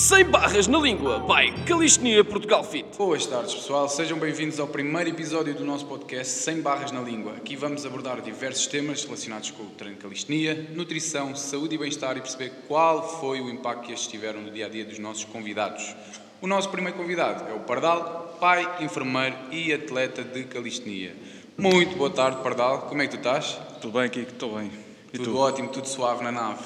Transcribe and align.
Sem 0.00 0.24
barras 0.24 0.66
na 0.66 0.78
língua, 0.78 1.18
by 1.18 1.52
Calistenia 1.66 2.24
Portugal 2.24 2.64
Fit. 2.64 2.86
Boas 2.96 3.26
tardes, 3.26 3.52
pessoal. 3.52 3.86
Sejam 3.86 4.18
bem-vindos 4.18 4.58
ao 4.58 4.66
primeiro 4.66 5.10
episódio 5.10 5.52
do 5.52 5.62
nosso 5.62 5.84
podcast 5.84 6.32
Sem 6.32 6.62
Barras 6.62 6.90
na 6.90 7.02
Língua. 7.02 7.34
Aqui 7.34 7.54
vamos 7.54 7.84
abordar 7.84 8.22
diversos 8.22 8.66
temas 8.66 9.04
relacionados 9.04 9.50
com 9.50 9.62
o 9.62 9.66
treino 9.66 9.96
de 9.96 10.02
calistenia, 10.02 10.70
nutrição, 10.74 11.36
saúde 11.36 11.74
e 11.74 11.78
bem-estar 11.78 12.16
e 12.16 12.22
perceber 12.22 12.50
qual 12.66 13.20
foi 13.20 13.42
o 13.42 13.50
impacto 13.50 13.82
que 13.88 13.92
estes 13.92 14.10
tiveram 14.10 14.40
no 14.40 14.50
dia 14.50 14.64
a 14.64 14.68
dia 14.70 14.86
dos 14.86 14.98
nossos 14.98 15.24
convidados. 15.24 15.94
O 16.40 16.46
nosso 16.46 16.70
primeiro 16.70 16.96
convidado 16.96 17.46
é 17.50 17.52
o 17.52 17.60
Pardal, 17.60 18.38
pai, 18.40 18.66
enfermeiro 18.82 19.36
e 19.50 19.70
atleta 19.70 20.24
de 20.24 20.44
calistenia. 20.44 21.14
Muito 21.58 21.94
boa 21.98 22.08
tarde, 22.08 22.42
Pardal. 22.42 22.86
Como 22.88 23.02
é 23.02 23.06
que 23.06 23.18
tu 23.18 23.18
estás? 23.18 23.60
Tudo 23.82 23.98
bem, 23.98 24.08
Kiko? 24.08 24.32
Estou 24.32 24.56
bem. 24.56 24.72
E 25.12 25.18
tudo 25.18 25.32
tu? 25.32 25.36
ótimo, 25.36 25.68
tudo 25.68 25.86
suave 25.86 26.24
na 26.24 26.32
nave. 26.32 26.64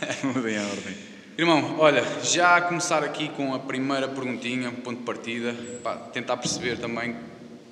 Tudo 0.22 0.40
bem, 0.40 0.58
ordem. 0.58 1.09
Irmão, 1.38 1.76
olha, 1.78 2.04
já 2.22 2.56
a 2.56 2.60
começar 2.60 3.02
aqui 3.02 3.28
com 3.30 3.54
a 3.54 3.58
primeira 3.58 4.06
perguntinha, 4.08 4.70
ponto 4.72 4.98
de 4.98 5.04
partida, 5.04 5.54
pá, 5.82 5.96
tentar 5.96 6.36
perceber 6.36 6.78
também 6.78 7.16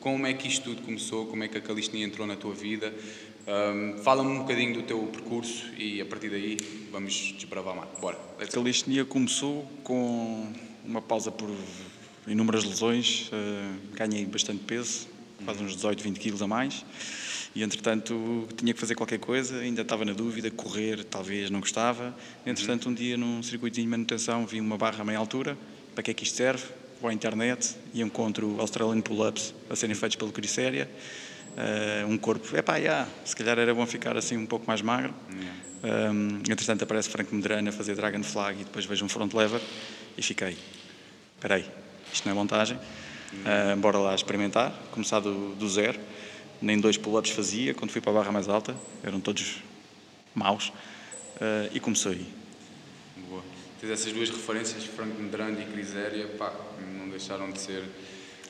como 0.00 0.26
é 0.26 0.32
que 0.32 0.48
isto 0.48 0.70
tudo 0.70 0.82
começou, 0.82 1.26
como 1.26 1.44
é 1.44 1.48
que 1.48 1.58
a 1.58 1.60
calistenia 1.60 2.06
entrou 2.06 2.26
na 2.26 2.36
tua 2.36 2.54
vida. 2.54 2.94
Um, 3.46 3.98
Fala-me 4.02 4.30
um 4.30 4.38
bocadinho 4.38 4.74
do 4.74 4.82
teu 4.82 5.00
percurso 5.12 5.66
e 5.76 6.00
a 6.00 6.06
partir 6.06 6.30
daí 6.30 6.56
vamos 6.90 7.34
desbravar 7.36 7.74
mais. 7.74 7.90
Bora. 8.00 8.18
A 8.40 8.46
calistenia 8.46 9.04
começou 9.04 9.68
com 9.82 10.50
uma 10.84 11.02
pausa 11.02 11.30
por 11.30 11.50
inúmeras 12.26 12.64
lesões, 12.64 13.28
uh, 13.32 13.96
ganhei 13.96 14.24
bastante 14.24 14.62
peso, 14.64 15.08
quase 15.44 15.62
uns 15.62 15.74
18, 15.74 16.02
20 16.02 16.20
quilos 16.20 16.42
a 16.42 16.46
mais 16.46 16.84
e 17.54 17.62
entretanto 17.62 18.48
tinha 18.56 18.72
que 18.72 18.80
fazer 18.80 18.94
qualquer 18.94 19.18
coisa, 19.18 19.58
ainda 19.58 19.82
estava 19.82 20.04
na 20.04 20.12
dúvida, 20.12 20.50
correr 20.50 21.04
talvez 21.04 21.50
não 21.50 21.60
gostava. 21.60 22.14
Entretanto, 22.46 22.88
um 22.88 22.94
dia 22.94 23.16
num 23.16 23.42
circuito 23.42 23.80
de 23.80 23.86
manutenção 23.86 24.46
vi 24.46 24.60
uma 24.60 24.76
barra 24.76 25.02
a 25.02 25.04
meia 25.04 25.18
altura, 25.18 25.56
para 25.94 26.02
que 26.02 26.10
é 26.10 26.14
que 26.14 26.24
isto 26.24 26.36
serve? 26.36 26.64
Vou 27.00 27.10
à 27.10 27.12
internet 27.12 27.76
e 27.94 28.02
encontro 28.02 28.60
Australian 28.60 29.00
Pull-Ups 29.00 29.54
a 29.70 29.76
serem 29.76 29.94
feitos 29.94 30.16
pelo 30.16 30.32
Cricéria. 30.32 30.88
Uh, 31.56 32.06
um 32.08 32.18
corpo, 32.18 32.56
é 32.56 32.62
pá, 32.62 32.76
yeah, 32.76 33.08
se 33.24 33.34
calhar 33.34 33.58
era 33.58 33.74
bom 33.74 33.84
ficar 33.86 34.16
assim 34.16 34.36
um 34.36 34.46
pouco 34.46 34.66
mais 34.66 34.82
magro. 34.82 35.14
Yeah. 35.30 36.12
Um, 36.12 36.38
entretanto 36.50 36.82
aparece 36.82 37.08
Franco 37.08 37.34
Medrano 37.34 37.68
a 37.68 37.72
fazer 37.72 37.94
Dragon 37.94 38.22
Flag 38.22 38.60
e 38.60 38.64
depois 38.64 38.84
vejo 38.84 39.04
um 39.04 39.08
front 39.08 39.32
lever 39.32 39.60
e 40.16 40.22
fiquei, 40.22 40.56
espera 41.36 41.58
isto 42.12 42.24
não 42.24 42.32
é 42.32 42.34
montagem, 42.34 42.76
uh, 42.76 43.76
bora 43.76 43.98
lá 43.98 44.14
experimentar, 44.14 44.72
começar 44.90 45.20
do, 45.20 45.54
do 45.54 45.68
zero 45.68 45.98
nem 46.60 46.78
dois 46.78 46.96
pull-ups 46.96 47.30
fazia 47.30 47.74
quando 47.74 47.90
fui 47.90 48.00
para 48.00 48.12
a 48.12 48.14
barra 48.14 48.32
mais 48.32 48.48
alta, 48.48 48.76
eram 49.02 49.20
todos 49.20 49.62
maus, 50.34 50.68
uh, 50.68 51.70
e 51.72 51.80
comecei 51.80 52.12
aí. 52.12 52.26
Boa. 53.28 53.42
Tens 53.80 53.90
essas 53.90 54.12
duas 54.12 54.30
referências, 54.30 54.84
Franco 54.84 55.20
Medrano 55.20 55.60
e 55.60 55.64
Criséria, 55.66 56.26
pá, 56.38 56.52
não 56.98 57.08
deixaram 57.08 57.50
de 57.50 57.60
ser 57.60 57.84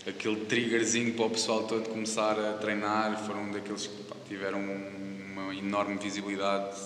aquele 0.06 0.44
triggerzinho 0.46 1.14
para 1.14 1.26
o 1.26 1.30
pessoal 1.30 1.64
todo 1.64 1.88
começar 1.88 2.38
a 2.38 2.54
treinar, 2.54 3.24
foram 3.26 3.50
daqueles 3.50 3.86
que 3.86 4.02
pá, 4.04 4.16
tiveram 4.26 4.60
uma 4.60 5.54
enorme 5.54 5.96
visibilidade 5.98 6.76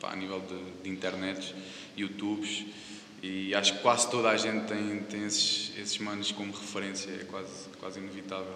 pá, 0.00 0.12
a 0.12 0.16
nível 0.16 0.40
de, 0.40 0.82
de 0.82 0.90
internets, 0.90 1.54
YouTubes, 1.96 2.64
e 3.22 3.52
acho 3.54 3.74
que 3.74 3.78
quase 3.80 4.08
toda 4.10 4.28
a 4.28 4.36
gente 4.36 4.66
tem, 4.66 5.00
tem 5.00 5.24
esses, 5.24 5.72
esses 5.76 5.98
manos 5.98 6.30
como 6.30 6.52
referência, 6.52 7.10
é 7.10 7.24
quase, 7.24 7.68
quase 7.80 7.98
inevitável. 7.98 8.54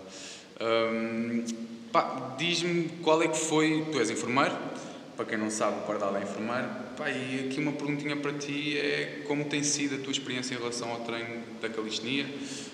Um, 0.62 1.44
diz-me 2.38 2.88
qual 3.02 3.22
é 3.22 3.28
que 3.28 3.36
foi. 3.38 3.84
Tu 3.90 3.98
és 3.98 4.10
enfermeiro, 4.10 4.56
para 5.16 5.26
quem 5.26 5.36
não 5.36 5.50
sabe, 5.50 5.78
o 5.78 5.82
Pardal 5.82 6.16
é 6.16 6.22
enfermeiro. 6.22 6.68
Pá, 6.96 7.10
e 7.10 7.46
aqui 7.46 7.60
uma 7.60 7.72
perguntinha 7.72 8.16
para 8.16 8.32
ti 8.32 8.78
é 8.78 9.22
como 9.26 9.44
tem 9.44 9.62
sido 9.62 9.96
a 9.96 9.98
tua 9.98 10.12
experiência 10.12 10.54
em 10.54 10.58
relação 10.58 10.90
ao 10.90 11.00
treino 11.00 11.42
da 11.60 11.68
calistenia? 11.68 12.26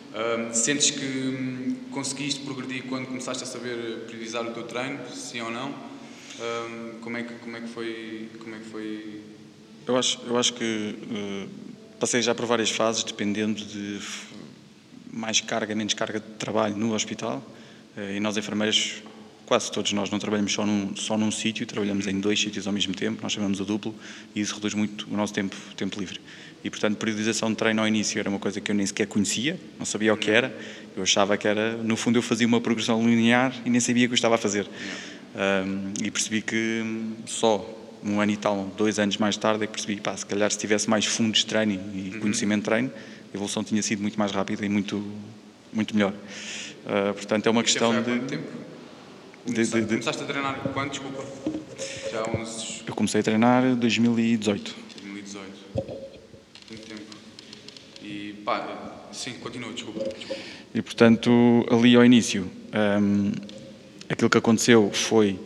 Um, 0.09 0.54
sentes 0.54 0.91
que 0.91 1.04
hum, 1.04 1.76
conseguiste 1.91 2.41
progredir 2.41 2.84
quando 2.84 3.06
começaste 3.06 3.44
a 3.44 3.47
saber 3.47 4.05
priorizar 4.06 4.44
o 4.47 4.53
teu 4.53 4.65
treino, 4.65 4.99
sim 5.10 5.41
ou 5.41 5.50
não? 5.50 5.69
Um, 5.70 6.99
como, 7.00 7.16
é 7.16 7.22
que, 7.22 7.34
como, 7.34 7.56
é 7.56 7.60
que 7.60 7.69
foi, 7.69 8.28
como 8.38 8.55
é 8.55 8.59
que 8.59 8.65
foi? 8.66 9.22
Eu 9.87 9.97
acho, 9.97 10.20
eu 10.26 10.38
acho 10.38 10.55
que 10.55 10.65
uh, 10.65 11.49
passei 11.99 12.22
já 12.22 12.34
por 12.34 12.47
várias 12.47 12.70
fases, 12.70 13.03
dependendo 13.03 13.62
de 13.62 14.00
mais 15.12 15.41
carga, 15.41 15.75
menos 15.75 15.94
carga 15.94 16.20
de 16.20 16.26
trabalho 16.34 16.76
no 16.76 16.94
hospital. 16.94 17.43
Uh, 17.98 18.16
e 18.16 18.20
nós 18.20 18.36
enfermeiros 18.36 19.03
quase 19.48 19.72
todos 19.72 19.94
nós 19.94 20.10
não 20.10 20.19
trabalhamos 20.19 20.53
só 20.53 20.66
num, 20.66 20.94
só 20.94 21.16
num 21.16 21.31
sítio, 21.31 21.66
trabalhamos 21.66 22.06
em 22.06 22.20
dois 22.20 22.38
sítios 22.38 22.66
ao 22.66 22.72
mesmo 22.72 22.94
tempo, 22.94 23.22
nós 23.22 23.32
chamamos 23.32 23.60
o 23.60 23.64
duplo, 23.64 23.94
e 24.34 24.42
isso 24.42 24.54
reduz 24.54 24.75
muito 24.75 25.09
o 25.10 25.16
nosso 25.16 25.32
tempo, 25.32 25.56
tempo 25.75 25.98
livre. 25.98 26.20
E, 26.62 26.69
portanto, 26.69 26.98
periodização 26.98 27.48
de 27.50 27.56
treino 27.56 27.81
ao 27.81 27.88
início 27.88 28.19
era 28.19 28.28
uma 28.28 28.38
coisa 28.38 28.60
que 28.60 28.70
eu 28.70 28.75
nem 28.75 28.84
sequer 28.84 29.06
conhecia, 29.06 29.58
não 29.78 29.87
sabia 29.87 30.12
o 30.12 30.19
que 30.19 30.31
era, 30.31 30.54
eu 30.94 31.03
achava 31.03 31.34
que 31.38 31.48
era, 31.48 31.78
no 31.78 31.97
fundo, 31.97 32.19
eu 32.19 32.22
fazia 32.22 32.47
uma 32.47 32.60
progressão 32.60 33.03
linear 33.03 33.54
e 33.64 33.70
nem 33.70 33.81
sabia 33.81 34.04
o 34.04 34.08
que 34.08 34.12
eu 34.12 34.16
estava 34.16 34.34
a 34.34 34.38
fazer. 34.38 34.69
Um, 35.34 36.04
e 36.04 36.10
percebi 36.10 36.42
que 36.42 36.82
só 37.25 37.66
um 38.04 38.20
ano 38.20 38.32
e 38.32 38.37
tal, 38.37 38.70
dois 38.76 38.98
anos 38.98 39.16
mais 39.16 39.38
tarde, 39.38 39.64
é 39.64 39.66
que 39.66 39.72
percebi, 39.72 39.98
pá, 39.98 40.14
se 40.14 40.26
calhar 40.26 40.50
se 40.50 40.58
tivesse 40.58 40.91
mais 40.91 41.06
fundos 41.06 41.41
de 41.41 41.47
treino 41.47 41.72
e 41.94 42.10
uhum. 42.12 42.20
conhecimento 42.20 42.60
de 42.60 42.64
treino, 42.66 42.92
a 43.32 43.34
evolução 43.34 43.64
tinha 43.64 43.82
sido 43.82 44.03
muito 44.03 44.19
mais 44.19 44.31
rápida 44.31 44.66
e 44.66 44.69
muito, 44.69 45.03
muito 45.72 45.94
melhor. 45.94 46.12
Uh, 46.88 47.12
portanto, 47.12 47.47
é 47.47 47.50
uma 47.50 47.62
questão 47.62 48.03
de... 48.03 48.19
Tempo? 48.21 48.49
De, 49.44 49.62
de, 49.62 49.81
de... 49.82 49.87
Começaste 49.87 50.22
a 50.22 50.26
treinar 50.26 50.59
quando, 50.72 50.91
desculpa? 50.91 51.22
Já 52.10 52.21
há 52.21 52.31
uns... 52.31 52.82
Eu 52.87 52.94
comecei 52.94 53.21
a 53.21 53.25
treinar 53.25 53.62
em 53.62 53.75
2018. 53.75 54.75
2018. 55.03 55.49
Muito 56.71 56.87
tempo. 56.87 57.03
E 58.03 58.32
pá, 58.43 59.06
sim, 59.12 59.34
continua, 59.34 59.71
desculpa. 59.72 60.03
desculpa. 60.03 60.41
E 60.75 60.81
portanto, 60.81 61.66
ali 61.71 61.94
ao 61.94 62.04
início, 62.04 62.50
um, 63.03 63.32
aquilo 64.09 64.31
que 64.31 64.38
aconteceu 64.38 64.91
foi 64.91 65.38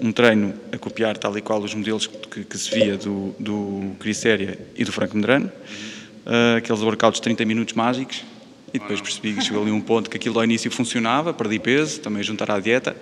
um 0.00 0.12
treino 0.12 0.54
a 0.72 0.78
copiar 0.78 1.18
tal 1.18 1.36
e 1.36 1.42
qual 1.42 1.60
os 1.60 1.74
modelos 1.74 2.06
que, 2.06 2.42
que 2.42 2.56
se 2.58 2.74
via 2.74 2.96
do, 2.96 3.34
do 3.38 3.94
Criséria 4.00 4.58
e 4.74 4.82
do 4.82 4.92
Franco 4.92 5.14
Medrano, 5.14 5.46
uhum. 5.46 6.54
uh, 6.54 6.56
aqueles 6.56 6.80
workouts 6.80 7.20
de 7.20 7.22
30 7.22 7.44
minutos 7.44 7.74
mágicos, 7.74 8.24
e 8.74 8.78
depois 8.80 9.00
percebi 9.00 9.34
que 9.34 9.40
chegou 9.40 9.62
ali 9.62 9.70
um 9.70 9.80
ponto 9.80 10.10
que 10.10 10.16
aquilo 10.16 10.36
ao 10.36 10.44
início 10.44 10.68
funcionava, 10.68 11.32
perdi 11.32 11.60
peso, 11.60 12.00
também 12.00 12.24
juntar 12.24 12.50
à 12.50 12.58
dieta, 12.58 12.96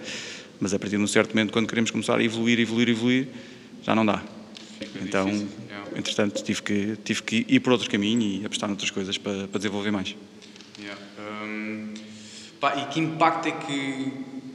mas 0.61 0.75
a 0.75 0.79
partir 0.79 0.99
de 0.99 1.03
um 1.03 1.07
certo 1.07 1.31
momento, 1.31 1.51
quando 1.51 1.67
queremos 1.67 1.91
começar 1.91 2.19
a 2.19 2.23
evoluir, 2.23 2.61
evoluir, 2.61 2.91
evoluir, 2.91 3.29
já 3.83 3.95
não 3.95 4.05
dá. 4.05 4.23
Fica 4.79 4.99
então. 5.03 5.29
É. 5.31 5.99
entretanto, 5.99 6.45
tive 6.45 6.63
que, 6.63 6.97
tive 7.03 7.23
que 7.23 7.47
ir 7.49 7.61
por 7.61 7.73
outro 7.73 7.91
caminho 7.91 8.21
e 8.21 8.45
apostar 8.45 8.69
noutras 8.69 8.91
coisas 8.91 9.17
para, 9.17 9.49
para 9.49 9.59
desenvolver 9.59 9.91
mais. 9.91 10.15
Yeah. 10.79 11.01
Um, 11.43 11.95
pá, 12.61 12.77
e 12.77 12.93
que 12.93 13.01
impacto 13.01 13.49
é 13.49 13.53
que, 13.53 14.13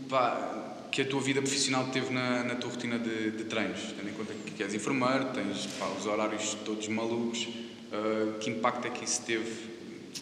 pá, 0.08 0.86
que 0.92 1.02
a 1.02 1.06
tua 1.06 1.20
vida 1.20 1.42
profissional 1.42 1.88
teve 1.88 2.14
na, 2.14 2.44
na 2.44 2.56
tua 2.56 2.70
rotina 2.70 3.00
de, 3.00 3.32
de, 3.32 3.44
treinos? 3.46 3.80
Tendo 3.98 4.08
em 4.08 4.14
conta 4.14 4.34
que 4.56 4.62
és 4.62 4.72
enfermeiro, 4.72 5.26
tens 5.34 5.66
pá, 5.80 5.88
os 6.00 6.06
horários 6.06 6.56
todos 6.64 6.88
malucos, 6.88 7.48
uh, 7.48 8.38
que 8.40 8.52
impacto 8.52 8.86
é 8.86 8.92
que 8.92 9.04
isso 9.04 9.24
teve 9.24 9.77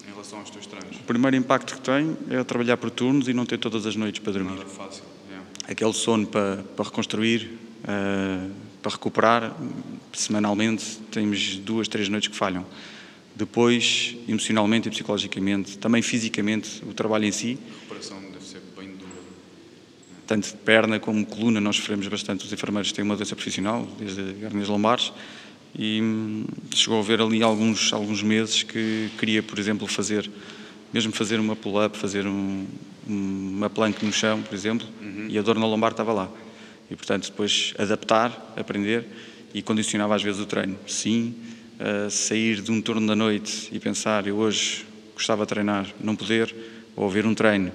em 0.07 0.11
relação 0.11 0.39
aos 0.39 0.49
teus 0.49 0.65
treinos? 0.65 0.97
O 0.97 1.03
primeiro 1.03 1.35
impacto 1.35 1.75
que 1.75 1.81
tem 1.81 2.17
é 2.29 2.43
trabalhar 2.43 2.77
por 2.77 2.89
turnos 2.89 3.27
e 3.27 3.33
não 3.33 3.45
ter 3.45 3.57
todas 3.57 3.85
as 3.85 3.95
noites 3.95 4.19
para 4.19 4.33
dormir. 4.33 4.57
Nada 4.57 4.65
fácil. 4.65 5.03
Yeah. 5.29 5.47
Aquele 5.67 5.93
sono 5.93 6.27
para, 6.27 6.63
para 6.75 6.85
reconstruir, 6.85 7.51
uh, 7.83 8.51
para 8.81 8.91
recuperar, 8.91 9.55
semanalmente 10.13 10.99
temos 11.11 11.57
duas, 11.57 11.87
três 11.87 12.07
noites 12.09 12.29
que 12.29 12.35
falham. 12.35 12.65
Depois, 13.35 14.15
emocionalmente 14.29 14.87
e 14.87 14.91
psicologicamente, 14.91 15.77
também 15.77 16.01
fisicamente, 16.01 16.81
o 16.85 16.93
trabalho 16.93 17.25
em 17.25 17.31
si. 17.31 17.57
A 17.59 17.73
recuperação 17.73 18.21
deve 18.31 18.45
ser 18.45 18.61
bem 18.77 18.89
dura. 18.89 19.11
Tanto 20.25 20.47
de 20.47 20.53
perna 20.53 20.99
como 20.99 21.25
coluna, 21.25 21.59
nós 21.59 21.75
sofremos 21.75 22.07
bastante. 22.07 22.45
Os 22.45 22.53
enfermeiros 22.53 22.93
têm 22.93 23.03
uma 23.03 23.15
doença 23.15 23.35
profissional, 23.35 23.85
desde 23.99 24.21
hernias 24.41 24.69
lombares, 24.69 25.11
e 25.77 26.01
hum, 26.01 26.45
chegou 26.73 26.97
a 26.97 27.01
haver 27.01 27.21
ali 27.21 27.43
alguns, 27.43 27.91
alguns 27.91 28.23
meses 28.23 28.63
que 28.63 29.09
queria, 29.17 29.43
por 29.43 29.59
exemplo, 29.59 29.87
fazer, 29.87 30.29
mesmo 30.93 31.11
fazer 31.11 31.39
uma 31.39 31.55
pull-up, 31.55 31.97
fazer 31.97 32.25
um, 32.25 32.65
uma 33.07 33.69
plank 33.69 34.03
no 34.05 34.11
chão, 34.11 34.41
por 34.41 34.53
exemplo, 34.53 34.87
uhum. 35.01 35.27
e 35.29 35.37
a 35.37 35.41
dor 35.41 35.59
na 35.59 35.65
lombar 35.65 35.91
estava 35.91 36.13
lá. 36.13 36.29
E, 36.89 36.95
portanto, 36.95 37.29
depois 37.29 37.73
adaptar, 37.77 38.53
aprender 38.55 39.05
e 39.53 39.61
condicionava 39.61 40.15
às 40.15 40.23
vezes 40.23 40.39
o 40.39 40.45
treino. 40.45 40.77
Sim, 40.87 41.35
sair 42.09 42.61
de 42.61 42.71
um 42.71 42.81
turno 42.81 43.05
da 43.05 43.15
noite 43.15 43.69
e 43.71 43.79
pensar, 43.79 44.27
eu 44.27 44.37
hoje 44.37 44.85
gostava 45.13 45.43
de 45.43 45.49
treinar, 45.49 45.87
não 45.99 46.15
poder, 46.15 46.53
ou 46.95 47.09
ver 47.09 47.25
um 47.25 47.33
treino, 47.33 47.71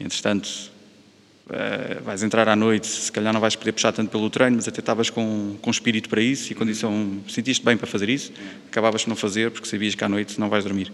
entretanto, 0.00 0.48
Uh, 1.46 2.02
vais 2.02 2.24
entrar 2.24 2.48
à 2.48 2.56
noite, 2.56 2.88
se 2.88 3.12
calhar 3.12 3.32
não 3.32 3.40
vais 3.40 3.54
poder 3.54 3.70
puxar 3.70 3.92
tanto 3.92 4.10
pelo 4.10 4.28
treino, 4.28 4.56
mas 4.56 4.66
até 4.66 4.80
estavas 4.80 5.10
com, 5.10 5.56
com 5.62 5.70
espírito 5.70 6.08
para 6.08 6.20
isso 6.20 6.50
e 6.50 6.56
condição, 6.56 7.22
sentiste 7.28 7.64
bem 7.64 7.76
para 7.76 7.86
fazer 7.86 8.08
isso, 8.08 8.32
acabavas 8.66 9.04
por 9.04 9.10
não 9.10 9.16
fazer 9.16 9.52
porque 9.52 9.68
sabias 9.68 9.94
que 9.94 10.02
à 10.02 10.08
noite 10.08 10.40
não 10.40 10.48
vais 10.48 10.64
dormir. 10.64 10.92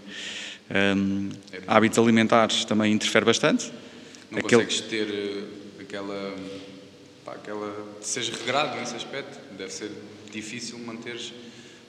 Um, 0.69 1.29
é 1.51 1.59
hábitos 1.65 1.97
alimentares 1.97 2.65
também 2.65 2.93
interfere 2.93 3.25
bastante. 3.25 3.71
Não 4.29 4.39
Aquele... 4.39 4.63
consegues 4.63 4.81
ter 4.81 5.07
uh, 5.07 5.81
aquela, 5.81 6.35
pá, 7.25 7.31
aquela. 7.33 7.73
seja 8.01 8.31
regrado 8.33 8.79
nesse 8.79 8.95
aspecto, 8.95 9.39
deve 9.57 9.73
ser 9.73 9.91
difícil 10.31 10.77
manteres 10.77 11.33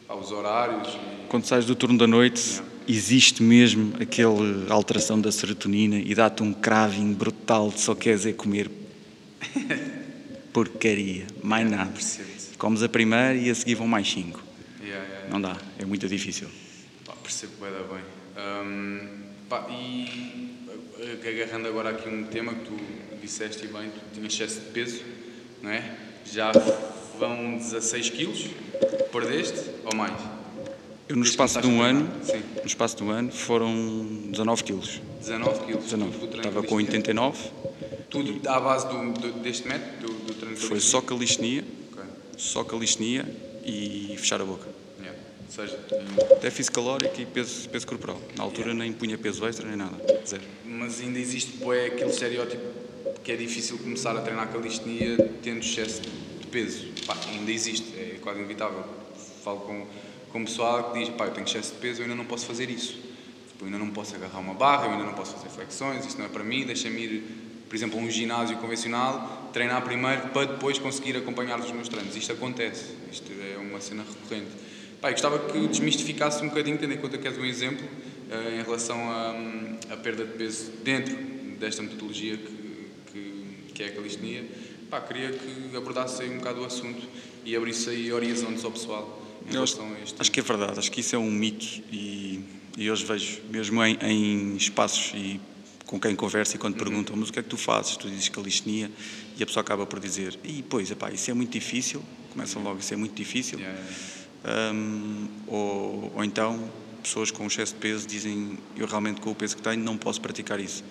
pá, 0.09 0.15
os 0.15 0.33
horários. 0.33 0.89
E, 0.89 1.29
Quando 1.29 1.45
sais 1.45 1.67
do 1.67 1.75
turno 1.75 1.99
da 1.99 2.07
noite, 2.07 2.63
existe 2.89 3.43
mesmo 3.43 3.95
aquela 4.01 4.73
alteração 4.73 5.21
da 5.21 5.33
serotonina 5.33 5.97
e 5.97 6.15
dá-te 6.15 6.43
um 6.43 6.53
craving 6.53 7.13
brutal 7.13 7.71
de 7.71 7.81
só 7.81 7.95
queres 7.95 8.27
é 8.27 8.33
comer 8.33 8.71
porcaria, 10.53 11.27
mais 11.43 11.69
nada. 11.69 11.93
Comes 12.59 12.83
a 12.83 12.89
primeira 12.89 13.35
e 13.35 13.51
a 13.51 13.55
seguir 13.55 13.75
vão 13.75 13.89
mais 13.89 14.09
cinco. 14.09 14.43
Yeah, 14.81 14.97
yeah, 14.97 15.15
yeah. 15.15 15.31
Não 15.31 15.41
dá, 15.41 15.57
é 15.79 15.85
muito 15.85 16.07
difícil. 16.09 16.49
Pá, 17.05 17.13
percebo 17.23 17.53
bem, 17.61 17.71
bem. 17.73 18.05
Hum, 18.37 19.09
pá, 19.49 19.67
e 19.71 20.55
eh, 21.01 21.29
agarrando 21.29 21.69
agora 21.69 21.91
aqui 21.91 22.09
um 22.09 22.25
tema 22.25 22.55
que 22.55 22.65
tu 22.67 22.77
disseste 23.21 23.67
bem, 23.67 23.91
tu 23.91 24.01
tinhas 24.15 24.33
excesso 24.33 24.61
de 24.61 24.67
peso, 24.67 25.03
não 25.63 25.71
é? 25.71 25.97
Já 26.25 26.53
vão 27.19 27.57
16 27.57 28.11
quilos, 28.11 28.47
perdeste 29.13 29.71
ou 29.85 29.97
mais? 29.97 30.34
No 31.15 31.23
espaço 31.23 31.61
de 31.61 31.67
um 31.69 31.81
ano? 31.81 32.11
Sim, 32.25 32.43
no 32.61 32.67
espaço 32.67 32.97
de 32.97 33.03
um 33.05 33.11
ano, 33.11 33.31
foram 33.31 33.73
19 34.31 34.65
quilos. 34.65 35.01
19 35.21 35.65
quilos. 35.67 35.85
19. 35.85 36.11
Tu- 36.13 36.19
tu 36.19 36.27
treino 36.27 36.49
Estava 36.49 36.67
com 36.67 36.75
calistenia? 36.77 36.99
89, 36.99 37.39
Tudo 38.11 38.49
à 38.49 38.61
base 38.61 38.89
do, 38.89 39.13
do- 39.13 39.33
deste 39.41 39.69
método, 39.69 40.07
do, 40.13 40.13
do 40.25 40.35
treino 40.35 40.57
foi 40.57 40.81
só 40.81 41.01
calistenia, 41.01 41.65
Ok, 41.93 42.03
só 42.37 42.65
calistenia 42.65 43.25
e 43.65 44.15
fechar 44.19 44.41
a 44.41 44.45
boca. 44.45 44.67
yeah. 45.01 45.19
Ou 45.47 45.53
seja, 45.53 45.79
Déficit 46.43 46.73
calórico 46.75 47.21
e 47.21 47.27
peso, 47.27 47.69
peso 47.69 47.87
corporal. 47.87 48.21
Na 48.37 48.43
altura 48.45 48.75
nem 48.75 48.93
punha 48.93 49.17
peso 49.17 49.47
extra 49.47 49.67
nem 49.69 49.77
nada, 49.77 49.97
zero. 50.27 50.43
mas 50.65 51.01
ainda 51.01 51.19
existe 51.19 51.59
bué, 51.59 51.87
aquele 51.87 52.11
estereótipo 52.11 52.63
que 53.23 53.31
é 53.33 53.37
difícil 53.37 53.79
começar 53.79 54.17
a 54.17 54.21
treinar 54.21 54.49
calistenia 54.53 55.17
tendo 55.43 55.61
excesso 55.61 56.03
de 56.03 56.47
peso. 56.49 56.89
Pá, 57.07 57.17
ainda 57.29 57.51
existe, 57.53 57.87
é 57.97 58.19
quase 58.21 58.39
inevitável. 58.41 58.85
Falo 59.45 59.61
com, 59.61 59.87
com 60.35 60.45
pessoal 60.45 60.91
que 60.91 60.99
diz, 60.99 61.09
pá, 61.11 61.27
eu 61.27 61.31
tenho 61.31 61.47
excesso 61.47 61.75
de 61.75 61.79
peso, 61.79 62.01
eu 62.01 62.07
ainda 62.07 62.17
não 62.17 62.25
posso 62.25 62.45
fazer 62.45 62.69
isso. 62.69 62.95
Tipo, 62.95 63.61
eu 63.61 63.67
ainda 63.67 63.79
não 63.79 63.91
posso 63.91 64.17
agarrar 64.17 64.41
uma 64.41 64.53
barra, 64.53 64.87
eu 64.87 64.91
ainda 64.91 65.05
não 65.05 65.15
posso 65.15 65.33
fazer 65.33 65.49
flexões, 65.49 66.05
isso 66.05 66.19
não 66.19 66.25
é 66.25 66.29
para 66.29 66.43
mim, 66.43 66.67
deixa-me 66.67 67.01
ir, 67.01 67.23
por 67.69 67.77
exemplo, 67.77 68.01
a 68.01 68.03
um 68.03 68.11
ginásio 68.11 68.57
convencional, 68.57 69.49
treinar 69.53 69.81
primeiro 69.83 70.31
para 70.31 70.47
depois 70.47 70.77
conseguir 70.77 71.17
acompanhar 71.17 71.61
os 71.61 71.71
meus 71.71 71.89
treinos. 71.89 72.17
Isto 72.17 72.33
acontece, 72.33 72.97
isto 73.13 73.31
é 73.31 73.57
uma 73.59 73.81
cena 73.81 74.03
recorrente. 74.03 74.51
Pá, 75.01 75.13
gostava 75.13 75.39
que 75.39 75.69
desmistificasse 75.69 76.43
um 76.43 76.49
bocadinho, 76.49 76.79
tendo 76.79 76.95
em 76.95 76.99
conta 76.99 77.17
que 77.17 77.29
és 77.29 77.39
um 77.39 77.45
exemplo, 77.45 77.87
eh, 78.29 78.59
em 78.59 78.65
relação 78.65 78.99
à 79.09 79.37
à 79.89 79.97
perda 79.97 80.25
de 80.25 80.33
peso 80.33 80.73
dentro 80.83 81.15
desta 81.61 81.81
metodologia 81.81 82.37
que, 82.37 82.89
que, 83.13 83.73
que 83.73 83.83
é 83.85 83.87
a 83.87 83.93
calistenia. 83.93 84.45
Pá, 84.91 85.01
queria 85.01 85.31
que 85.31 85.77
abordasse 85.77 86.23
aí 86.23 86.31
um 86.31 86.39
bocado 86.39 86.63
o 86.63 86.65
assunto 86.65 87.07
e 87.45 87.55
abrisse 87.55 87.89
aí 87.91 88.13
horizontes 88.13 88.65
ao 88.65 88.73
pessoal 88.73 89.24
em 89.49 89.53
relação 89.53 89.87
a 89.93 90.01
este 90.01 90.21
acho 90.21 90.31
que 90.31 90.41
é 90.41 90.43
verdade, 90.43 90.79
acho 90.79 90.91
que 90.91 91.01
isso 91.01 91.15
é 91.15 91.19
um 91.19 91.31
mito 91.31 91.83
e, 91.93 92.43
e 92.77 92.91
hoje 92.91 93.05
vejo, 93.05 93.41
mesmo 93.51 93.85
em, 93.85 93.99
em 94.03 94.57
espaços 94.57 95.13
e 95.15 95.41
com 95.87 96.01
quem 96.01 96.17
converso 96.17 96.57
e 96.57 96.59
quando 96.59 96.77
perguntam, 96.77 97.15
mas 97.17 97.29
o 97.29 97.33
que 97.33 97.39
é 97.39 97.43
que 97.43 97.49
tu 97.49 97.57
fazes? 97.57 97.97
Tu 97.97 98.09
dizes 98.09 98.29
calistenia 98.29 98.91
e 99.37 99.43
a 99.43 99.47
pessoa 99.47 99.63
acaba 99.63 99.87
por 99.87 100.01
dizer, 100.01 100.39
e 100.43 100.63
pois, 100.63 100.91
epá, 100.91 101.11
isso 101.11 101.31
é 101.31 101.35
muito 101.35 101.53
difícil, 101.53 102.03
começam 102.31 102.63
logo, 102.63 102.81
isso 102.81 102.93
é 102.93 102.97
muito 102.97 103.15
difícil. 103.15 103.59
Yeah, 103.59 103.79
yeah. 104.45 104.73
Hum, 104.73 105.29
ou, 105.47 106.13
ou 106.17 106.25
então, 106.25 106.71
pessoas 107.03 107.31
com 107.31 107.47
excesso 107.47 107.75
de 107.75 107.81
peso 107.81 108.07
dizem, 108.07 108.59
eu 108.77 108.87
realmente 108.87 109.21
com 109.21 109.31
o 109.31 109.35
peso 109.35 109.57
que 109.57 109.63
tenho 109.63 109.83
não 109.83 109.97
posso 109.97 110.21
praticar 110.21 110.59
isso. 110.59 110.83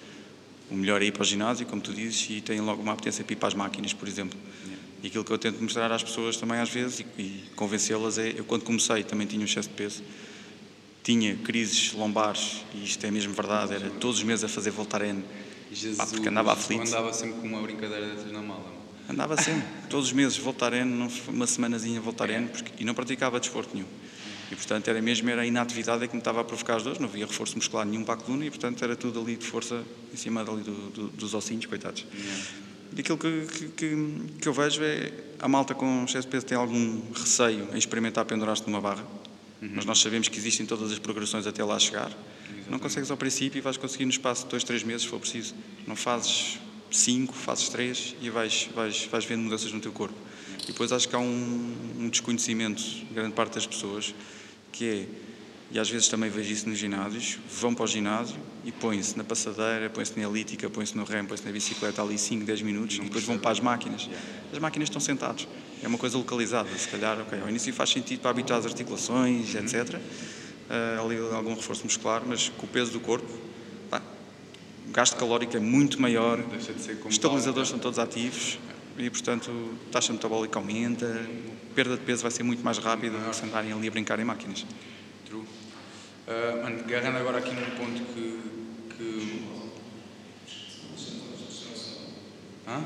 O 0.69 0.75
melhor 0.75 1.01
é 1.01 1.05
ir 1.05 1.11
para 1.11 1.21
o 1.21 1.25
ginásio, 1.25 1.65
como 1.65 1.81
tu 1.81 1.93
dizes, 1.93 2.27
e 2.29 2.41
têm 2.41 2.61
logo 2.61 2.81
uma 2.81 2.93
apetência 2.93 3.23
para 3.23 3.33
ir 3.33 3.35
para 3.35 3.47
as 3.47 3.53
máquinas, 3.53 3.93
por 3.93 4.07
exemplo. 4.07 4.39
E 5.03 5.07
aquilo 5.07 5.23
que 5.25 5.31
eu 5.31 5.37
tento 5.37 5.61
mostrar 5.61 5.91
às 5.91 6.01
pessoas 6.01 6.37
também 6.37 6.57
às 6.59 6.69
vezes 6.69 7.01
e, 7.01 7.21
e 7.21 7.43
convencê-las 7.57 8.17
é, 8.17 8.33
eu 8.37 8.45
quando 8.45 8.63
comecei 8.63 9.03
também 9.03 9.27
tinha 9.27 9.41
um 9.41 9.45
excesso 9.45 9.67
de 9.69 9.75
peso, 9.75 10.01
tinha 11.03 11.35
crises 11.35 11.91
lombares, 11.93 12.63
e 12.73 12.85
isto 12.85 13.05
é 13.05 13.11
mesmo 13.11 13.33
verdade, 13.33 13.73
era 13.73 13.89
todos 13.89 14.19
os 14.19 14.23
meses 14.23 14.45
a 14.45 14.47
fazer 14.47 14.71
Voltaren, 14.71 15.21
Jesus, 15.71 15.97
Pá, 15.97 16.07
porque 16.07 16.29
andava 16.29 16.53
aflito. 16.53 16.81
andava 16.87 17.11
sempre 17.11 17.41
com 17.41 17.47
uma 17.47 17.61
brincadeira 17.61 18.07
dessas 18.07 18.31
na 18.31 18.41
mala. 18.41 18.61
mano. 18.63 18.73
Andava 19.09 19.35
sempre, 19.35 19.63
todos 19.89 20.07
os 20.07 20.13
meses, 20.13 20.37
Voltaren, 20.37 20.85
não- 20.85 21.09
uma 21.27 21.45
semanazinha 21.47 21.99
Voltaren, 21.99 22.47
porque, 22.47 22.71
e 22.81 22.85
não 22.85 22.93
praticava 22.93 23.37
desporto 23.39 23.71
nenhum. 23.75 23.87
E, 24.51 24.55
portanto, 24.55 24.87
era 24.87 25.01
mesmo 25.01 25.29
era 25.29 25.41
a 25.41 25.45
inatividade 25.45 26.03
é 26.03 26.07
que 26.07 26.13
me 26.13 26.19
estava 26.21 26.39
a 26.39 26.43
provocar 26.45 26.75
as 26.77 26.83
dores, 26.83 26.99
não 26.99 27.09
havia 27.09 27.25
reforço 27.25 27.55
muscular 27.57 27.85
nenhum 27.85 28.05
para 28.05 28.13
a 28.13 28.17
coluna 28.17 28.45
e, 28.45 28.49
portanto, 28.49 28.81
era 28.83 28.95
tudo 28.95 29.19
ali 29.19 29.35
de 29.35 29.45
força 29.45 29.83
em 30.13 30.15
cima 30.15 30.45
dali 30.45 30.61
do, 30.61 30.89
do- 30.91 31.07
dos 31.09 31.33
ossinhos, 31.33 31.65
coitados. 31.65 32.05
E 32.95 33.01
aquilo 33.01 33.17
que, 33.17 33.47
que, 33.75 33.95
que, 34.39 34.47
eu 34.47 34.53
vejo 34.53 34.83
é 34.83 35.11
a 35.39 35.47
malta 35.47 35.73
com 35.73 36.03
excesso 36.05 36.27
de 36.27 36.31
peso 36.31 36.45
tem 36.45 36.57
algum 36.57 37.01
receio 37.11 37.67
em 37.73 37.77
experimentar 37.77 38.23
pendurar-se 38.25 38.63
numa 38.67 38.79
barra, 38.79 39.05
mas 39.61 39.85
nós 39.85 39.99
sabemos 39.99 40.27
que 40.27 40.37
existem 40.37 40.65
todas 40.65 40.91
as 40.91 40.99
progressões 40.99 41.47
até 41.47 41.63
lá 41.63 41.79
chegar. 41.79 42.11
Não 42.69 42.79
consegues 42.79 43.09
ao 43.09 43.17
princípio 43.17 43.57
e 43.57 43.61
vais 43.61 43.77
conseguir 43.77 44.05
no 44.05 44.11
espaço 44.11 44.43
de 44.43 44.49
dois, 44.49 44.63
três 44.63 44.83
meses, 44.83 45.03
se 45.03 45.07
for 45.07 45.19
preciso. 45.19 45.55
Não 45.87 45.95
fazes 45.95 46.59
cinco, 46.91 47.33
fazes 47.33 47.69
três 47.69 48.15
e 48.21 48.29
vais, 48.29 48.69
vais, 48.75 49.05
vais 49.05 49.25
vendo 49.25 49.41
mudanças 49.41 49.71
no 49.71 49.79
teu 49.79 49.91
corpo. 49.91 50.15
E 50.63 50.67
depois 50.67 50.91
acho 50.91 51.09
que 51.09 51.15
há 51.15 51.19
um, 51.19 51.75
um 51.99 52.09
desconhecimento 52.09 52.81
de 52.81 53.13
grande 53.13 53.33
parte 53.33 53.55
das 53.55 53.67
pessoas 53.67 54.13
que 54.71 54.85
é, 54.85 55.07
e 55.73 55.79
às 55.79 55.89
vezes 55.89 56.07
também 56.07 56.29
vejo 56.29 56.53
isso 56.53 56.69
nos 56.69 56.77
ginásios, 56.77 57.39
vão 57.59 57.73
para 57.73 57.85
o 57.85 57.87
ginásio 57.87 58.37
e 58.63 58.71
põem-se 58.71 59.17
na 59.17 59.23
passadeira, 59.23 59.89
põem-se 59.89 60.15
na 60.15 60.29
elíptica, 60.29 60.69
põem-se 60.69 60.95
no 60.95 61.03
remo, 61.03 61.27
põem-se 61.27 61.43
na 61.43 61.51
bicicleta 61.51 61.99
ali 61.99 62.15
5, 62.15 62.45
10 62.45 62.61
minutos 62.61 62.97
e 62.97 63.01
depois 63.01 63.23
vão 63.23 63.39
para 63.39 63.49
as 63.49 63.59
máquinas. 63.59 64.07
As 64.51 64.59
máquinas 64.59 64.87
estão 64.89 65.01
sentados. 65.01 65.47
É 65.81 65.87
uma 65.87 65.97
coisa 65.97 66.15
localizada, 66.15 66.69
se 66.77 66.87
calhar, 66.87 67.19
ok, 67.19 67.41
ao 67.41 67.49
início 67.49 67.73
faz 67.73 67.89
sentido 67.89 68.19
para 68.19 68.29
habituar 68.29 68.59
as 68.59 68.67
articulações, 68.67 69.55
etc. 69.55 69.99
Ah, 70.69 71.01
ali 71.03 71.17
algum 71.17 71.55
reforço 71.55 71.83
muscular, 71.85 72.21
mas 72.23 72.49
com 72.49 72.67
o 72.67 72.69
peso 72.69 72.91
do 72.91 72.99
corpo, 72.99 73.27
pá, 73.89 73.99
o 74.87 74.91
gasto 74.91 75.15
calórico 75.15 75.57
é 75.57 75.59
muito 75.59 75.99
maior, 75.99 76.37
de 76.37 76.55
os 77.07 77.13
estabilizadores 77.13 77.69
são 77.69 77.79
todos 77.79 77.97
ativos 77.97 78.59
e, 78.95 79.09
portanto, 79.09 79.49
a 79.89 79.91
taxa 79.91 80.13
metabólica 80.13 80.59
aumenta, 80.59 81.07
a 81.07 81.73
perda 81.73 81.97
de 81.97 82.03
peso 82.03 82.21
vai 82.21 82.29
ser 82.29 82.43
muito 82.43 82.63
mais 82.63 82.77
rápida 82.77 83.17
do 83.17 83.27
que 83.27 83.35
se 83.35 83.43
andarem 83.43 83.73
ali 83.73 83.87
a 83.87 83.91
brincar 83.91 84.19
em 84.19 84.23
máquinas. 84.23 84.63
Ah, 86.25 86.61
mano, 86.63 86.79
agarrando 86.79 87.17
agora 87.17 87.39
aqui 87.39 87.53
num 87.53 87.69
ponto 87.71 88.01
que. 88.13 88.95
que... 88.95 89.43
Hã? 92.65 92.81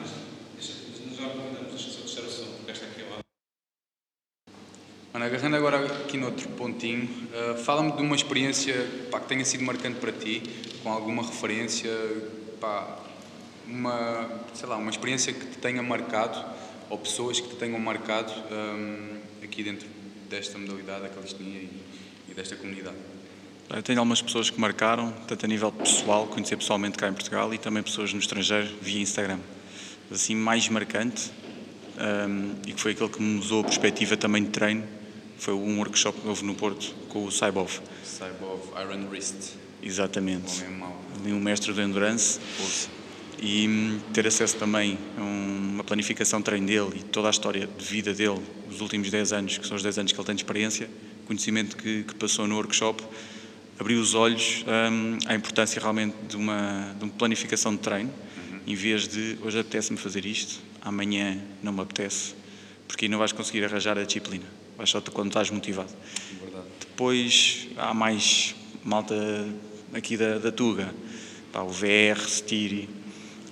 Mano, 5.14 5.26
agarrando 5.26 5.56
agora 5.56 5.86
aqui 5.86 6.18
noutro 6.18 6.50
pontinho, 6.50 7.08
ah, 7.32 7.56
fala-me 7.58 7.92
de 7.92 8.02
uma 8.02 8.16
experiência 8.16 8.74
pá, 9.12 9.20
que 9.20 9.28
tenha 9.28 9.46
sido 9.46 9.64
marcante 9.64 10.00
para 10.00 10.12
ti, 10.12 10.42
com 10.82 10.92
alguma 10.92 11.22
referência, 11.22 11.92
pá, 12.60 13.00
uma, 13.68 14.42
sei 14.56 14.68
lá, 14.68 14.78
uma 14.78 14.90
experiência 14.90 15.32
que 15.32 15.46
te 15.46 15.58
tenha 15.60 15.84
marcado, 15.84 16.44
ou 16.90 16.98
pessoas 16.98 17.40
que 17.40 17.50
te 17.50 17.56
tenham 17.56 17.80
marcado 17.80 18.34
ahm, 18.50 19.20
aqui 19.44 19.62
dentro 19.62 19.88
desta 20.28 20.58
modalidade, 20.58 21.04
da 21.04 21.10
calistenia 21.10 21.62
e, 21.62 21.84
e 22.30 22.34
desta 22.34 22.56
comunidade. 22.56 22.98
Eu 23.70 23.84
tenho 23.84 24.00
algumas 24.00 24.22
pessoas 24.22 24.50
que 24.50 24.60
marcaram, 24.60 25.12
tanto 25.28 25.46
a 25.46 25.48
nível 25.48 25.72
pessoal, 25.72 26.26
conhecer 26.28 26.56
pessoalmente 26.56 26.98
cá 26.98 27.10
em 27.10 27.14
Portugal 27.14 27.54
e 27.54 27.58
também 27.58 27.84
pessoas 27.84 28.14
no 28.14 28.20
estrangeiro 28.20 28.68
via 28.82 29.02
Instagram. 29.02 29.40
Assim, 30.10 30.36
mais 30.36 30.70
marcante, 30.70 31.30
hum, 32.30 32.54
e 32.66 32.72
que 32.72 32.80
foi 32.80 32.94
aquele 32.94 33.10
que 33.10 33.22
me 33.22 33.36
mudou 33.42 33.62
a 33.62 33.64
perspectiva 33.66 34.16
também 34.16 34.44
de 34.44 34.50
treino, 34.52 34.84
foi 35.38 35.54
um 35.54 35.78
workshop 35.80 36.20
que 36.22 36.28
houve 36.28 36.46
no 36.46 36.56
Porto 36.56 36.96
com 37.10 37.26
o 37.26 37.32
Saibov. 37.32 37.70
Saibov 38.04 38.62
Iron 38.82 39.08
Wrist, 39.10 39.36
Exatamente. 39.84 40.64
Ali 41.22 41.34
um 41.34 41.40
mestre 41.40 41.72
do 41.72 41.82
Endurance 41.82 42.40
e 43.40 43.68
hum, 43.68 44.00
ter 44.14 44.26
acesso 44.26 44.56
também 44.58 44.98
a 45.18 45.22
um- 45.22 45.70
uma 45.76 45.84
planificação 45.84 46.40
de 46.40 46.46
treino 46.46 46.66
dele 46.66 46.94
e 46.96 47.04
toda 47.04 47.28
a 47.28 47.32
história 47.32 47.68
de 47.68 47.86
vida 47.86 48.14
dele, 48.14 48.42
os 48.72 48.82
últimos 48.82 49.12
10 49.12 49.34
anos, 49.34 49.58
que 49.58 49.68
são 49.68 49.76
os 49.78 49.84
10 49.84 49.98
anos 50.00 50.12
que 50.14 50.18
ele 50.20 50.26
tem 50.26 50.36
de 50.36 50.42
experiência, 50.42 50.90
conhecimento 51.28 51.76
que, 51.78 52.04
que 52.06 52.16
passou 52.16 52.48
no 52.48 52.56
workshop, 52.56 53.04
abriu 53.80 54.00
os 54.00 54.14
olhos 54.14 54.64
hum, 54.92 55.18
à 55.26 55.36
importância 55.36 55.80
realmente 55.82 56.16
de 56.28 56.36
uma, 56.36 56.96
de 56.98 57.04
uma 57.04 57.14
planificação 57.14 57.74
de 57.76 57.82
treino, 57.82 58.12
em 58.66 58.76
vez 58.76 59.08
de 59.08 59.38
hoje 59.42 59.60
apetece-me 59.60 59.98
fazer 59.98 60.26
isto, 60.26 60.60
amanhã 60.82 61.38
não 61.64 61.72
me 61.72 61.82
apetece, 61.82 62.34
porque 62.88 63.06
aí 63.06 63.10
não 63.10 63.18
vais 63.20 63.32
conseguir 63.32 63.64
arranjar 63.64 63.98
a 63.98 64.04
disciplina, 64.04 64.46
vais 64.78 64.90
só 64.90 65.00
quando 65.02 65.28
estás 65.28 65.50
motivado. 65.50 65.90
Verdade. 66.42 66.66
Depois 66.80 67.68
há 67.78 67.94
mais 67.94 68.56
malta 68.84 69.16
aqui 69.94 70.18
da, 70.18 70.38
da 70.38 70.52
Tuga, 70.52 70.94
pá, 71.54 71.62
o 71.62 71.70
VR, 71.70 72.20
Stiri, 72.28 72.90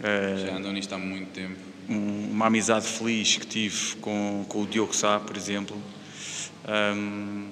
eh, 0.03 0.43
Já 0.47 0.57
andam 0.57 0.73
nisto 0.73 0.93
há 0.93 0.97
muito 0.97 1.29
tempo. 1.31 1.55
um- 1.87 2.31
uma 2.31 2.47
amizade 2.47 2.85
feliz 2.87 3.37
que 3.37 3.45
tive 3.47 3.95
com, 4.01 4.43
com 4.49 4.63
o 4.63 4.67
Diogo 4.67 4.93
Sá, 4.93 5.19
por 5.19 5.37
exemplo, 5.37 5.81
ahm, 6.67 7.47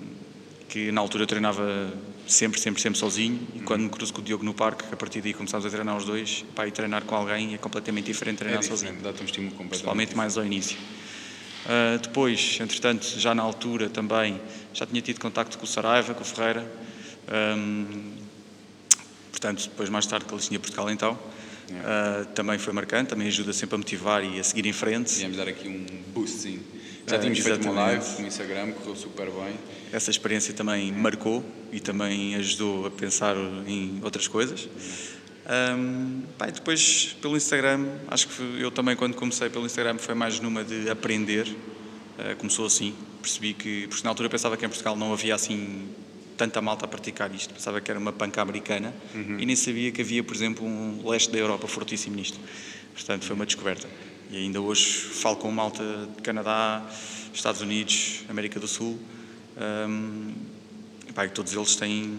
que 0.73 0.91
na 0.91 1.01
altura 1.01 1.21
eu 1.21 1.27
treinava 1.27 1.93
sempre, 2.25 2.59
sempre, 2.59 2.81
sempre 2.81 2.97
sozinho 2.97 3.39
e 3.53 3.59
quando 3.59 3.83
me 3.83 3.89
cruzo 3.89 4.11
com 4.11 4.21
o 4.21 4.23
Diogo 4.23 4.43
no 4.43 4.55
parque, 4.55 4.83
a 4.91 4.97
partir 4.97 5.21
daí 5.21 5.31
começámos 5.31 5.67
a 5.67 5.69
treinar 5.69 5.95
os 5.95 6.03
dois, 6.03 6.43
pá, 6.55 6.67
e 6.67 6.71
treinar 6.71 7.03
com 7.03 7.13
alguém 7.13 7.53
é 7.53 7.59
completamente 7.59 8.05
diferente 8.05 8.37
de 8.37 8.45
É 8.45 8.57
treinar 8.57 8.61
diferente, 8.63 8.81
sozinho, 8.81 9.03
dá-te 9.03 9.21
um 9.21 9.25
estímulo 9.25 9.51
completamente 9.51 9.69
principalmente 9.69 10.17
mais 10.17 10.35
ao 10.35 10.43
início. 10.43 10.75
Uh, 10.75 11.99
depois, 12.01 12.57
entretanto, 12.59 13.05
já 13.19 13.35
na 13.35 13.43
altura 13.43 13.87
também, 13.87 14.41
já 14.73 14.87
tinha 14.87 14.99
tido 14.99 15.19
contacto 15.19 15.59
com 15.59 15.63
o 15.63 15.67
Saraiva, 15.67 16.15
com 16.15 16.23
o 16.23 16.25
Ferreira. 16.25 16.67
Um, 17.55 18.13
portanto, 19.29 19.69
depois 19.69 19.89
mais 19.89 20.07
tarde 20.07 20.25
com 20.25 20.33
a 20.33 20.37
Listinha 20.39 20.59
Portugal 20.59 20.89
então. 20.89 21.13
Uh, 21.69 22.25
também 22.33 22.57
foi 22.57 22.73
marcante, 22.73 23.09
também 23.09 23.27
ajuda 23.27 23.53
sempre 23.53 23.75
a 23.75 23.77
motivar 23.77 24.25
e 24.25 24.39
a 24.39 24.43
seguir 24.43 24.65
em 24.65 24.73
frente. 24.73 25.13
Viemos 25.13 25.37
dar 25.37 25.47
aqui 25.47 25.67
um 25.67 25.85
boostzinho. 26.11 26.63
Já 27.07 27.19
tínhamos 27.19 27.39
uh, 27.39 27.43
feito 27.43 27.69
uma 27.69 27.81
live 27.81 28.21
no 28.21 28.27
Instagram, 28.27 28.71
correu 28.71 28.95
super 28.95 29.25
bem. 29.29 29.55
Essa 29.91 30.09
experiência 30.09 30.53
também 30.53 30.91
marcou 30.91 31.43
e 31.71 31.79
também 31.79 32.35
ajudou 32.35 32.87
a 32.87 32.91
pensar 32.91 33.35
em 33.67 33.99
outras 34.03 34.27
coisas. 34.27 34.67
Um, 35.45 36.21
pá, 36.37 36.45
depois 36.45 37.17
pelo 37.21 37.35
Instagram, 37.35 37.85
acho 38.07 38.29
que 38.29 38.61
eu 38.61 38.71
também 38.71 38.95
quando 38.95 39.15
comecei 39.15 39.49
pelo 39.49 39.65
Instagram 39.65 39.97
foi 39.97 40.15
mais 40.15 40.39
numa 40.39 40.63
de 40.63 40.89
aprender. 40.89 41.47
Uh, 41.47 42.35
começou 42.37 42.65
assim, 42.65 42.93
percebi 43.21 43.53
que, 43.53 43.87
porque 43.87 44.03
na 44.03 44.11
altura 44.11 44.27
eu 44.27 44.29
pensava 44.29 44.55
que 44.55 44.65
em 44.65 44.69
Portugal 44.69 44.95
não 44.95 45.11
havia 45.11 45.35
assim 45.35 45.89
tanta 46.37 46.61
malta 46.61 46.85
a 46.85 46.87
praticar 46.87 47.33
isto, 47.33 47.53
pensava 47.53 47.79
que 47.79 47.91
era 47.91 47.99
uma 47.99 48.11
panca 48.11 48.41
americana 48.41 48.93
uhum. 49.13 49.39
e 49.39 49.45
nem 49.45 49.55
sabia 49.55 49.91
que 49.91 50.01
havia, 50.01 50.23
por 50.23 50.35
exemplo, 50.35 50.65
um 50.65 51.07
leste 51.07 51.31
da 51.31 51.37
Europa 51.37 51.67
fortíssimo 51.67 52.15
nisto. 52.15 52.39
Portanto, 52.93 53.25
foi 53.25 53.35
uma 53.35 53.45
descoberta. 53.45 53.87
E 54.33 54.37
ainda 54.37 54.59
hoje 54.59 54.83
falo 54.83 55.35
com 55.35 55.51
malta 55.51 55.83
de 56.15 56.23
Canadá, 56.23 56.83
Estados 57.31 57.61
Unidos, 57.61 58.23
América 58.27 58.59
do 58.59 58.67
Sul, 58.67 58.97
um, 59.87 60.33
e, 61.07 61.13
pá, 61.13 61.27
e 61.27 61.29
todos 61.29 61.53
eles 61.53 61.75
têm 61.75 62.17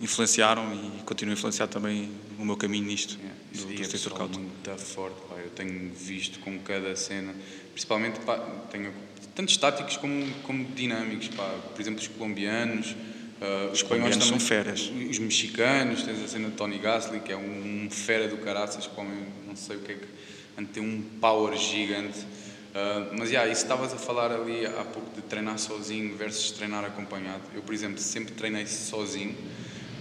influenciaram 0.00 0.74
e 0.74 1.02
continuam 1.04 1.34
a 1.34 1.38
influenciar 1.38 1.68
também 1.68 2.10
o 2.40 2.44
meu 2.44 2.56
caminho 2.56 2.84
nisto. 2.84 3.16
É, 3.22 3.56
do, 3.56 3.66
do 3.66 3.72
é 3.72 3.86
pessoal 3.86 4.28
muito 4.28 4.76
forte, 4.78 5.14
pá. 5.28 5.36
eu 5.36 5.50
tenho 5.50 5.92
visto 5.94 6.40
com 6.40 6.58
cada 6.58 6.96
cena, 6.96 7.32
principalmente 7.70 8.18
pá, 8.18 8.36
tenho 8.72 8.92
tanto 9.36 9.50
estáticos 9.52 9.96
como, 9.96 10.28
como 10.42 10.64
dinâmicos, 10.64 11.28
pá. 11.28 11.48
por 11.72 11.80
exemplo 11.80 12.00
os 12.00 12.08
colombianos, 12.08 12.90
uh, 12.90 13.70
os 13.70 13.78
espanhóis 13.78 14.16
também, 14.16 14.28
são 14.28 14.40
feras. 14.40 14.90
Os 15.08 15.20
mexicanos, 15.20 16.02
tens 16.02 16.20
a 16.20 16.26
cena 16.26 16.48
de 16.48 16.56
Tony 16.56 16.78
Gasly, 16.78 17.20
que 17.20 17.30
é 17.30 17.36
um, 17.36 17.84
um 17.84 17.90
fera 17.90 18.26
do 18.26 18.38
caraças, 18.38 18.88
que 18.88 19.00
não 19.46 19.54
sei 19.54 19.76
o 19.76 19.80
que 19.82 19.92
é 19.92 19.94
que, 19.94 20.18
tem 20.66 20.82
um 20.82 21.02
power 21.20 21.56
gigante. 21.56 22.18
Uh, 22.18 23.16
mas, 23.18 23.30
yeah, 23.30 23.50
isso 23.50 23.62
estavas 23.62 23.92
a 23.92 23.96
falar 23.96 24.30
ali 24.30 24.66
há 24.66 24.84
pouco 24.84 25.10
de 25.14 25.22
treinar 25.22 25.58
sozinho 25.58 26.16
versus 26.16 26.50
treinar 26.52 26.84
acompanhado. 26.84 27.42
Eu, 27.54 27.62
por 27.62 27.74
exemplo, 27.74 27.98
sempre 27.98 28.34
treinei 28.34 28.66
sozinho, 28.66 29.34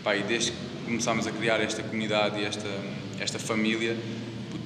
Pá, 0.03 0.15
e 0.15 0.23
desde 0.23 0.51
que 0.51 0.57
começámos 0.85 1.27
a 1.27 1.31
criar 1.31 1.59
esta 1.59 1.83
comunidade 1.83 2.39
e 2.39 2.45
esta, 2.45 2.67
esta 3.19 3.39
família, 3.39 3.97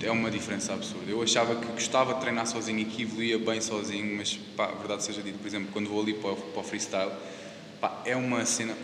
é 0.03 0.11
uma 0.11 0.31
diferença 0.31 0.73
absurda. 0.73 1.09
Eu 1.09 1.21
achava 1.21 1.55
que 1.55 1.65
gostava 1.67 2.13
de 2.13 2.21
treinar 2.21 2.47
sozinho 2.47 2.79
e 2.79 2.85
que 2.85 3.03
evoluía 3.03 3.37
bem 3.37 3.61
sozinho, 3.61 4.17
mas 4.17 4.39
pá, 4.55 4.65
a 4.65 4.75
verdade 4.75 5.03
seja 5.03 5.21
dita, 5.21 5.37
por 5.37 5.47
exemplo, 5.47 5.69
quando 5.71 5.89
vou 5.89 6.01
ali 6.01 6.13
para 6.13 6.31
o, 6.31 6.35
para 6.35 6.59
o 6.59 6.63
freestyle, 6.63 7.11
pá, 7.79 8.01
é 8.05 8.15
uma 8.15 8.45
cena. 8.45 8.75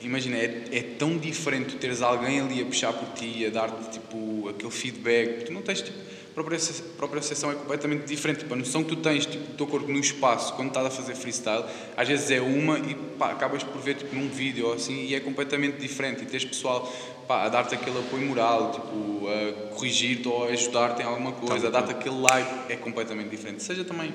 Imagina, 0.00 0.36
é, 0.36 0.64
é, 0.72 0.82
tão 0.98 1.18
diferente 1.18 1.76
teres 1.76 2.00
alguém 2.00 2.40
ali 2.40 2.62
a 2.62 2.64
puxar 2.64 2.92
por 2.92 3.08
ti, 3.14 3.44
a 3.44 3.50
dar-te 3.50 3.90
tipo, 3.90 4.48
aquele 4.48 4.70
feedback. 4.70 5.44
Tu 5.44 5.52
não 5.52 5.62
tens 5.62 5.82
tipo 5.82 5.98
própria, 6.42 6.58
própria 6.96 7.22
sessão 7.22 7.50
é 7.50 7.54
completamente 7.54 8.04
diferente. 8.06 8.40
Tipo, 8.40 8.54
a 8.54 8.56
noção 8.56 8.82
que 8.82 8.90
tu 8.90 8.96
tens 8.96 9.26
tipo, 9.26 9.44
do 9.46 9.56
teu 9.56 9.66
corpo 9.66 9.90
no 9.90 9.98
espaço 9.98 10.54
quando 10.54 10.68
estás 10.68 10.86
a 10.86 10.90
fazer 10.90 11.14
freestyle, 11.14 11.64
às 11.96 12.08
vezes 12.08 12.30
é 12.30 12.40
uma 12.40 12.78
e 12.78 12.94
pá, 13.18 13.30
acabas 13.30 13.62
por 13.62 13.80
ver 13.80 13.94
tipo, 13.94 14.14
num 14.14 14.28
vídeo 14.28 14.72
assim 14.72 15.04
e 15.04 15.14
é 15.14 15.20
completamente 15.20 15.78
diferente. 15.78 16.22
E 16.22 16.26
tens 16.26 16.44
pessoal 16.44 16.90
pá, 17.28 17.44
a 17.44 17.48
dar-te 17.48 17.74
aquele 17.74 17.98
apoio 17.98 18.26
moral, 18.26 18.72
tipo, 18.72 19.28
a 19.28 19.74
corrigir-te 19.74 20.28
ou 20.28 20.44
a 20.44 20.48
ajudar-te 20.48 21.02
em 21.02 21.04
alguma 21.04 21.32
coisa, 21.32 21.68
a 21.68 21.70
dar-te 21.70 21.90
aquele 21.90 22.20
like, 22.20 22.72
é 22.72 22.76
completamente 22.76 23.28
diferente. 23.28 23.62
Seja 23.62 23.84
também 23.84 24.12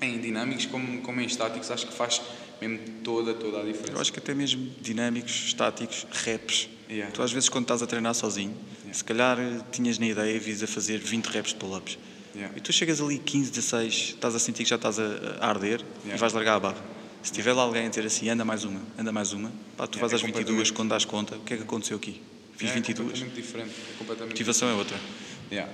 em 0.00 0.18
dinâmicos 0.20 0.66
como, 0.66 1.00
como 1.02 1.20
em 1.20 1.26
estáticos, 1.26 1.70
acho 1.70 1.86
que 1.86 1.92
faz 1.92 2.20
mesmo 2.60 2.78
toda, 3.04 3.34
toda 3.34 3.60
a 3.60 3.64
diferença. 3.64 3.92
Eu 3.92 4.00
acho 4.00 4.12
que 4.12 4.18
até 4.18 4.34
mesmo 4.34 4.70
dinâmicos, 4.80 5.32
estáticos, 5.46 6.06
raps. 6.24 6.68
Yeah. 6.90 7.12
Tu 7.12 7.22
às 7.22 7.32
vezes 7.32 7.48
quando 7.48 7.64
estás 7.64 7.82
a 7.82 7.86
treinar 7.86 8.14
sozinho, 8.14 8.54
yeah. 8.80 8.94
se 8.94 9.04
calhar 9.04 9.38
eh, 9.38 9.60
tinhas 9.70 9.98
na 9.98 10.06
ideia 10.06 10.38
vis 10.38 10.62
a 10.62 10.66
fazer 10.66 10.98
20 10.98 11.26
reps 11.26 11.52
de 11.52 11.56
pull-ups. 11.56 11.98
Yeah. 12.34 12.56
E 12.56 12.60
tu 12.60 12.72
chegas 12.72 13.00
ali 13.00 13.18
15, 13.18 13.50
16, 13.50 13.94
estás 13.94 14.34
a 14.34 14.38
sentir 14.38 14.64
que 14.64 14.70
já 14.70 14.76
estás 14.76 14.98
a, 14.98 15.36
a 15.40 15.48
arder 15.48 15.84
e 16.04 16.16
vais 16.16 16.32
largar 16.32 16.56
a 16.56 16.60
barra. 16.60 16.84
Se 17.22 17.32
tiver 17.32 17.52
lá 17.52 17.62
alguém 17.62 17.86
a 17.86 17.88
dizer 17.88 18.06
assim, 18.06 18.28
anda 18.28 18.44
mais 18.44 18.64
uma, 18.64 18.80
anda 18.96 19.12
mais 19.12 19.32
uma, 19.32 19.52
pá, 19.76 19.86
tu 19.86 19.98
vais 19.98 20.12
é 20.12 20.16
às 20.16 20.22
22 20.22 20.70
quando 20.70 20.90
dás 20.90 21.04
conta, 21.04 21.36
o 21.36 21.40
que 21.40 21.54
é 21.54 21.56
que 21.56 21.62
aconteceu 21.64 21.96
aqui? 21.96 22.22
Fiz 22.56 22.70
é, 22.70 22.74
22. 22.74 22.98
É 22.98 23.02
completamente 23.02 23.34
diferente. 23.34 23.70
É 23.70 23.98
completamente 23.98 24.30
Motivação 24.30 24.68
diferente. 24.68 24.92
é 24.92 24.96
outra. 24.96 25.37
Yeah. 25.50 25.72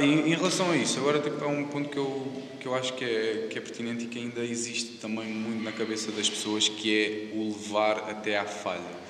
Em, 0.00 0.32
em, 0.32 0.34
relação 0.34 0.70
a 0.70 0.76
isso, 0.76 0.98
agora 0.98 1.20
tipo, 1.20 1.44
é 1.44 1.46
um 1.46 1.64
ponto 1.66 1.90
que 1.90 1.96
eu, 1.96 2.42
que 2.58 2.66
eu 2.66 2.74
acho 2.74 2.94
que 2.94 3.04
é, 3.04 3.46
que 3.50 3.58
é 3.58 3.60
pertinente 3.60 4.04
e 4.04 4.06
que 4.06 4.18
ainda 4.18 4.40
existe 4.40 4.98
também 4.98 5.26
muito 5.26 5.62
na 5.62 5.72
cabeça 5.72 6.10
das 6.10 6.28
pessoas, 6.28 6.68
que 6.68 7.32
é 7.32 7.36
o 7.36 7.48
levar 7.48 8.10
até 8.10 8.38
à 8.38 8.44
falha. 8.44 9.04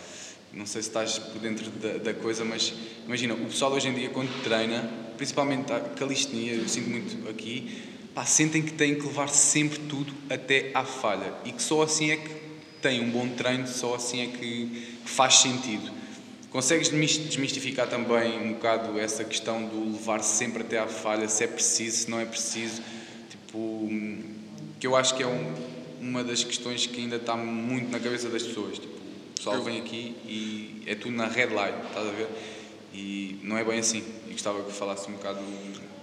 Não 0.52 0.66
sei 0.66 0.83
se 0.83 0.88
estás 0.88 1.18
por 1.18 1.40
dentro 1.40 1.71
da, 1.71 1.99
da 1.99 2.14
coisa, 2.14 2.44
mas 2.44 2.73
imagina, 3.06 3.35
o 3.35 3.47
pessoal 3.47 3.73
hoje 3.73 3.88
em 3.88 3.94
dia 3.94 4.09
quando 4.11 4.30
treina, 4.42 4.88
principalmente 5.16 5.73
a 5.73 5.80
calistenia, 5.80 6.54
eu 6.54 6.68
sinto 6.68 6.90
muito 6.90 7.28
aqui, 7.28 7.83
pá, 8.14 8.25
sentem 8.25 8.62
que 8.62 8.73
têm 8.73 8.94
que 8.94 9.06
levar 9.06 9.28
sempre 9.28 9.78
tudo 9.80 10.12
até 10.28 10.71
à 10.75 10.85
falha 10.85 11.35
e 11.44 11.52
que 11.52 11.62
só 11.62 11.83
assim 11.83 12.11
é 12.11 12.16
que 12.16 12.30
tem 12.80 13.00
um 13.00 13.11
bom 13.11 13.28
treino, 13.30 13.66
só 13.66 13.94
assim 13.94 14.23
é 14.23 14.26
que 14.26 14.99
faz 15.04 15.37
sentido. 15.37 16.03
Consegues 16.54 16.88
desmistificar 16.88 17.88
também 17.88 18.38
um 18.38 18.52
bocado 18.52 18.96
essa 18.96 19.25
questão 19.25 19.66
do 19.66 19.90
levar 19.90 20.23
sempre 20.23 20.62
até 20.62 20.78
à 20.78 20.87
falha, 20.87 21.28
se 21.28 21.42
é 21.42 21.49
preciso, 21.49 22.04
se 22.04 22.08
não 22.08 22.20
é 22.20 22.25
preciso? 22.25 22.80
Tipo, 23.28 23.88
que 24.78 24.87
eu 24.87 24.94
acho 24.94 25.16
que 25.16 25.25
é 25.25 25.26
um, 25.26 25.52
uma 26.00 26.23
das 26.23 26.44
questões 26.44 26.87
que 26.87 27.00
ainda 27.00 27.16
está 27.16 27.37
muito 27.37 27.90
na 27.90 27.99
cabeça 27.99 28.28
das 28.28 28.44
pessoas. 28.44 28.78
Tipo, 28.78 28.94
o 28.94 29.34
pessoal 29.34 29.61
vem 29.64 29.80
aqui 29.80 30.14
e 30.25 30.82
é 30.87 30.94
tudo 30.94 31.16
na 31.16 31.26
red 31.26 31.46
light, 31.46 31.75
estás 31.88 32.06
a 32.06 32.12
ver? 32.12 32.28
E 32.94 33.37
não 33.42 33.58
é 33.58 33.64
bem 33.64 33.80
assim. 33.80 34.04
E 34.28 34.30
gostava 34.30 34.62
que 34.62 34.70
falasse 34.70 35.11
um 35.11 35.14
bocado 35.14 35.40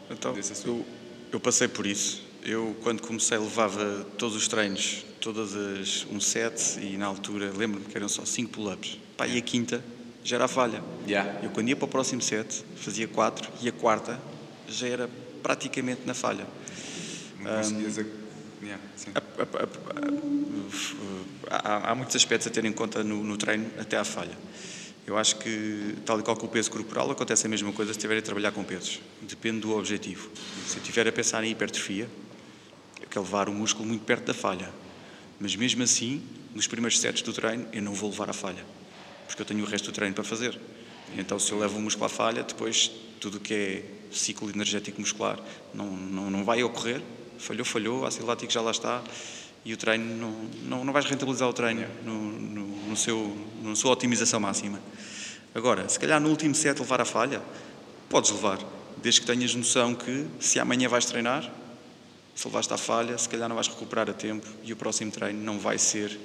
então, 0.10 0.34
desse 0.34 0.52
assunto. 0.52 0.68
Eu, 0.68 0.86
eu 1.32 1.40
passei 1.40 1.70
por 1.70 1.88
isso. 1.88 2.24
Eu, 2.44 2.76
quando 2.84 3.02
comecei, 3.02 3.38
levava 3.38 4.06
todos 4.18 4.36
os 4.36 4.50
treinos, 4.50 5.06
todas 5.22 5.56
as 5.56 6.06
um 6.12 6.20
set, 6.20 6.78
e 6.82 6.98
na 6.98 7.06
altura, 7.06 7.54
lembro-me 7.56 7.86
que 7.86 7.96
eram 7.96 8.10
só 8.10 8.26
5 8.26 8.52
pull-ups. 8.52 9.00
Pá, 9.16 9.26
e 9.26 9.38
a 9.38 9.42
quinta 9.42 9.82
já 10.24 10.36
era 10.36 10.46
a 10.46 10.48
falha. 10.48 10.84
Yeah. 11.08 11.40
Eu 11.44 11.50
quando 11.50 11.70
ia 11.70 11.76
para 11.76 11.86
o 11.86 11.88
próximo 11.88 12.22
set, 12.22 12.64
fazia 12.76 13.08
quatro 13.08 13.50
e 13.62 13.70
a 13.70 13.72
quarta 13.72 14.20
já 14.68 14.88
era 14.88 15.10
praticamente 15.42 16.02
na 16.06 16.14
falha. 16.14 16.46
Não 17.40 17.58
conseguias 17.58 17.98
um, 17.98 18.06
yeah, 18.64 18.84
há, 21.50 21.92
há, 21.92 21.96
muitos 21.96 22.16
aspectos 22.16 22.48
a 22.48 22.52
ter 22.52 22.64
em 22.66 22.72
conta 22.72 23.04
no, 23.04 23.24
no, 23.24 23.36
treino 23.36 23.70
até 23.80 23.98
à 23.98 24.04
falha. 24.04 24.38
Eu 25.08 25.18
acho 25.18 25.38
que, 25.38 25.96
tal 26.06 26.20
e 26.20 26.24
qual 26.24 26.38
que 26.38 26.46
o 26.46 26.48
peso 26.48 26.70
corporal, 26.70 27.10
acontece 27.10 27.48
a 27.48 27.50
mesma 27.50 27.74
coisa 27.74 27.92
se 27.92 27.98
estiver 27.98 28.18
a 28.20 28.22
trabalhar 28.22 28.52
com 28.52 28.64
pesos. 28.64 29.02
Depende 29.24 29.62
do 29.62 29.76
objetivo. 29.76 30.30
Se 30.68 30.78
eu 30.78 30.82
estiver 30.82 31.08
a 31.08 31.12
pensar 31.12 31.44
em 31.44 31.50
hipertrofia, 31.50 32.08
eu 33.02 33.08
quero 33.10 33.26
levar 33.26 33.50
o 33.50 33.54
músculo 33.54 33.88
muito 33.88 34.06
perto 34.06 34.26
da 34.26 34.34
falha. 34.34 34.70
Mas 35.40 35.56
mesmo 35.56 35.82
assim, 35.82 36.22
nos 36.54 36.68
primeiros 36.68 37.00
sets 37.00 37.24
do 37.24 37.34
treino, 37.34 37.68
eu 37.74 37.82
não 37.82 37.94
vou 37.96 38.12
levar 38.12 38.30
a 38.30 38.34
falha 38.34 38.64
porque 39.32 39.42
eu 39.42 39.46
tenho 39.46 39.64
o 39.64 39.68
resto 39.68 39.86
do 39.86 39.94
treino 39.94 40.14
para 40.14 40.24
fazer. 40.24 40.60
Então, 41.18 41.40
se 41.40 41.52
eu 41.52 41.60
levo 41.60 41.78
o 41.78 41.82
músculo 41.82 42.06
à 42.06 42.10
falha, 42.10 42.44
depois 42.44 42.92
tudo 43.20 43.38
o 43.38 43.40
que 43.40 43.54
é 43.54 43.84
ciclo 44.12 44.50
energético 44.50 45.00
muscular 45.00 45.40
não, 45.74 45.88
não, 45.88 46.30
não 46.30 46.44
vai 46.44 46.64
ocorrer. 46.64 47.02
Falhou, 47.38 47.66
falhou, 47.66 48.06
ácido 48.06 48.26
lático 48.26 48.52
já 48.52 48.62
lá 48.62 48.72
está 48.72 49.02
e 49.64 49.74
o 49.74 49.78
treino 49.78 50.16
não, 50.16 50.32
não, 50.68 50.86
não 50.86 50.94
vais 50.94 51.06
rentabilizar 51.06 51.48
o 51.48 51.54
treino 51.54 51.88
no, 52.04 52.14
no, 52.14 52.68
no 52.90 52.98
seu, 52.98 53.36
na 53.64 53.76
sua 53.76 53.92
otimização 53.92 54.40
máxima. 54.40 54.80
Agora, 55.54 55.88
se 55.88 56.00
calhar 56.00 56.20
no 56.20 56.30
último 56.30 56.56
set 56.56 56.80
levar 56.80 57.02
a 57.02 57.06
falha, 57.06 57.42
podes 58.10 58.32
levar, 58.32 58.60
desde 59.02 59.22
que 59.22 59.28
tenhas 59.28 59.54
noção 59.56 59.96
que 59.96 60.28
se 60.40 60.60
amanhã 60.60 60.88
vais 60.88 61.06
treinar, 61.06 61.50
se 62.36 62.48
levaste 62.48 62.74
à 62.74 62.78
falha, 62.78 63.18
se 63.18 63.30
calhar 63.30 63.48
não 63.48 63.56
vais 63.56 63.68
recuperar 63.68 64.10
a 64.10 64.14
tempo 64.14 64.48
e 64.64 64.74
o 64.74 64.76
próximo 64.76 65.12
treino 65.12 65.42
não 65.44 65.60
vai 65.60 65.78
ser 65.78 66.18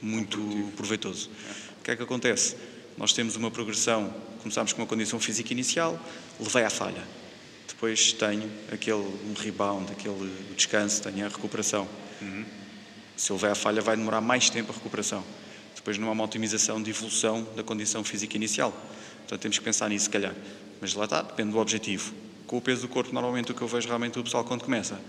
muito 0.00 0.38
proveitoso. 0.76 1.30
O 1.88 1.90
que 1.90 1.92
é 1.92 1.96
que 1.96 2.02
acontece? 2.02 2.54
Nós 2.98 3.14
temos 3.14 3.34
uma 3.34 3.50
progressão, 3.50 4.12
começamos 4.42 4.74
com 4.74 4.82
uma 4.82 4.86
condição 4.86 5.18
física 5.18 5.54
inicial, 5.54 5.98
levei 6.38 6.62
à 6.62 6.68
falha. 6.68 7.02
Depois 7.66 8.12
tenho 8.12 8.46
aquele 8.70 8.98
um 8.98 9.32
rebound, 9.34 9.90
aquele 9.90 10.30
descanso, 10.54 11.02
tenho 11.02 11.24
a 11.24 11.30
recuperação. 11.30 11.88
Uhum. 12.20 12.44
Se 13.16 13.30
eu 13.30 13.36
levar 13.36 13.52
à 13.52 13.54
falha, 13.54 13.80
vai 13.80 13.96
demorar 13.96 14.20
mais 14.20 14.50
tempo 14.50 14.70
a 14.70 14.74
recuperação. 14.74 15.24
Depois 15.74 15.96
não 15.96 16.08
há 16.08 16.12
uma 16.12 16.24
otimização 16.24 16.82
de 16.82 16.90
evolução 16.90 17.48
da 17.56 17.62
condição 17.62 18.04
física 18.04 18.36
inicial. 18.36 18.70
Portanto, 19.20 19.40
temos 19.40 19.56
que 19.56 19.64
pensar 19.64 19.88
nisso, 19.88 20.04
se 20.04 20.10
calhar. 20.10 20.34
Mas 20.82 20.92
lá 20.92 21.04
está, 21.04 21.22
depende 21.22 21.52
do 21.52 21.58
objetivo. 21.58 22.12
Com 22.46 22.58
o 22.58 22.60
peso 22.60 22.82
do 22.82 22.88
corpo, 22.88 23.14
normalmente 23.14 23.50
o 23.50 23.54
que 23.54 23.62
eu 23.62 23.68
vejo 23.68 23.88
realmente 23.88 24.18
o 24.18 24.22
pessoal 24.22 24.44
quando 24.44 24.62
começa, 24.62 25.00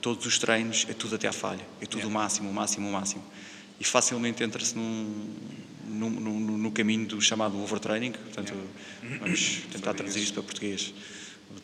todos 0.00 0.24
os 0.24 0.38
treinos 0.38 0.86
é 0.88 0.94
tudo 0.94 1.14
até 1.16 1.28
à 1.28 1.32
falha, 1.32 1.60
é 1.78 1.84
tudo 1.84 1.98
yeah. 1.98 2.08
o 2.08 2.10
máximo, 2.10 2.48
o 2.48 2.54
máximo, 2.54 2.88
o 2.88 2.92
máximo 2.92 3.22
e 3.82 3.84
facilmente 3.84 4.44
entra-se 4.44 4.76
num, 4.76 5.34
no, 6.10 6.40
no, 6.40 6.58
no, 6.58 6.72
caminho 6.72 7.06
do 7.06 7.20
chamado 7.20 7.60
overtraining. 7.62 8.12
Portanto, 8.12 8.54
yeah. 9.02 9.18
vamos 9.20 9.62
tentar 9.70 9.94
traduzir 9.94 10.22
isto 10.22 10.34
para 10.34 10.42
português. 10.42 10.94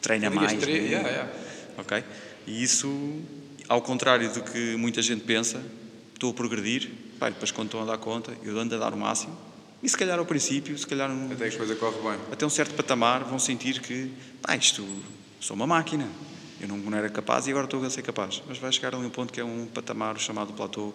Treina 0.01 0.31
mais. 0.31 0.53
Tre... 0.55 0.73
Né? 0.73 0.87
Yeah, 0.87 1.09
yeah. 1.09 1.33
Ok? 1.79 2.05
E 2.47 2.63
isso, 2.63 3.21
ao 3.69 3.83
contrário 3.83 4.33
do 4.33 4.43
que 4.43 4.77
muita 4.77 5.03
gente 5.03 5.25
pensa, 5.25 5.63
estou 6.15 6.31
a 6.31 6.35
progredir, 6.35 6.91
pá, 7.19 7.29
depois 7.29 7.51
quando 7.51 7.69
estou 7.69 7.83
a 7.83 7.85
dar 7.85 7.99
conta, 7.99 8.33
eu 8.43 8.59
ando 8.59 8.75
a 8.75 8.79
dar 8.79 8.93
o 8.93 8.97
máximo, 8.97 9.37
e 9.83 9.89
se 9.89 9.97
calhar 9.97 10.19
ao 10.19 10.27
princípio, 10.27 10.77
se 10.77 10.87
calhar 10.87 11.11
um- 11.11 11.31
Até 11.31 11.49
que 11.49 11.55
a 11.55 11.59
coisa 11.59 11.77
corre 11.77 12.01
bem. 12.01 12.19
até 12.33 12.45
um 12.45 12.51
certo 12.51 12.75
patamar 12.75 13.23
vão 13.25 13.39
sentir 13.39 13.81
que, 13.81 14.11
pá, 14.43 14.57
isto, 14.57 14.85
sou 15.41 15.55
uma 15.55 15.67
máquina, 15.67 16.09
eu 16.61 16.67
não, 16.67 16.77
não 16.79 16.99
era 16.99 17.09
capaz 17.09 17.47
e 17.47 17.51
agora 17.51 17.67
estou 17.67 17.85
a 17.85 17.91
ser 17.91 18.03
capaz. 18.03 18.43
Mas 18.49 18.59
vai 18.59 18.73
chegar 18.73 18.95
ali 18.95 19.07
um 19.07 19.11
ponto 19.11 19.33
que 19.33 19.41
é 19.41 19.45
um 19.45 19.67
patamar 19.67 20.17
o 20.17 20.19
chamado 20.19 20.53
platô 20.53 20.93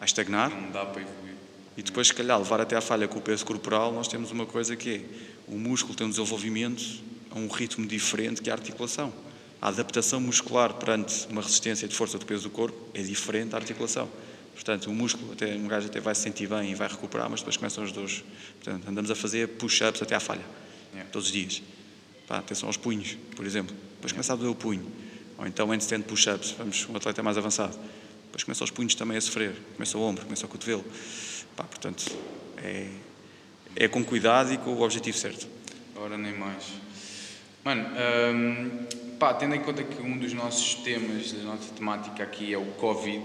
a 0.00 0.04
estagnar, 0.04 0.50
Não 0.50 0.70
dá 0.70 0.84
para 0.84 1.02
evoluir. 1.02 1.35
E 1.76 1.82
depois, 1.82 2.08
se 2.08 2.14
calhar, 2.14 2.38
levar 2.38 2.60
até 2.60 2.76
à 2.76 2.80
falha 2.80 3.06
com 3.06 3.18
o 3.18 3.22
peso 3.22 3.44
corporal, 3.44 3.92
nós 3.92 4.08
temos 4.08 4.30
uma 4.30 4.46
coisa 4.46 4.74
que 4.74 4.90
é 4.90 5.00
o 5.46 5.58
músculo 5.58 5.94
tem 5.94 6.06
um 6.06 6.10
desenvolvimento 6.10 6.82
a 7.30 7.38
um 7.38 7.48
ritmo 7.48 7.86
diferente 7.86 8.40
que 8.40 8.50
a 8.50 8.54
articulação. 8.54 9.12
A 9.60 9.68
adaptação 9.68 10.20
muscular 10.20 10.74
perante 10.74 11.26
uma 11.28 11.42
resistência 11.42 11.86
de 11.86 11.94
força 11.94 12.18
do 12.18 12.26
peso 12.26 12.44
do 12.44 12.50
corpo 12.50 12.76
é 12.94 13.02
diferente 13.02 13.50
da 13.50 13.58
articulação. 13.58 14.08
Portanto, 14.54 14.90
o 14.90 14.94
músculo, 14.94 15.32
até, 15.32 15.54
um 15.54 15.68
gajo 15.68 15.86
até 15.86 16.00
vai 16.00 16.14
se 16.14 16.22
sentir 16.22 16.48
bem 16.48 16.72
e 16.72 16.74
vai 16.74 16.88
recuperar, 16.88 17.28
mas 17.28 17.40
depois 17.40 17.58
começam 17.58 17.84
os 17.84 17.92
dores. 17.92 18.24
Portanto, 18.62 18.88
andamos 18.88 19.10
a 19.10 19.14
fazer 19.14 19.48
push-ups 19.48 20.00
até 20.02 20.14
à 20.14 20.20
falha, 20.20 20.44
Yeah. 20.92 21.10
todos 21.12 21.26
os 21.26 21.32
dias. 21.32 21.62
Pá, 22.26 22.38
atenção 22.38 22.68
aos 22.70 22.78
punhos, 22.78 23.18
por 23.34 23.44
exemplo. 23.44 23.76
Depois 23.96 24.12
começa 24.12 24.32
a 24.32 24.36
doer 24.36 24.50
o 24.50 24.54
punho. 24.54 24.90
Ou 25.36 25.46
então 25.46 25.68
handstand 25.70 26.02
push-ups, 26.02 26.52
vamos, 26.56 26.88
um 26.88 26.96
atleta 26.96 27.22
mais 27.22 27.36
avançado. 27.36 27.78
Depois 28.24 28.44
começam 28.44 28.64
os 28.64 28.70
punhos 28.70 28.94
também 28.94 29.18
a 29.18 29.20
sofrer. 29.20 29.54
Começa 29.74 29.98
o 29.98 30.00
ombro, 30.00 30.24
começa 30.24 30.46
o 30.46 30.48
cotovelo. 30.48 30.84
Pá, 31.56 31.64
portanto, 31.64 32.04
é, 32.58 32.88
é 33.74 33.88
com 33.88 34.04
cuidado 34.04 34.52
e 34.52 34.58
com 34.58 34.74
o 34.74 34.82
objetivo 34.82 35.16
certo. 35.16 35.48
Ora, 35.96 36.18
nem 36.18 36.34
mais. 36.34 36.64
Mano, 37.64 37.88
hum, 38.34 38.86
pá, 39.18 39.32
tendo 39.32 39.54
em 39.54 39.60
conta 39.60 39.82
que 39.82 40.02
um 40.02 40.18
dos 40.18 40.34
nossos 40.34 40.74
temas, 40.76 41.32
da 41.32 41.42
nossa 41.44 41.72
temática 41.72 42.22
aqui 42.22 42.52
é 42.52 42.58
o 42.58 42.66
Covid, 42.72 43.24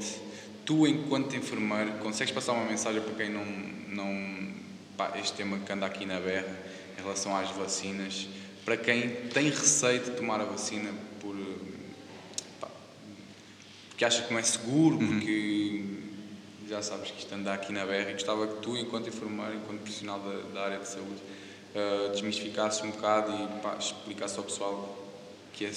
tu, 0.66 0.88
enquanto 0.88 1.36
enfermeiro, 1.36 1.92
consegues 2.00 2.34
passar 2.34 2.54
uma 2.54 2.64
mensagem 2.64 3.02
para 3.02 3.14
quem 3.14 3.30
não. 3.30 3.46
não 3.90 4.48
pá, 4.96 5.12
este 5.20 5.34
tema 5.34 5.60
que 5.60 5.72
anda 5.72 5.86
aqui 5.86 6.06
na 6.06 6.20
berra, 6.20 6.58
em 6.98 7.02
relação 7.02 7.36
às 7.36 7.50
vacinas, 7.52 8.30
para 8.64 8.78
quem 8.78 9.10
tem 9.34 9.50
receio 9.50 10.00
de 10.00 10.12
tomar 10.12 10.40
a 10.40 10.46
vacina 10.46 10.90
por. 11.20 11.36
pá, 12.62 12.70
porque 13.90 14.06
acha 14.06 14.24
que 14.24 14.32
não 14.32 14.40
é 14.40 14.44
seguro, 14.44 14.98
porque 14.98 15.84
já 16.72 16.82
sabes 16.82 17.12
que 17.12 17.20
isto 17.20 17.36
anda 17.36 17.54
aqui 17.54 17.74
na 17.74 17.86
berra 17.86 18.12
e 18.12 18.14
gostava 18.14 18.48
que 18.48 18.62
tu, 18.62 18.78
enquanto 18.78 19.10
enfermeiro, 19.10 19.56
enquanto 19.56 19.82
profissional 19.82 20.20
da, 20.22 20.54
da 20.54 20.66
área 20.68 20.80
de 20.80 20.88
saúde, 20.88 21.22
uh, 21.76 22.12
desmistificasse 22.14 22.82
um 22.84 22.92
bocado 22.92 23.30
e 23.34 23.62
pá, 23.62 23.76
explicasse 23.78 24.38
ao 24.38 24.46
pessoal 24.46 24.98
que 25.52 25.66
é, 25.66 25.72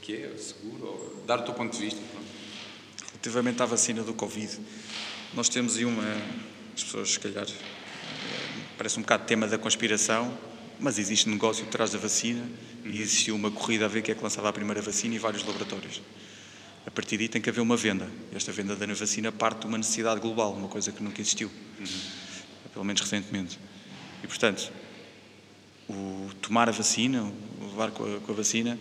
que 0.00 0.16
é 0.16 0.34
seguro, 0.38 0.86
ou 0.86 1.22
dar 1.26 1.40
o 1.40 1.42
teu 1.42 1.52
ponto 1.52 1.76
de 1.76 1.84
vista. 1.84 2.00
pronto. 2.10 2.26
Relativamente 3.10 3.62
à 3.62 3.66
vacina 3.66 4.02
do 4.02 4.14
Covid, 4.14 4.58
nós 5.34 5.50
temos 5.50 5.76
aí 5.76 5.84
uma. 5.84 6.02
As 6.74 6.82
pessoas, 6.82 7.10
se 7.10 7.20
calhar, 7.20 7.44
eh, 7.44 8.60
parece 8.78 8.98
um 8.98 9.02
bocado 9.02 9.24
tema 9.26 9.46
da 9.46 9.58
conspiração, 9.58 10.32
mas 10.80 10.98
existe 10.98 11.28
negócio 11.28 11.66
por 11.66 11.72
trás 11.72 11.90
da 11.90 11.98
vacina 11.98 12.48
e 12.84 13.02
existiu 13.02 13.34
uma 13.34 13.50
corrida 13.50 13.84
a 13.84 13.88
ver 13.88 14.00
quem 14.00 14.12
é 14.12 14.14
que 14.14 14.22
lançava 14.22 14.48
a 14.48 14.52
primeira 14.52 14.80
vacina 14.80 15.14
e 15.14 15.18
vários 15.18 15.44
laboratórios. 15.44 16.00
A 16.88 16.90
partir 16.90 17.18
daí 17.18 17.28
tem 17.28 17.42
que 17.42 17.50
haver 17.50 17.60
uma 17.60 17.76
venda. 17.76 18.08
Esta 18.34 18.50
venda 18.50 18.74
da 18.74 18.86
vacina 18.86 19.30
parte 19.30 19.60
de 19.60 19.66
uma 19.66 19.76
necessidade 19.76 20.20
global, 20.20 20.54
uma 20.54 20.68
coisa 20.68 20.90
que 20.90 21.02
nunca 21.02 21.20
existiu, 21.20 21.50
pelo 22.72 22.82
menos 22.82 23.02
recentemente. 23.02 23.60
E, 24.24 24.26
portanto, 24.26 24.72
o 25.86 26.30
tomar 26.40 26.66
a 26.66 26.72
vacina, 26.72 27.30
o 27.60 27.66
levar 27.66 27.90
com 27.90 28.04
a, 28.04 28.20
com 28.20 28.32
a 28.32 28.34
vacina, 28.34 28.78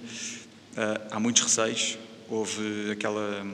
ah, 0.77 1.01
há 1.11 1.20
muitos 1.20 1.43
receios. 1.43 1.98
Houve 2.29 2.91
aquela, 2.91 3.46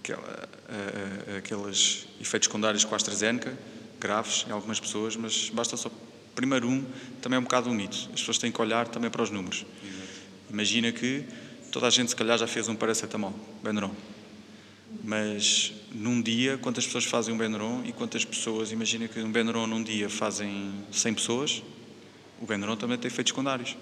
aquela, 0.00 0.48
ah, 0.68 1.36
aqueles 1.38 2.08
efeitos 2.20 2.48
secundários 2.48 2.84
com 2.84 2.92
a 2.92 2.96
AstraZeneca, 2.96 3.56
graves 4.00 4.46
em 4.48 4.50
algumas 4.50 4.80
pessoas, 4.80 5.14
mas 5.14 5.48
basta 5.50 5.76
só. 5.76 5.92
Primeiro, 6.34 6.68
um, 6.68 6.84
também 7.22 7.36
é 7.36 7.40
um 7.40 7.44
bocado 7.44 7.70
um 7.70 7.72
mito. 7.72 7.96
As 8.12 8.18
pessoas 8.18 8.38
têm 8.38 8.50
que 8.50 8.60
olhar 8.60 8.88
também 8.88 9.10
para 9.12 9.22
os 9.22 9.30
números. 9.30 9.64
Imagina 10.50 10.90
que 10.90 11.24
toda 11.76 11.88
a 11.88 11.90
gente, 11.90 12.08
se 12.08 12.16
calhar, 12.16 12.38
já 12.38 12.46
fez 12.46 12.70
um 12.70 12.74
paracetamol, 12.74 13.34
Benuron. 13.62 13.90
Mas 15.04 15.74
num 15.92 16.22
dia, 16.22 16.56
quantas 16.56 16.86
pessoas 16.86 17.04
fazem 17.04 17.34
um 17.34 17.36
Benuron 17.36 17.82
e 17.84 17.92
quantas 17.92 18.24
pessoas, 18.24 18.72
imagina 18.72 19.06
que 19.06 19.20
um 19.20 19.30
Benuron 19.30 19.66
num 19.66 19.82
dia 19.82 20.08
fazem 20.08 20.72
100 20.90 21.14
pessoas, 21.14 21.62
o 22.40 22.46
Benuron 22.46 22.76
também 22.76 22.96
tem 22.96 23.08
efeitos 23.08 23.30
secundários. 23.30 23.76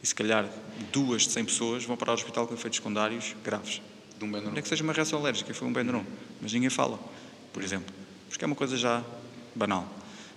E 0.00 0.06
se 0.06 0.14
calhar 0.14 0.48
duas 0.92 1.22
de 1.22 1.32
100 1.32 1.44
pessoas 1.46 1.84
vão 1.84 1.96
para 1.96 2.12
o 2.12 2.14
hospital 2.14 2.46
com 2.46 2.54
efeitos 2.54 2.76
secundários 2.76 3.34
graves. 3.42 3.82
De 4.16 4.24
um 4.24 4.30
Benuron. 4.30 4.52
Não 4.52 4.58
é 4.58 4.62
que 4.62 4.68
seja 4.68 4.84
uma 4.84 4.92
reação 4.92 5.18
alérgica, 5.18 5.52
foi 5.52 5.66
um 5.66 5.72
Benuron, 5.72 6.04
mas 6.40 6.52
ninguém 6.52 6.70
fala, 6.70 6.96
por 7.52 7.64
exemplo. 7.64 7.92
Porque 8.28 8.44
é 8.44 8.46
uma 8.46 8.54
coisa 8.54 8.76
já 8.76 9.02
banal. 9.52 9.92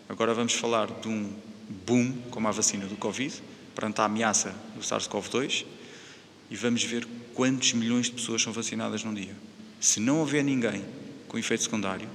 Agora 0.10 0.34
vamos 0.34 0.54
falar 0.54 0.88
de 0.88 1.08
um 1.08 1.32
boom, 1.86 2.14
como 2.32 2.48
a 2.48 2.52
vacina 2.52 2.88
do 2.88 2.96
Covid, 2.96 3.44
perante 3.76 4.02
a 4.02 4.06
ameaça 4.06 4.56
do 4.74 4.82
SARS-CoV-2, 4.82 5.66
e 6.50 6.56
vamos 6.56 6.84
ver 6.84 7.08
quantos 7.34 7.74
milhões 7.74 8.06
de 8.08 8.14
pessoas 8.14 8.42
são 8.42 8.54
vacinadas 8.54 9.04
num 9.04 9.14
dia. 9.14 9.36
Se 9.80 10.00
não 10.00 10.20
houver 10.20 10.44
ninguém 10.44 10.84
com 11.28 11.38
efeito 11.38 11.64
secundário, 11.64 12.08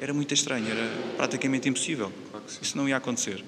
era 0.00 0.12
muito 0.14 0.32
estranho, 0.34 0.66
era 0.68 1.14
praticamente 1.16 1.68
impossível. 1.68 2.12
Claro. 2.30 2.44
Isso 2.60 2.76
não 2.76 2.88
ia 2.88 2.96
acontecer. 2.96 3.44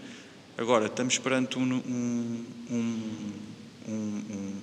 Agora, 0.57 0.87
estamos 0.87 1.19
perante 1.19 1.59
um- 1.59 1.73
um- 1.75 2.45
um- 2.71 3.33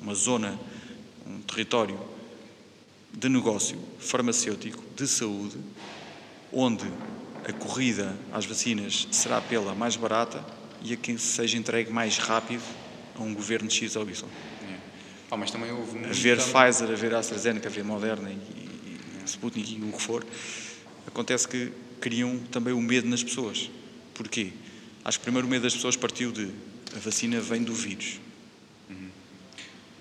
uma 0.02 0.14
zona, 0.14 0.58
um 1.28 1.40
território 1.42 2.00
de 3.12 3.28
negócio 3.28 3.78
farmacêutico, 4.00 4.84
de 4.96 5.08
saúde, 5.08 5.58
onde 6.54 6.86
a 7.48 7.54
corrida 7.54 8.16
às 8.32 8.46
vacinas 8.46 9.08
será 9.12 9.42
pela 9.42 9.74
mais 9.74 9.96
barata 9.96 10.46
e 10.84 10.94
a 10.94 10.96
quem 10.98 11.18
seja 11.18 11.58
entregue 11.58 11.92
mais 11.92 12.18
rápido 12.18 12.64
a 13.16 13.22
um 13.22 13.34
governo 13.34 13.68
de 13.68 13.76
X 13.76 13.96
ou 13.96 14.04
Y. 14.08 14.30
Pá, 15.30 15.38
mas 15.38 15.52
também 15.52 15.72
houve 15.72 15.92
A 15.92 16.02
muita- 16.02 16.14
ver 16.14 16.38
Pfizer, 16.38 16.90
a 16.90 16.96
ver 16.96 17.14
AstraZeneca, 17.14 17.68
a 17.68 17.72
ver 17.72 17.84
Moderna 17.84 18.30
e, 18.32 18.34
e 18.34 19.00
Sputnik 19.26 19.76
e 19.78 19.82
o 19.84 19.92
que 19.92 20.02
for, 20.02 20.26
acontece 21.06 21.48
que 21.48 21.72
criam 22.02 22.38
também 22.52 22.74
o 22.74 22.82
medo 22.82 23.08
nas 23.08 23.24
pessoas. 23.24 23.70
Porquê? 24.16 24.52
Acho 25.06 25.20
que 25.20 25.24
primeiro 25.24 25.48
o 25.48 25.50
medo 25.50 25.64
das 25.64 25.74
pessoas 25.76 25.96
partiu 25.96 26.32
de 26.32 26.50
a 26.96 27.00
vacina 27.00 27.40
vem 27.40 27.64
do 27.64 27.74
vírus. 27.74 28.20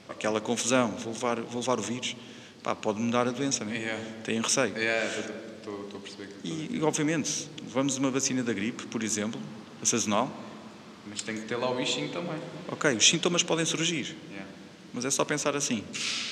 Aquela 0.08 0.40
confusão, 0.40 0.92
vou 0.92 1.12
levar, 1.12 1.40
vou 1.42 1.60
levar 1.60 1.78
o 1.78 1.82
vírus, 1.82 2.16
pá, 2.62 2.74
pode 2.74 2.98
mudar 2.98 3.28
a 3.28 3.30
doença, 3.30 3.64
não 3.64 3.72
é? 3.72 3.76
Yeah. 3.78 4.04
Têm 4.24 4.40
receio. 4.40 4.74
Estou 4.76 5.86
a 5.94 6.00
perceber 6.00 6.28
que 6.42 6.48
E, 6.48 6.76
e, 6.78 6.82
obviamente, 6.82 7.48
levamos 7.62 7.98
uma 7.98 8.10
vacina 8.10 8.42
da 8.42 8.52
gripe, 8.52 8.86
por 8.86 9.02
exemplo, 9.04 9.38
a 9.82 9.86
sazonal, 9.86 10.32
Mas 11.06 11.22
tem 11.22 11.36
que 11.36 11.42
ter 11.42 11.56
lá 11.56 11.70
o 11.70 11.76
bichinho 11.76 12.08
também. 12.08 12.38
ok, 12.68 12.96
os 12.96 13.06
sintomas 13.06 13.42
podem 13.42 13.64
surgir, 13.66 14.16
Yeah. 14.30 14.47
Mas 14.98 15.04
é 15.04 15.10
só 15.12 15.24
pensar 15.24 15.54
assim. 15.54 15.84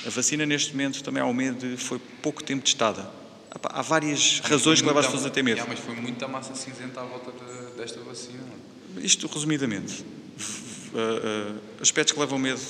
A 0.04 0.10
vacina, 0.10 0.44
neste 0.44 0.72
momento, 0.72 1.00
também 1.04 1.22
há 1.22 1.26
um 1.26 1.32
medo 1.32 1.68
de 1.68 1.76
foi 1.76 2.00
pouco 2.20 2.42
tempo 2.42 2.64
testada. 2.64 3.08
Há 3.48 3.58
pá, 3.60 3.70
Há 3.72 3.80
várias 3.80 4.40
razões 4.40 4.80
que 4.80 4.86
levam 4.88 4.98
as 4.98 5.06
pessoas 5.06 5.24
a 5.24 5.30
ter 5.30 5.44
medo. 5.44 5.58
Yeah, 5.58 5.72
mas 5.72 5.78
foi 5.84 5.94
muita 5.94 6.26
massa 6.26 6.52
cinzenta 6.56 7.00
à 7.00 7.04
volta 7.04 7.30
de- 7.30 7.76
desta 7.76 8.00
vacina. 8.00 8.42
Isto, 8.96 9.28
resumidamente, 9.28 10.02
uh, 10.02 11.54
uh, 11.54 11.60
aspectos 11.80 12.12
que 12.12 12.18
levam 12.18 12.40
medo 12.40 12.60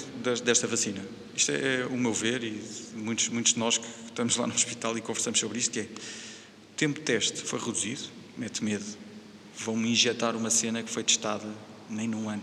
desta 0.45 0.67
vacina. 0.67 1.03
Isto 1.35 1.53
é, 1.53 1.81
é 1.81 1.87
o 1.87 1.97
meu 1.97 2.13
ver 2.13 2.45
e 2.45 2.63
muitos, 2.95 3.31
muitos 3.31 3.55
de 3.55 3.59
nós 3.59 3.79
que 3.79 3.87
estamos 4.07 4.37
lá 4.37 4.47
no 4.47 4.53
hospital 4.55 4.99
e 4.99 5.01
conversamos 5.01 5.41
sobre 5.41 5.59
isto, 5.59 5.71
que 5.71 5.81
é 5.81 5.83
o 5.85 6.77
tempo 6.77 6.99
de 6.99 7.07
teste 7.07 7.41
foi 7.41 7.59
reduzido, 7.59 8.03
mete 8.37 8.63
medo. 8.63 8.85
Vão-me 9.57 9.91
injetar 9.91 10.37
uma 10.37 10.51
cena 10.51 10.83
que 10.83 10.91
foi 10.91 11.03
testada 11.03 11.49
nem 11.89 12.07
num 12.07 12.29
ano. 12.29 12.43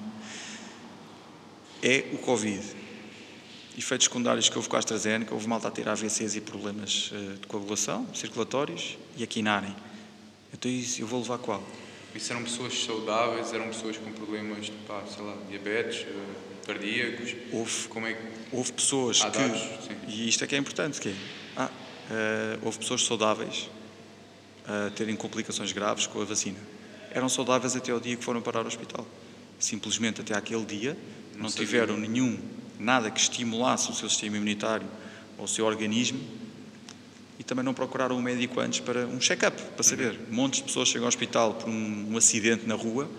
É 1.83 2.05
o 2.13 2.17
Covid. 2.17 2.81
Efeitos 3.77 4.05
secundários 4.05 4.49
que 4.49 4.55
houve 4.55 4.69
com 4.69 4.75
a 4.75 4.79
AstraZeneca, 4.79 5.33
houve 5.33 5.47
malta 5.47 5.67
a 5.67 5.71
ter 5.71 5.87
AVCs 5.89 6.35
e 6.35 6.41
problemas 6.41 7.11
eh, 7.11 7.37
de 7.41 7.47
coagulação, 7.47 8.07
circulatórios 8.13 8.97
e 9.17 9.23
a 9.23 9.27
quinarem. 9.27 9.75
Então 10.53 10.69
isso 10.69 11.01
eu 11.01 11.07
vou 11.07 11.19
levar 11.19 11.39
qual? 11.39 11.63
Isso 12.13 12.31
eram 12.31 12.43
pessoas 12.43 12.83
saudáveis, 12.83 13.51
eram 13.51 13.69
pessoas 13.69 13.97
com 13.97 14.11
problemas, 14.11 14.71
pá, 14.87 15.03
sei 15.07 15.25
lá, 15.25 15.35
diabetes, 15.49 16.05
eh, 16.07 16.65
cardíacos. 16.67 17.35
Houve 17.51 17.87
Como 17.87 18.05
é 18.05 18.13
que. 18.13 18.21
Houve 18.51 18.73
pessoas 18.73 19.23
que. 19.23 19.29
dados. 19.31 19.61
E 20.07 20.29
isto 20.29 20.43
é 20.43 20.47
que 20.47 20.55
é 20.55 20.57
importante, 20.59 21.01
que 21.01 21.09
é, 21.09 21.15
ah, 21.57 21.69
eh, 22.11 22.59
houve 22.61 22.77
pessoas 22.77 23.03
saudáveis 23.03 23.69
a 24.65 24.91
terem 24.91 25.15
complicações 25.15 25.71
graves 25.71 26.05
com 26.07 26.21
a 26.21 26.25
vacina. 26.25 26.59
Eram 27.11 27.27
saudáveis 27.27 27.75
até 27.75 27.91
ao 27.91 27.99
dia 27.99 28.15
que 28.15 28.23
foram 28.23 28.41
parar 28.41 28.61
ao 28.61 28.67
hospital. 28.67 29.05
Simplesmente 29.59 30.21
até 30.21 30.35
aquele 30.35 30.65
dia 30.65 30.97
não, 31.35 31.49
sabia. 31.49 31.65
tiveram 31.65 31.97
nenhum, 31.97 32.39
nada 32.83 33.09
que 33.09 33.19
estimulasse 33.19 33.89
o 33.89 33.93
seu 33.93 34.09
sistema 34.09 34.37
imunitário 34.37 34.87
ou 35.37 35.45
o 35.45 35.47
seu 35.47 35.65
organismo 35.65 36.19
e 37.39 37.43
também 37.43 37.65
não 37.65 37.73
procuraram 37.73 38.17
um 38.17 38.21
médico 38.21 38.59
antes 38.59 38.79
para 38.79 39.07
um 39.07 39.19
check-up, 39.19 39.59
para 39.73 39.83
saber. 39.83 40.19
Montes 40.29 40.59
de 40.59 40.65
pessoas 40.65 40.87
chegam 40.87 41.05
ao 41.05 41.09
hospital 41.09 41.55
por 41.55 41.69
um, 41.69 42.11
um 42.11 42.17
acidente 42.17 42.67
na 42.67 42.75
rua 42.75 43.09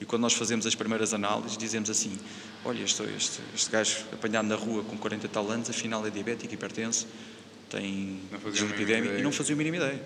e 0.00 0.04
quando 0.04 0.22
nós 0.22 0.34
fazemos 0.34 0.66
as 0.66 0.74
primeiras 0.74 1.14
análises 1.14 1.56
dizemos 1.56 1.88
assim, 1.88 2.18
olha, 2.64 2.82
este, 2.82 3.02
este, 3.16 3.40
este 3.54 3.70
gajo 3.70 4.04
apanhado 4.12 4.46
na 4.48 4.56
rua 4.56 4.82
com 4.84 4.96
40 4.96 5.26
e 5.26 5.28
tal 5.28 5.48
anos, 5.50 5.70
afinal 5.70 6.06
é 6.06 6.10
diabético, 6.10 6.52
hipertenso, 6.52 7.06
tem 7.70 8.20
dislipidemia 8.52 9.18
e 9.18 9.22
não 9.22 9.32
fazia 9.32 9.54
a 9.54 9.58
mínima 9.58 9.76
ideia. 9.76 10.02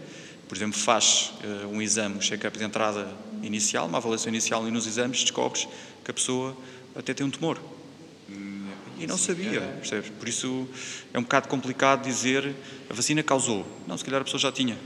Por 0.49 0.57
exemplo, 0.57 0.79
faz 0.79 1.33
eh, 1.43 1.67
um 1.67 1.83
exame, 1.83 2.17
um 2.17 2.21
check-up 2.21 2.57
de 2.57 2.63
entrada 2.63 3.13
inicial, 3.43 3.87
uma 3.87 3.99
avaliação 3.99 4.29
inicial 4.29 4.67
e 4.69 4.71
nos 4.71 4.87
exames 4.87 5.23
descobres 5.23 5.67
que 6.05 6.11
a 6.11 6.15
pessoa 6.15 6.57
até 6.95 7.13
tem 7.13 7.27
um 7.27 7.31
tumor. 7.31 7.59
E 8.99 9.07
não 9.07 9.19
sabia, 9.19 9.61
percebes? 9.61 10.11
Por 10.11 10.29
isso 10.29 10.69
é 11.13 11.19
um 11.19 11.23
bocado 11.23 11.49
complicado 11.49 12.05
dizer 12.05 12.55
a 12.89 12.95
vacina 12.95 13.23
causou. 13.23 13.67
Não, 13.87 13.97
se 13.97 14.05
calhar 14.05 14.21
a 14.21 14.25
pessoa 14.25 14.41
já 14.41 14.51
tinha. 14.51 14.79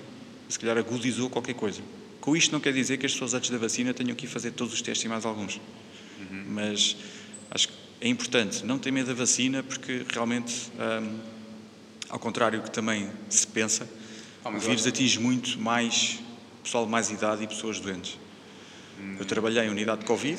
Se 0.49 0.59
calhar 0.59 0.77
agudizou 0.77 1.31
qualquer 1.31 1.55
coisa. 1.55 1.81
Com 2.21 2.37
isto 2.37 2.53
não 2.53 2.61
quer 2.61 2.73
dizer 2.73 2.99
que 2.99 3.07
as 3.07 3.13
pessoas 3.13 3.35
antes 3.35 3.51
da 3.51 3.59
vacina 3.59 3.95
tenham 3.95 4.15
que 4.15 4.27
ir 4.27 4.29
fazer 4.29 4.51
todos 4.51 4.75
os 4.75 4.83
testes 4.83 5.05
e 5.05 5.09
mais 5.09 5.25
alguns. 5.25 5.61
Mas 6.49 6.97
acho 7.51 7.69
que 7.69 7.75
é 8.01 8.09
importante 8.09 8.65
não 8.65 8.79
ter 8.79 8.91
medo 8.91 9.07
da 9.07 9.15
vacina 9.15 9.63
porque 9.63 10.05
realmente, 10.13 10.71
hum, 11.03 11.19
ao 12.09 12.19
contrário 12.19 12.59
do 12.61 12.65
que 12.65 12.71
também 12.71 13.09
se 13.29 13.47
pensa, 13.47 13.89
Ah, 14.45 14.51
o 14.51 14.59
vírus 14.59 14.87
atinge 14.87 15.19
muito 15.19 15.59
mais 15.59 16.19
pessoal 16.63 16.85
de 16.85 16.91
mais 16.91 17.11
idade 17.11 17.45
e 17.45 17.47
pessoas 17.47 17.79
doentes. 17.79 18.19
Eu 19.19 19.25
trabalhei 19.25 19.63
em 19.65 19.71
unidade 19.71 20.01
de 20.01 20.07
Covid, 20.07 20.39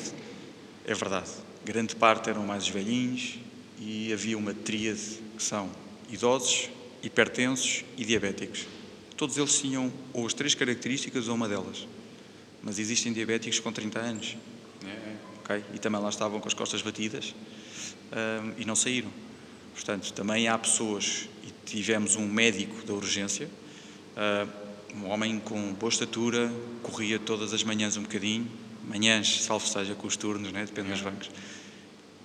é 0.86 0.94
verdade. 0.94 1.30
Grande 1.64 1.96
parte 1.96 2.28
eram 2.30 2.44
mais 2.46 2.64
os 2.64 2.68
velhinhos 2.68 3.38
e 3.84 4.12
havia 4.12 4.38
uma 4.38 4.54
tríade 4.54 5.18
que 5.36 5.42
são 5.42 5.68
idosos, 6.08 6.70
hipertensos 7.02 7.84
e 7.96 8.04
diabéticos. 8.04 8.66
Todos 9.16 9.36
eles 9.36 9.60
tinham 9.60 9.92
ou 10.12 10.26
as 10.26 10.32
três 10.32 10.54
características 10.54 11.28
ou 11.28 11.34
uma 11.34 11.48
delas. 11.48 11.86
Mas 12.62 12.78
existem 12.78 13.12
diabéticos 13.12 13.58
com 13.58 13.72
30 13.72 13.98
anos, 13.98 14.36
É, 14.84 14.88
é. 14.88 15.16
ok? 15.40 15.64
E 15.74 15.78
também 15.78 16.00
lá 16.00 16.08
estavam 16.08 16.40
com 16.40 16.46
as 16.46 16.54
costas 16.54 16.80
batidas 16.80 17.34
hum, 18.12 18.52
e 18.56 18.64
não 18.64 18.76
saíram. 18.76 19.10
Portanto, 19.74 20.12
também 20.12 20.46
há 20.46 20.56
pessoas, 20.56 21.28
e 21.42 21.68
tivemos 21.68 22.14
um 22.14 22.26
médico 22.26 22.86
da 22.86 22.92
urgência, 22.92 23.48
ah, 24.16 24.46
um 24.94 25.08
homem 25.08 25.40
com 25.40 25.72
boa 25.72 25.90
estatura, 25.90 26.52
corria 26.82 27.18
todas 27.18 27.52
as 27.54 27.64
manhãs 27.64 27.96
um 27.96 28.02
bocadinho, 28.02 28.46
manhãs, 28.86 29.42
salvo 29.42 29.66
seja 29.66 29.94
com 29.94 30.06
os 30.06 30.16
turnos, 30.16 30.52
né? 30.52 30.66
depende 30.66 30.90
dos 30.90 31.00
bancos, 31.00 31.30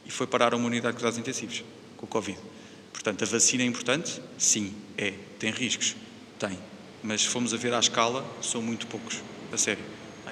e 0.08 0.12
foi 0.12 0.26
parar 0.26 0.54
a 0.54 0.58
uma 0.58 0.68
unidade 0.68 0.94
de 0.94 1.00
cuidados 1.02 1.20
intensivos, 1.20 1.64
com 1.98 2.06
o 2.06 2.10
Covid. 2.10 2.40
Portanto, 2.94 3.24
a 3.24 3.28
vacina 3.28 3.64
é 3.64 3.66
importante? 3.66 4.22
Sim, 4.38 4.74
é. 4.98 5.14
Tem 5.38 5.52
riscos? 5.52 5.96
Tem. 6.40 6.58
Mas 7.04 7.22
se 7.22 7.28
formos 7.28 7.54
a 7.54 7.58
ver 7.58 7.74
à 7.74 7.80
escala, 7.80 8.26
são 8.42 8.62
muito 8.62 8.88
poucos, 8.88 9.22
a 9.52 9.58
sério. 9.58 9.84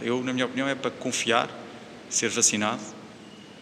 Eu, 0.02 0.24
na 0.24 0.34
minha 0.34 0.46
opinião, 0.46 0.68
é 0.68 0.76
para 0.76 0.92
confiar, 0.92 1.50
ser 2.10 2.30
vacinado 2.30 2.82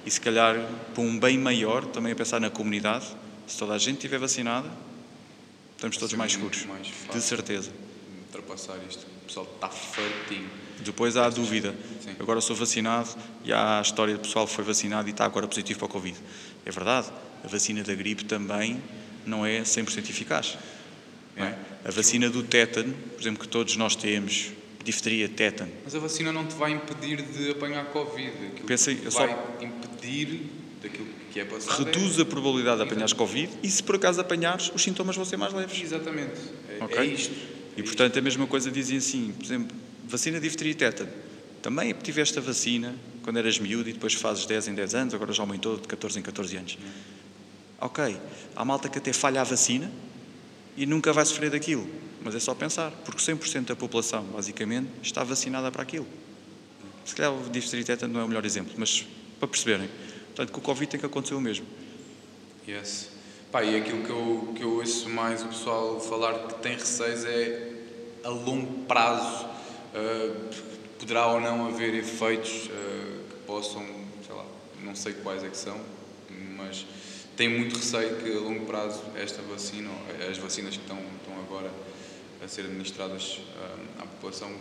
e, 0.06 0.12
se 0.12 0.22
calhar, 0.22 0.56
para 0.94 1.04
um 1.04 1.20
bem 1.20 1.38
maior, 1.38 1.86
também 1.86 2.12
a 2.12 2.16
pensar 2.16 2.40
na 2.40 2.50
comunidade. 2.50 3.06
Se 3.48 3.58
toda 3.58 3.74
a 3.74 3.78
gente 3.78 3.96
estiver 3.96 4.20
vacinada, 4.20 4.70
estamos 5.76 5.98
todos 5.98 6.14
mais 6.16 6.32
seguros. 6.32 6.66
mais 6.66 6.88
de 7.12 7.22
certeza. 7.22 7.72
Ultrapassar 8.28 8.78
isto. 8.90 9.06
O 9.24 9.26
pessoal 9.26 9.48
está 9.54 9.70
fartinho. 9.70 10.50
Depois 10.82 11.16
há 11.18 11.26
a 11.26 11.30
dúvida. 11.30 11.74
Sim. 12.04 12.16
Agora 12.20 12.42
sou 12.42 12.56
vacinado 12.56 13.10
e 13.44 13.52
há 13.54 13.80
a 13.80 13.82
história 13.82 14.16
do 14.16 14.22
pessoal 14.22 14.48
que 14.48 14.54
foi 14.54 14.64
vacinado 14.64 15.08
e 15.08 15.12
está 15.12 15.26
agora 15.26 15.48
positivo 15.48 15.80
para 15.80 15.86
o 15.86 15.90
Covid. 15.90 16.18
É 16.66 16.72
verdade, 16.72 17.08
a 17.44 17.48
vacina 17.48 17.84
da 17.84 17.94
gripe 17.94 18.26
também 18.26 18.82
não 19.26 19.46
é 19.46 19.62
100% 19.62 20.10
eficaz. 20.10 20.58
não 21.36 21.46
é? 21.46 21.58
A 21.86 21.92
vacina 21.92 22.30
do 22.30 22.44
tétano, 22.44 22.94
por 23.16 23.22
exemplo, 23.22 23.42
que 23.42 23.48
todos 23.48 23.76
nós 23.76 23.96
temos, 23.96 24.52
difteria, 24.84 25.28
tétano, 25.30 25.72
Mas 25.84 25.96
a 25.96 26.00
vacina 26.00 26.32
não 26.32 26.46
te 26.46 26.56
vai 26.56 26.72
impedir 26.72 27.22
de 27.22 27.52
apanhar 27.52 27.86
Covid. 27.86 28.28
Aquilo 28.30 28.68
Pensei, 28.68 28.96
que 28.96 29.02
te 29.06 29.12
só- 29.12 29.26
vai 29.26 29.38
impedir 29.62 30.50
daquilo 30.82 31.08
que 31.32 31.40
é 31.40 31.46
passado. 31.46 31.86
reduz 31.86 32.20
a 32.20 32.26
probabilidade 32.26 32.78
de 32.78 32.84
apanhares 32.84 33.14
Covid 33.14 33.50
e 33.64 33.70
se 33.70 33.82
por 33.82 33.96
acaso 33.96 34.20
apanhares, 34.20 34.72
os 34.76 34.84
sintomas 34.84 35.16
vão 35.16 35.24
ser 35.26 35.38
mais 35.38 35.54
é... 35.54 35.58
leves. 35.58 35.82
Exatamente. 35.82 36.40
É, 36.70 36.98
é 36.98 37.06
isto. 37.06 37.34
E 37.76 37.82
portanto 37.84 38.20
a 38.20 38.22
mesma 38.22 38.46
coisa 38.46 38.70
dizem 38.70 38.98
assim, 38.98 39.32
por 39.38 39.46
exemplo, 39.46 39.76
vacina 40.08 40.40
difteria 40.40 40.72
e 40.72 40.76
tétano. 40.76 41.12
Também 41.62 41.94
tiveste 41.94 42.38
a 42.38 42.42
vacina 42.42 42.94
quando 43.24 43.38
eras 43.38 43.58
miúdo 43.58 43.90
e 43.90 43.94
depois 43.94 44.14
fazes 44.14 44.46
10 44.46 44.68
em 44.68 44.76
10 44.76 44.96
anos, 44.96 45.14
agora 45.14 45.32
já 45.32 45.42
aumentou 45.44 45.78
de 45.78 45.88
14 45.88 46.20
em 46.20 46.22
14 46.22 46.58
anos. 46.58 46.78
Ok, 47.80 48.18
há 48.56 48.66
malta 48.66 48.90
que 48.90 48.98
até 48.98 49.14
falha 49.14 49.42
a 49.42 49.44
vacina 49.44 49.90
e 50.76 50.86
nunca 50.86 51.14
vai 51.14 51.26
sofrer 51.26 51.50
daquilo, 51.50 51.88
mas 52.22 52.36
é 52.36 52.40
só 52.40 52.54
pensar, 52.54 52.92
porque 53.06 53.22
100% 53.22 53.68
da 53.68 53.76
população, 53.76 54.24
basicamente, 54.26 54.90
está 55.02 55.24
vacinada 55.24 55.72
para 55.72 55.84
aquilo. 55.84 56.08
Se 57.06 57.16
calhar 57.16 57.34
o 57.34 57.50
difteria 57.50 57.82
e 57.82 57.86
tétano 57.86 58.14
não 58.14 58.22
é 58.22 58.24
o 58.24 58.28
melhor 58.28 58.46
exemplo, 58.46 58.74
mas 58.78 59.06
para 59.40 59.48
perceberem. 59.48 59.90
Portanto, 60.28 60.52
com 60.52 60.60
o 60.60 60.64
Covid 60.64 60.92
tem 60.92 61.00
que 61.00 61.06
acontecer 61.06 61.36
o 61.36 61.42
mesmo. 61.42 61.66
Yes. 62.68 63.10
Pá, 63.52 63.64
e 63.64 63.76
aquilo 63.76 64.04
que 64.04 64.10
eu, 64.10 64.54
que 64.56 64.64
eu 64.64 64.78
ouço 64.78 65.10
mais 65.10 65.44
o 65.44 65.48
pessoal 65.48 66.00
falar 66.00 66.48
que 66.48 66.56
tem 66.56 66.74
receios 66.74 67.24
é 67.26 67.72
a 68.24 68.30
longo 68.30 68.86
prazo 68.86 69.53
poderá 71.00 71.28
ou 71.28 71.42
não 71.42 71.68
haver 71.68 71.94
efeitos 71.96 72.70
ah, 72.72 73.24
que 73.30 73.36
possam, 73.46 73.86
sei 74.26 74.36
lá, 74.36 74.46
não 74.82 74.96
sei 74.96 75.14
quais 75.14 75.44
é 75.44 75.50
que 75.50 75.58
são, 75.58 75.80
mas 76.58 76.86
tem 77.36 77.50
muito 77.50 77.76
receio 77.76 78.18
que 78.18 78.32
a 78.32 78.40
longo 78.40 78.66
prazo 78.66 79.02
esta 79.16 79.42
vacina, 79.42 79.90
as 80.30 80.38
vacinas 80.38 80.78
que 80.78 80.84
estão, 80.84 80.98
estão 80.98 81.38
agora 81.46 81.72
a 82.44 82.48
ser 82.48 82.62
administradas 82.62 83.40
ah, 83.58 84.04
à 84.04 84.06
população 84.06 84.52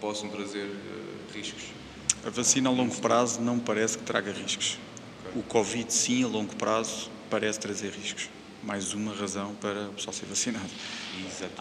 possam 0.00 0.28
trazer 0.28 0.68
ah, 0.68 1.32
riscos. 1.32 1.64
A 2.24 2.30
vacina 2.30 2.68
a 2.68 2.72
longo 2.72 2.94
prazo 3.00 3.40
não 3.40 3.58
parece 3.58 3.98
que 3.98 4.04
traga 4.04 4.32
riscos. 4.32 4.78
O 5.34 5.42
Covid, 5.42 5.92
sim, 5.92 6.24
a 6.24 6.26
longo 6.26 6.54
prazo, 6.56 7.10
parece 7.30 7.58
trazer 7.58 7.90
riscos. 7.90 8.28
Mais 8.62 8.92
uma 8.92 9.14
razão 9.14 9.54
para 9.56 9.88
o 9.88 9.94
pessoal 9.94 10.12
ser 10.12 10.26
vacinado. 10.26 10.70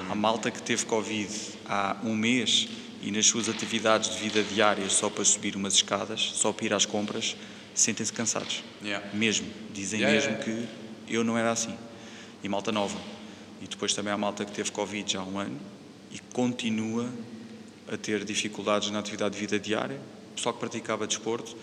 Há 0.10 0.16
malta 0.16 0.52
que 0.52 0.62
teve 0.62 0.86
Covid 0.86 1.36
há 1.66 1.98
um 2.04 2.16
mês 2.16 2.68
e 3.02 3.12
nas 3.12 3.26
suas 3.26 3.50
atividades 3.50 4.12
de 4.12 4.18
vida 4.18 4.44
diárias, 4.44 4.94
só 4.94 5.10
para 5.10 5.26
subir 5.26 5.56
umas 5.56 5.74
escadas, 5.74 6.22
só 6.36 6.54
para 6.54 6.66
ir 6.66 6.74
às 6.74 6.86
compras, 6.86 7.36
sentem-se 7.74 8.14
cansados. 8.14 8.64
Yeah. 8.84 9.06
Mesmo. 9.14 9.48
Dizem 9.74 10.02
Yeah, 10.02 10.16
mesmo 10.16 10.44
yeah. 10.44 10.68
que 11.08 11.14
eu 11.14 11.24
não 11.24 11.38
era 11.38 11.52
assim. 11.52 11.76
E 12.44 12.50
malta 12.50 12.72
nova. 12.72 13.00
E 13.62 13.68
depois 13.68 13.94
também 13.94 14.14
há 14.14 14.18
malta 14.18 14.46
que 14.46 14.52
teve 14.52 14.72
Covid 14.72 15.12
já 15.12 15.20
há 15.20 15.24
um 15.24 15.38
ano 15.38 15.60
e 16.12 16.20
continua 16.34 17.10
a 17.92 17.98
ter 17.98 18.24
dificuldades 18.24 18.90
na 18.92 19.00
atividade 19.00 19.36
de 19.36 19.42
vida 19.42 19.60
diária. 19.60 20.00
Pessoal 20.36 20.54
que 20.54 20.60
praticava 20.60 21.06
desporto, 21.06 21.56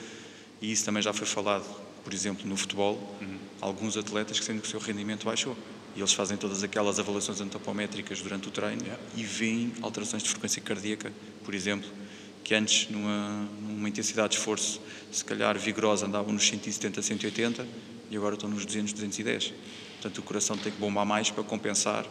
e 0.60 0.70
isso 0.72 0.84
também 0.84 1.02
já 1.02 1.12
foi 1.12 1.26
falado, 1.26 1.64
por 2.04 2.12
exemplo, 2.12 2.46
no 2.46 2.56
futebol, 2.56 3.16
alguns 3.60 3.96
atletas 3.96 4.38
que 4.38 4.44
sentem 4.44 4.60
que 4.60 4.66
o 4.66 4.70
seu 4.70 4.80
rendimento 4.80 5.24
baixou. 5.24 5.56
E 5.98 6.00
eles 6.00 6.12
fazem 6.12 6.36
todas 6.36 6.62
aquelas 6.62 7.00
avaliações 7.00 7.40
antropométricas 7.40 8.22
durante 8.22 8.46
o 8.46 8.52
treino 8.52 8.82
Yeah. 8.82 9.02
e 9.16 9.24
veem 9.24 9.72
alterações 9.82 10.22
de 10.22 10.28
frequência 10.28 10.62
cardíaca, 10.62 11.12
por 11.44 11.52
exemplo, 11.56 11.90
que 12.44 12.54
antes, 12.54 12.88
numa, 12.88 13.48
numa 13.60 13.88
intensidade 13.88 14.28
de 14.28 14.36
esforço, 14.36 14.80
se 15.10 15.24
calhar 15.24 15.58
vigorosa, 15.58 16.06
andavam 16.06 16.32
nos 16.32 16.46
170, 16.46 17.02
180 17.02 17.66
e 18.12 18.16
agora 18.16 18.36
estão 18.36 18.48
nos 18.48 18.64
200, 18.64 18.92
210. 18.92 19.52
Portanto, 19.94 20.18
o 20.18 20.22
coração 20.22 20.56
tem 20.56 20.70
que 20.70 20.78
bombar 20.78 21.04
mais 21.04 21.32
para 21.32 21.42
compensar 21.42 22.06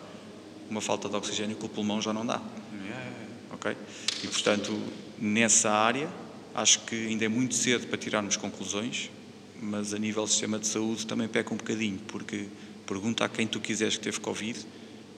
uma 0.69 0.81
falta 0.81 1.07
de 1.07 1.15
oxigênio 1.15 1.55
que 1.55 1.65
o 1.65 1.69
pulmão 1.69 2.01
já 2.01 2.11
não 2.11 2.25
dá. 2.25 2.41
Yeah. 2.83 3.11
ok? 3.51 3.77
E, 4.21 4.27
portanto, 4.27 4.77
nessa 5.17 5.71
área, 5.71 6.09
acho 6.53 6.81
que 6.81 7.07
ainda 7.07 7.23
é 7.23 7.29
muito 7.29 7.55
cedo 7.55 7.87
para 7.87 7.97
tirarmos 7.97 8.35
conclusões, 8.35 9.09
mas 9.61 9.93
a 9.93 9.97
nível 9.97 10.23
do 10.23 10.29
sistema 10.29 10.59
de 10.59 10.67
saúde 10.67 11.07
também 11.07 11.29
peca 11.29 11.53
um 11.53 11.57
bocadinho, 11.57 11.99
porque 12.05 12.47
pergunta 12.87 13.25
a 13.25 13.29
quem 13.29 13.45
tu 13.45 13.59
quiseres 13.59 13.97
que 13.97 14.03
teve 14.03 14.19
Covid 14.19 14.59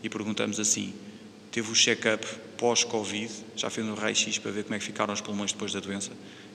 e 0.03 0.09
perguntamos 0.09 0.59
assim: 0.59 0.93
teve 1.51 1.71
o 1.71 1.75
check-up 1.75 2.25
pós-Covid, 2.57 3.31
já 3.55 3.69
fez 3.69 3.85
um 3.87 3.93
raio-x 3.93 4.37
para 4.39 4.51
ver 4.51 4.63
como 4.63 4.75
é 4.75 4.79
que 4.79 4.85
ficaram 4.85 5.13
os 5.13 5.21
pulmões 5.21 5.53
depois 5.53 5.71
da 5.71 5.79
doença? 5.79 6.11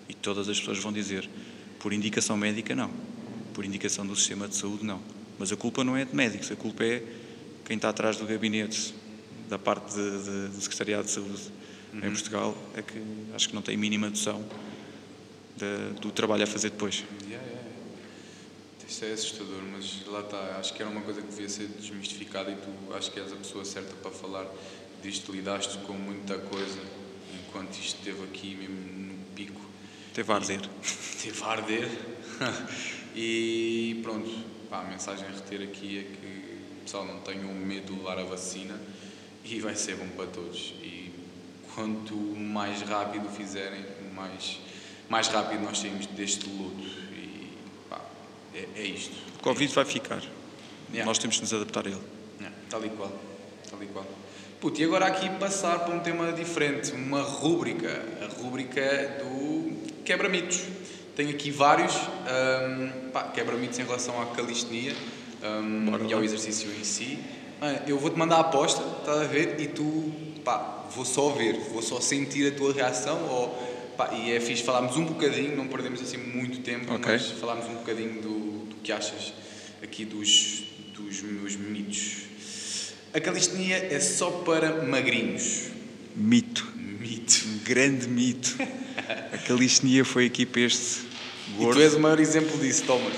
E 0.08 0.12
todas 0.14 0.48
as 0.48 0.58
pessoas 0.58 0.78
vão 0.78 0.92
dizer: 0.92 1.28
por 1.78 1.92
indicação 1.92 2.36
médica, 2.36 2.74
não. 2.74 2.90
Por 3.54 3.64
indicação 3.64 4.04
do 4.06 4.14
sistema 4.16 4.48
de 4.48 4.56
saúde, 4.56 4.84
não. 4.84 5.00
Mas 5.38 5.50
a 5.52 5.56
culpa 5.56 5.82
não 5.84 5.96
é 5.96 6.04
de 6.04 6.14
médicos, 6.14 6.50
a 6.50 6.56
culpa 6.56 6.84
é 6.84 7.02
quem 7.64 7.76
está 7.76 7.88
atrás 7.88 8.16
do 8.16 8.26
gabinete, 8.26 8.92
da 9.48 9.58
parte 9.58 9.94
de, 9.94 10.22
de, 10.24 10.48
do 10.54 10.60
Secretariado 10.60 11.04
de 11.04 11.10
Saúde 11.10 11.42
em 11.94 12.10
Portugal, 12.10 12.56
é 12.76 12.82
que 12.82 13.00
acho 13.34 13.48
que 13.48 13.54
não 13.54 13.62
tem 13.62 13.76
mínima 13.76 14.10
noção 14.10 14.44
de- 15.56 16.00
do 16.00 16.10
trabalho 16.10 16.42
a 16.42 16.46
fazer 16.46 16.70
depois. 16.70 17.04
Yeah, 17.22 17.44
yeah. 17.46 17.53
Isto 18.88 19.04
é 19.04 19.12
assustador, 19.12 19.62
mas 19.72 20.06
lá 20.06 20.20
está. 20.20 20.56
Acho 20.58 20.74
que 20.74 20.82
era 20.82 20.90
uma 20.90 21.00
coisa 21.00 21.20
que 21.22 21.28
devia 21.28 21.48
ser 21.48 21.68
desmistificada 21.68 22.50
e 22.50 22.56
tu 22.56 22.94
acho 22.94 23.10
que 23.10 23.20
és 23.20 23.32
a 23.32 23.36
pessoa 23.36 23.64
certa 23.64 23.94
para 23.94 24.10
falar 24.10 24.46
disto. 25.02 25.32
Lidaste 25.32 25.78
com 25.78 25.94
muita 25.94 26.38
coisa 26.38 26.80
enquanto 27.34 27.72
isto 27.72 27.98
esteve 27.98 28.22
aqui 28.24 28.54
mesmo 28.54 28.76
no 28.76 29.24
pico. 29.34 29.60
Teve 30.12 30.32
a 30.32 30.36
arder. 30.36 30.60
Teve 31.22 31.42
a 31.42 31.46
arder. 31.46 31.88
e 33.16 34.00
pronto, 34.02 34.30
pá, 34.68 34.80
a 34.80 34.84
mensagem 34.84 35.26
a 35.26 35.30
reter 35.30 35.62
aqui 35.62 35.98
é 35.98 36.02
que 36.02 36.44
pessoal 36.84 37.06
não 37.06 37.20
tenham 37.20 37.52
medo 37.54 37.92
de 37.92 37.98
levar 37.98 38.18
a 38.18 38.24
vacina 38.24 38.78
e 39.44 39.58
vai 39.58 39.74
ser 39.74 39.96
bom 39.96 40.08
para 40.08 40.26
todos. 40.26 40.74
E 40.82 41.12
quanto 41.74 42.14
mais 42.14 42.82
rápido 42.82 43.28
fizerem, 43.30 43.84
mais, 44.14 44.60
mais 45.08 45.28
rápido 45.28 45.62
nós 45.62 45.78
saímos 45.78 46.06
deste 46.06 46.48
luto. 46.48 46.84
É, 48.54 48.66
é 48.76 48.82
isto. 48.82 49.14
O 49.38 49.42
Covid 49.42 49.74
vai 49.74 49.84
ficar. 49.84 50.22
Yeah. 50.90 51.04
Nós 51.04 51.18
temos 51.18 51.36
que 51.36 51.42
nos 51.42 51.52
adaptar 51.52 51.86
a 51.86 51.90
ele. 51.90 52.00
Yeah, 52.38 52.56
tal 52.70 52.84
e 52.84 52.88
qual. 52.90 53.12
tal 53.68 53.82
e 53.82 53.86
qual. 53.86 54.06
Puto, 54.60 54.80
e 54.80 54.84
agora 54.84 55.06
aqui 55.06 55.28
passar 55.38 55.80
para 55.80 55.94
um 55.94 56.00
tema 56.00 56.32
diferente, 56.32 56.92
uma 56.92 57.20
rúbrica, 57.20 58.02
a 58.22 58.40
rúbrica 58.40 59.22
do 59.22 59.72
quebra-mitos. 60.04 60.62
Tenho 61.16 61.30
aqui 61.30 61.50
vários 61.50 61.94
pá, 63.12 63.24
quebra-mitos 63.24 63.78
em 63.78 63.84
relação 63.84 64.20
à 64.22 64.26
calistenia 64.26 64.94
hum, 65.42 66.08
e 66.08 66.14
ao 66.14 66.24
exercício 66.24 66.70
em 66.70 66.84
si. 66.84 67.18
Ah, 67.60 67.82
eu 67.86 67.98
vou-te 67.98 68.18
mandar 68.18 68.36
a 68.36 68.40
aposta, 68.40 68.82
estás 69.00 69.20
a 69.20 69.24
ver? 69.24 69.60
E 69.60 69.68
tu, 69.68 70.12
pá, 70.44 70.84
vou 70.90 71.04
só 71.04 71.30
ver, 71.30 71.58
vou 71.72 71.82
só 71.82 72.00
sentir 72.00 72.52
a 72.52 72.56
tua 72.56 72.72
reação. 72.72 73.18
Ou, 73.28 73.73
pá, 73.96 74.12
e 74.14 74.32
é 74.32 74.40
fixe 74.40 74.62
falarmos 74.62 74.96
um 74.96 75.04
bocadinho, 75.04 75.56
não 75.56 75.66
perdemos 75.68 76.00
assim 76.00 76.16
muito 76.18 76.60
tempo, 76.60 76.92
Ok. 76.92 77.12
mas 77.12 77.30
falarmos 77.32 77.66
um 77.66 77.74
bocadinho 77.74 78.20
do, 78.20 78.66
do 78.66 78.76
que 78.82 78.92
achas 78.92 79.32
aqui 79.82 80.04
dos, 80.04 80.64
dos 80.94 81.22
meus 81.22 81.56
mitos. 81.56 82.24
A 83.12 83.20
calistenia 83.20 83.76
é 83.76 84.00
só 84.00 84.30
para 84.30 84.82
magrinhos. 84.84 85.68
Mito. 86.16 86.66
Mito. 86.76 87.44
Um 87.46 87.58
grande 87.64 88.08
mito. 88.08 88.56
A 89.32 89.38
calistenia 89.38 90.04
foi 90.04 90.26
aqui 90.26 90.44
para 90.46 90.62
este 90.62 91.00
E 91.48 91.52
gordo. 91.58 91.78
tu 91.78 91.82
és 91.82 91.94
o 91.94 92.00
maior 92.00 92.18
exemplo 92.18 92.58
disso, 92.58 92.84
Thomas. 92.84 93.12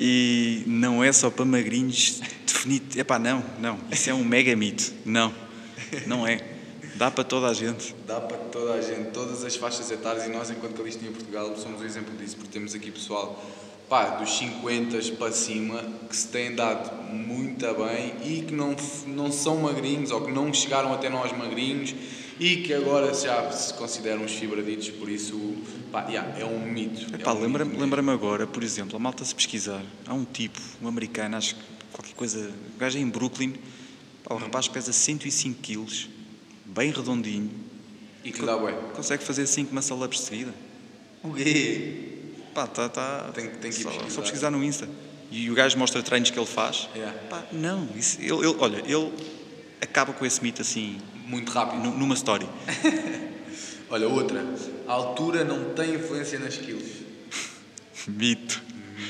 E 0.00 0.62
não 0.66 1.02
é 1.02 1.10
só 1.12 1.30
para 1.30 1.44
magrinhos 1.44 2.20
definido. 2.46 2.98
Epá, 3.00 3.18
não, 3.18 3.42
não. 3.58 3.78
Isso 3.90 4.10
é 4.10 4.14
um 4.14 4.24
mega 4.24 4.54
mito. 4.54 4.92
Não, 5.04 5.34
não 6.06 6.26
é. 6.26 6.40
Dá 6.98 7.12
para 7.12 7.22
toda 7.22 7.46
a 7.46 7.54
gente. 7.54 7.94
Dá 8.06 8.20
para 8.20 8.36
toda 8.36 8.74
a 8.74 8.80
gente, 8.82 9.12
todas 9.12 9.44
as 9.44 9.54
faixas 9.54 9.88
etárias, 9.90 10.26
e 10.26 10.30
nós, 10.30 10.50
enquanto 10.50 10.76
Calistenia 10.76 11.12
Portugal, 11.12 11.56
somos 11.56 11.80
um 11.80 11.84
exemplo 11.84 12.16
disso, 12.16 12.36
porque 12.36 12.50
temos 12.50 12.74
aqui 12.74 12.90
pessoal 12.90 13.40
pá, 13.88 14.16
dos 14.16 14.36
50 14.36 14.98
para 15.16 15.32
cima 15.32 15.82
que 16.08 16.16
se 16.16 16.28
têm 16.28 16.54
dado 16.54 16.90
muito 17.12 17.64
bem 17.74 18.14
e 18.24 18.42
que 18.42 18.52
não, 18.52 18.76
não 19.06 19.32
são 19.32 19.58
magrinhos 19.58 20.10
ou 20.10 20.22
que 20.22 20.32
não 20.32 20.52
chegaram 20.52 20.92
até 20.92 21.08
nós 21.08 21.30
magrinhos 21.32 21.94
e 22.38 22.58
que 22.58 22.74
agora 22.74 23.14
já 23.14 23.50
se 23.50 23.72
consideram 23.74 24.24
os 24.24 24.32
fibraditos, 24.32 24.90
por 24.90 25.08
isso 25.08 25.56
pá, 25.90 26.06
yeah, 26.08 26.38
é 26.38 26.44
um 26.44 26.60
mito. 26.60 27.14
Epá, 27.14 27.30
é 27.30 27.34
um 27.34 27.40
lembra-me 27.40 27.76
lembra 27.76 28.12
agora, 28.12 28.46
por 28.46 28.62
exemplo, 28.62 28.96
a 28.96 28.98
malta 28.98 29.24
se 29.24 29.34
pesquisar. 29.34 29.82
Há 30.06 30.14
um 30.14 30.24
tipo, 30.24 30.60
um 30.82 30.88
americano, 30.88 31.36
acho 31.36 31.54
que 31.54 31.62
qualquer 31.92 32.14
coisa. 32.14 32.50
O 32.74 32.78
gajo 32.78 32.98
é 32.98 33.00
em 33.00 33.08
Brooklyn. 33.08 33.54
Pá, 34.22 34.34
o 34.34 34.38
rapaz 34.38 34.68
pesa 34.68 34.92
105 34.92 35.60
quilos, 35.60 36.08
bem 36.68 36.90
redondinho. 36.90 37.50
E 38.24 38.30
que 38.32 38.42
dá 38.44 38.56
bem. 38.58 38.74
Consegue 38.94 39.22
fazer 39.24 39.46
5 39.46 39.74
muscle 39.74 40.02
ups 40.04 40.18
de 40.20 40.24
seguida. 40.24 40.54
O 41.22 41.32
quê? 41.34 42.04
Pá, 42.54 42.66
tá, 42.66 42.88
tá. 42.88 43.30
Tem 43.34 43.48
que- 43.48 43.56
tem 43.58 43.70
que 43.70 43.76
só, 43.82 43.88
pesquisar. 43.90 44.10
só 44.10 44.20
pesquisar 44.22 44.50
no 44.50 44.62
Insta. 44.62 44.88
E 45.30 45.50
o 45.50 45.54
gajo 45.54 45.76
mostra 45.78 46.02
treinos 46.02 46.30
que 46.30 46.38
ele 46.38 46.46
faz. 46.46 46.88
Yeah. 46.94 47.16
Pá, 47.28 47.44
não, 47.52 47.88
isso, 47.96 48.18
ele, 48.20 48.32
ele- 48.32 48.56
olha, 48.58 48.78
ele 48.86 49.12
acaba 49.80 50.12
com 50.12 50.24
esse 50.24 50.42
mito 50.42 50.62
assim, 50.62 50.98
Muito 51.26 51.52
rápido. 51.52 51.82
nu- 51.82 51.96
numa 51.98 52.14
story. 52.14 52.46
Olha, 53.90 54.06
outra. 54.08 54.44
A 54.86 54.92
altura 54.92 55.44
não 55.44 55.72
tem 55.74 55.94
influência 55.94 56.38
nas 56.38 56.54
skills. 56.54 56.84
Mito. 58.06 58.62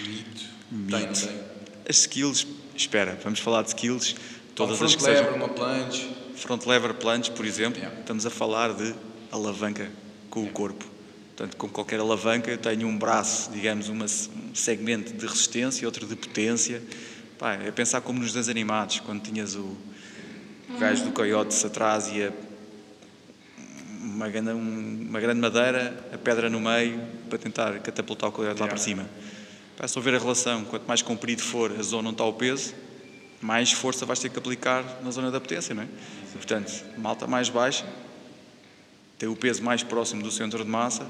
Mito. 0.06 0.44
Mito. 0.70 0.90
Tem, 0.96 1.06
não 1.06 1.12
tem? 1.12 1.40
As 1.88 1.96
skills, 1.98 2.46
espera, 2.76 3.18
vamos 3.22 3.40
falar 3.40 3.62
de 3.62 3.68
skills. 3.70 4.14
Todas 4.54 4.80
um 4.80 4.84
as 4.84 4.94
que 4.94 5.02
sejam. 5.02 5.34
uma 5.34 5.48
planche. 5.48 6.08
Front 6.38 6.66
lever 6.66 6.94
plunge, 6.94 7.30
por 7.32 7.44
exemplo, 7.44 7.78
Yeah. 7.78 8.00
estamos 8.00 8.24
a 8.26 8.30
falar 8.30 8.72
de 8.72 8.94
alavanca 9.32 9.90
com 10.30 10.44
o 10.44 10.48
corpo. 10.48 10.84
Portanto, 11.36 11.56
com 11.56 11.68
qualquer 11.68 12.00
alavanca, 12.00 12.50
eu 12.50 12.58
tenho 12.58 12.86
um 12.86 12.96
braço, 12.98 13.50
digamos, 13.50 13.88
uma, 13.88 14.04
um 14.06 14.54
segmento 14.54 15.12
de 15.12 15.26
resistência, 15.26 15.86
outro 15.86 16.06
de 16.06 16.16
potência. 16.16 16.82
Pá, 17.38 17.54
é 17.54 17.70
pensar 17.70 18.00
como 18.00 18.18
nos 18.18 18.28
desenhos 18.28 18.48
animados, 18.48 19.00
quando 19.00 19.22
tinhas 19.22 19.54
o, 19.54 19.76
o 20.70 20.78
gajo 20.78 21.04
do 21.04 21.12
coiote 21.12 21.64
atrás 21.66 22.08
e 22.12 22.22
a, 22.24 22.32
uma, 24.00 24.28
grande, 24.28 24.50
um- 24.50 25.06
uma 25.08 25.20
grande 25.20 25.40
madeira, 25.40 26.08
a 26.12 26.18
pedra 26.18 26.48
no 26.50 26.60
meio, 26.60 27.00
para 27.28 27.38
tentar 27.38 27.78
catapultar 27.80 28.30
o 28.30 28.32
coiote 28.32 28.60
lá 28.60 28.66
Yeah. 28.66 28.74
para 28.74 28.78
cima. 28.84 29.08
Pá, 29.76 29.86
só 29.86 30.00
ver 30.00 30.14
a 30.14 30.18
relação. 30.18 30.64
Quanto 30.64 30.86
mais 30.86 31.02
comprido 31.02 31.42
for 31.42 31.72
a 31.78 31.82
zona 31.82 32.08
onde 32.08 32.14
está 32.16 32.24
o 32.24 32.32
peso, 32.32 32.74
mais 33.40 33.70
força 33.70 34.04
vais 34.04 34.18
ter 34.18 34.28
que 34.30 34.38
aplicar 34.38 34.84
na 35.04 35.10
zona 35.12 35.30
da 35.30 35.40
potência, 35.40 35.72
não 35.74 35.84
é? 35.84 35.88
E, 36.34 36.36
portanto, 36.36 36.84
malta 36.96 37.26
mais 37.26 37.48
baixa, 37.48 37.86
tem 39.18 39.28
o 39.28 39.36
peso 39.36 39.62
mais 39.62 39.82
próximo 39.82 40.22
do 40.22 40.30
centro 40.30 40.64
de 40.64 40.70
massa. 40.70 41.06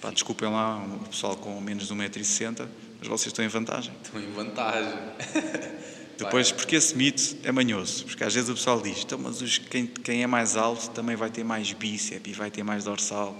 Pá, 0.00 0.10
desculpem 0.10 0.48
lá 0.50 0.78
o 0.84 1.08
pessoal 1.08 1.36
com 1.36 1.60
menos 1.60 1.88
de 1.88 1.94
1,60m, 1.94 2.68
mas 2.98 3.08
vocês 3.08 3.28
estão 3.28 3.44
em 3.44 3.48
vantagem. 3.48 3.94
Estão 4.02 4.20
em 4.20 4.30
vantagem. 4.32 4.92
Depois, 6.18 6.50
porque 6.50 6.76
esse 6.76 6.96
mito 6.96 7.36
é 7.44 7.52
manhoso, 7.52 8.04
porque 8.06 8.24
às 8.24 8.34
vezes 8.34 8.48
o 8.48 8.54
pessoal 8.54 8.80
diz, 8.80 9.02
então, 9.04 9.18
mas 9.18 9.42
os, 9.42 9.58
quem, 9.58 9.86
quem 9.86 10.22
é 10.22 10.26
mais 10.26 10.56
alto 10.56 10.90
também 10.90 11.14
vai 11.14 11.30
ter 11.30 11.44
mais 11.44 11.72
bíceps 11.72 12.32
e 12.32 12.32
vai 12.32 12.50
ter 12.50 12.62
mais 12.62 12.84
dorsal. 12.84 13.38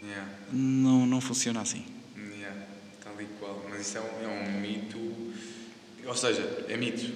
Yeah. 0.00 0.30
Não, 0.52 1.06
não 1.06 1.20
funciona 1.20 1.60
assim. 1.60 1.84
Yeah. 2.16 2.56
Tal 3.02 3.20
e 3.20 3.26
qual. 3.40 3.66
Mas 3.68 3.80
isso 3.80 3.98
é 3.98 4.00
um, 4.00 4.24
é 4.24 4.28
um 4.28 4.60
mito. 4.60 5.32
Ou 6.06 6.14
seja, 6.14 6.66
é 6.68 6.76
mito. 6.76 7.12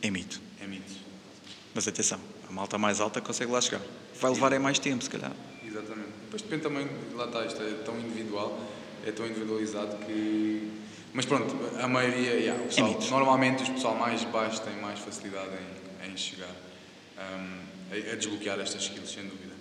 É 0.00 0.10
mito. 0.10 0.40
É 0.58 0.66
mito. 0.66 0.94
Mas 1.74 1.86
atenção, 1.86 2.18
malta 2.54 2.78
mais 2.78 3.00
alta 3.00 3.20
consegue 3.20 3.50
lá 3.50 3.60
chegar. 3.60 3.82
Vai 4.20 4.30
levar 4.30 4.52
é 4.52 4.58
mais 4.58 4.78
tempo, 4.78 5.02
se 5.02 5.10
calhar. 5.10 5.32
Exatamente. 5.66 6.12
Depois 6.24 6.40
depende 6.42 6.62
também, 6.62 6.88
lá 7.14 7.26
está, 7.26 7.44
isto 7.44 7.60
é 7.60 7.72
tão 7.84 7.98
individual, 7.98 8.58
é 9.04 9.10
tão 9.10 9.26
individualizado 9.26 9.96
que. 10.06 10.70
Mas 11.12 11.26
pronto, 11.26 11.54
a 11.80 11.86
maioria, 11.86 12.34
yeah, 12.34 12.62
o 12.62 12.66
pessoal, 12.66 12.88
mito. 12.88 13.10
normalmente 13.10 13.62
os 13.62 13.68
pessoal 13.68 13.96
mais 13.96 14.24
baixo 14.24 14.60
têm 14.62 14.76
mais 14.80 14.98
facilidade 14.98 15.50
em, 16.04 16.10
em 16.10 16.16
chegar 16.16 16.50
hum, 17.18 17.58
a, 17.90 18.12
a 18.12 18.16
desbloquear 18.16 18.58
estas 18.58 18.82
skills, 18.82 19.10
sem 19.10 19.24
dúvida. 19.24 19.54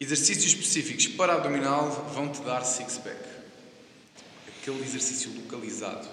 Exercícios 0.00 0.46
específicos 0.46 1.06
para 1.08 1.34
abdominal 1.34 1.88
vão-te 2.12 2.40
dar 2.42 2.62
six-pack. 2.62 3.20
Aquele 4.48 4.80
exercício 4.82 5.30
localizado. 5.36 6.08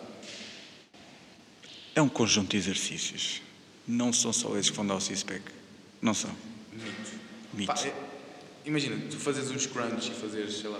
É 1.95 2.01
um 2.01 2.09
conjunto 2.09 2.51
de 2.51 2.57
exercícios. 2.57 3.41
Não 3.87 4.13
são 4.13 4.31
só 4.31 4.55
esses 4.55 4.69
que 4.69 4.77
vão 4.77 4.85
dar 4.85 4.95
o 4.95 5.01
six-pack. 5.01 5.58
Não 6.01 6.13
são. 6.13 6.31
Mito. 6.73 7.11
Mito. 7.53 7.73
Pá, 7.73 7.79
é- 7.87 7.93
imagina, 8.65 8.97
tu 9.09 9.17
fazes 9.17 9.49
uns 9.51 9.65
crunch 9.65 10.11
e 10.11 10.13
fazeres, 10.13 10.57
sei 10.57 10.69
lá, 10.69 10.79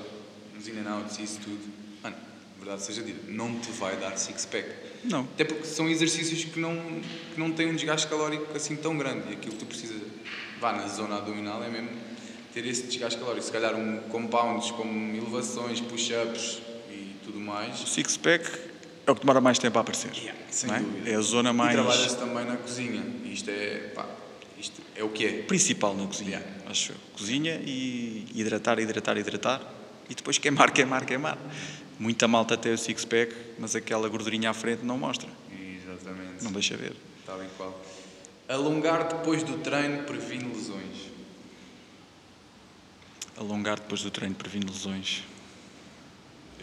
uns 0.58 0.68
in 0.68 0.80
and 0.80 0.90
outs 0.96 1.18
e 1.20 1.24
isso 1.24 1.40
tudo. 1.44 1.60
Mano, 2.04 2.16
verdade 2.58 2.82
seja 2.84 3.02
dita, 3.02 3.32
não 3.32 3.60
te 3.60 3.72
vai 3.72 3.98
dar 3.98 4.16
six-pack. 4.18 4.68
Não. 5.04 5.22
Até 5.22 5.44
porque 5.46 5.66
são 5.66 5.90
exercícios 5.90 6.44
que 6.46 6.60
não, 6.60 6.76
que 7.34 7.40
não 7.40 7.52
têm 7.52 7.68
um 7.70 7.76
desgaste 7.76 8.08
calórico 8.08 8.46
assim 8.56 8.76
tão 8.76 8.98
grande. 8.98 9.30
E 9.30 9.34
aquilo 9.34 9.54
que 9.54 9.60
tu 9.60 9.66
precisas, 9.66 10.02
vá 10.60 10.74
na 10.74 10.88
zona 10.88 11.18
abdominal, 11.18 11.64
é 11.64 11.70
mesmo 11.70 11.90
ter 12.54 12.66
esse 12.66 12.84
desgaste 12.84 13.20
calórico. 13.20 13.46
Se 13.46 13.52
calhar 13.52 13.76
um 13.76 14.00
compounds 14.10 14.72
como 14.72 15.16
elevações, 15.16 15.80
push-ups 15.82 16.62
e 16.90 17.16
tudo 17.24 17.40
mais. 17.40 17.78
Six-pack 17.80 18.46
é 19.08 19.12
o 19.12 19.16
que 19.16 19.22
demora 19.22 19.40
mais 19.42 19.58
tempo 19.58 19.78
a 19.78 19.82
aparecer. 19.82 20.12
Sem 20.52 20.70
não 20.70 20.76
é? 20.76 20.80
dúvida. 20.80 21.10
é 21.10 21.16
a 21.16 21.22
zona 21.22 21.50
E 21.52 21.54
mais 21.54 21.74
trabalhas 21.74 22.14
também 22.16 22.46
na 22.46 22.58
cozinha. 22.58 23.04
E 23.24 23.34
isto 23.34 23.50
é, 23.50 23.92
pá, 23.96 24.06
isto 24.60 24.82
é 24.96 25.04
o 25.04 25.10
que 25.10 25.26
é. 25.26 25.42
principal 25.44 25.96
na 25.96 26.06
cozinha. 26.06 26.40
Yeah. 26.40 26.70
Acho 26.70 26.92
eu. 26.92 26.98
Cozinha 27.14 27.62
e 27.64 28.26
hidratar, 28.36 28.80
hidratar, 28.80 29.18
hidratar. 29.18 29.62
E 30.10 30.16
depois 30.16 30.38
queimar, 30.38 30.72
queimar, 30.74 31.06
queimar. 31.06 31.38
Muita 31.98 32.28
malta 32.28 32.58
tem 32.58 32.74
o 32.74 32.78
six-pack, 32.78 33.36
mas 33.58 33.76
aquela 33.76 34.08
gordurinha 34.08 34.50
à 34.50 34.54
frente 34.54 34.84
não 34.84 34.98
mostra. 34.98 35.30
Exatamente. 35.52 36.44
Não 36.44 36.52
deixa 36.52 36.76
ver. 36.78 36.94
Tal 37.26 37.44
e 37.44 37.48
qual. 37.58 37.80
Alongar 38.48 39.08
depois 39.08 39.44
do 39.44 39.58
treino 39.60 40.04
previne 40.04 40.46
lesões. 40.46 41.10
Alongar 43.38 43.80
depois 43.80 44.02
do 44.02 44.12
treino 44.12 44.36
previne 44.36 44.66
lesões. 44.66 45.24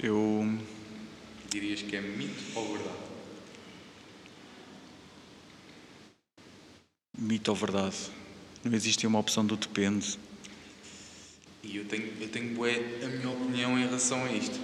Eu 0.02 0.59
Dirias 1.50 1.80
que 1.80 1.96
é 1.96 2.00
mito 2.00 2.42
ou 2.54 2.72
verdade? 2.72 3.06
Mito 7.16 7.50
ou 7.50 7.57
verdade. 7.57 7.96
Não 8.64 8.74
existe 8.74 9.07
uma 9.07 9.18
opção 9.18 9.44
do 9.44 9.57
depende. 9.57 10.18
E 11.62 11.76
eu 11.79 11.85
tenho, 11.85 12.12
eu 12.20 12.29
tenho 12.29 12.55
a 13.05 13.09
minha 13.09 13.31
opinião 13.31 13.79
em 13.79 13.85
relação 13.85 14.24
a 14.24 14.33
isto. 14.33 14.59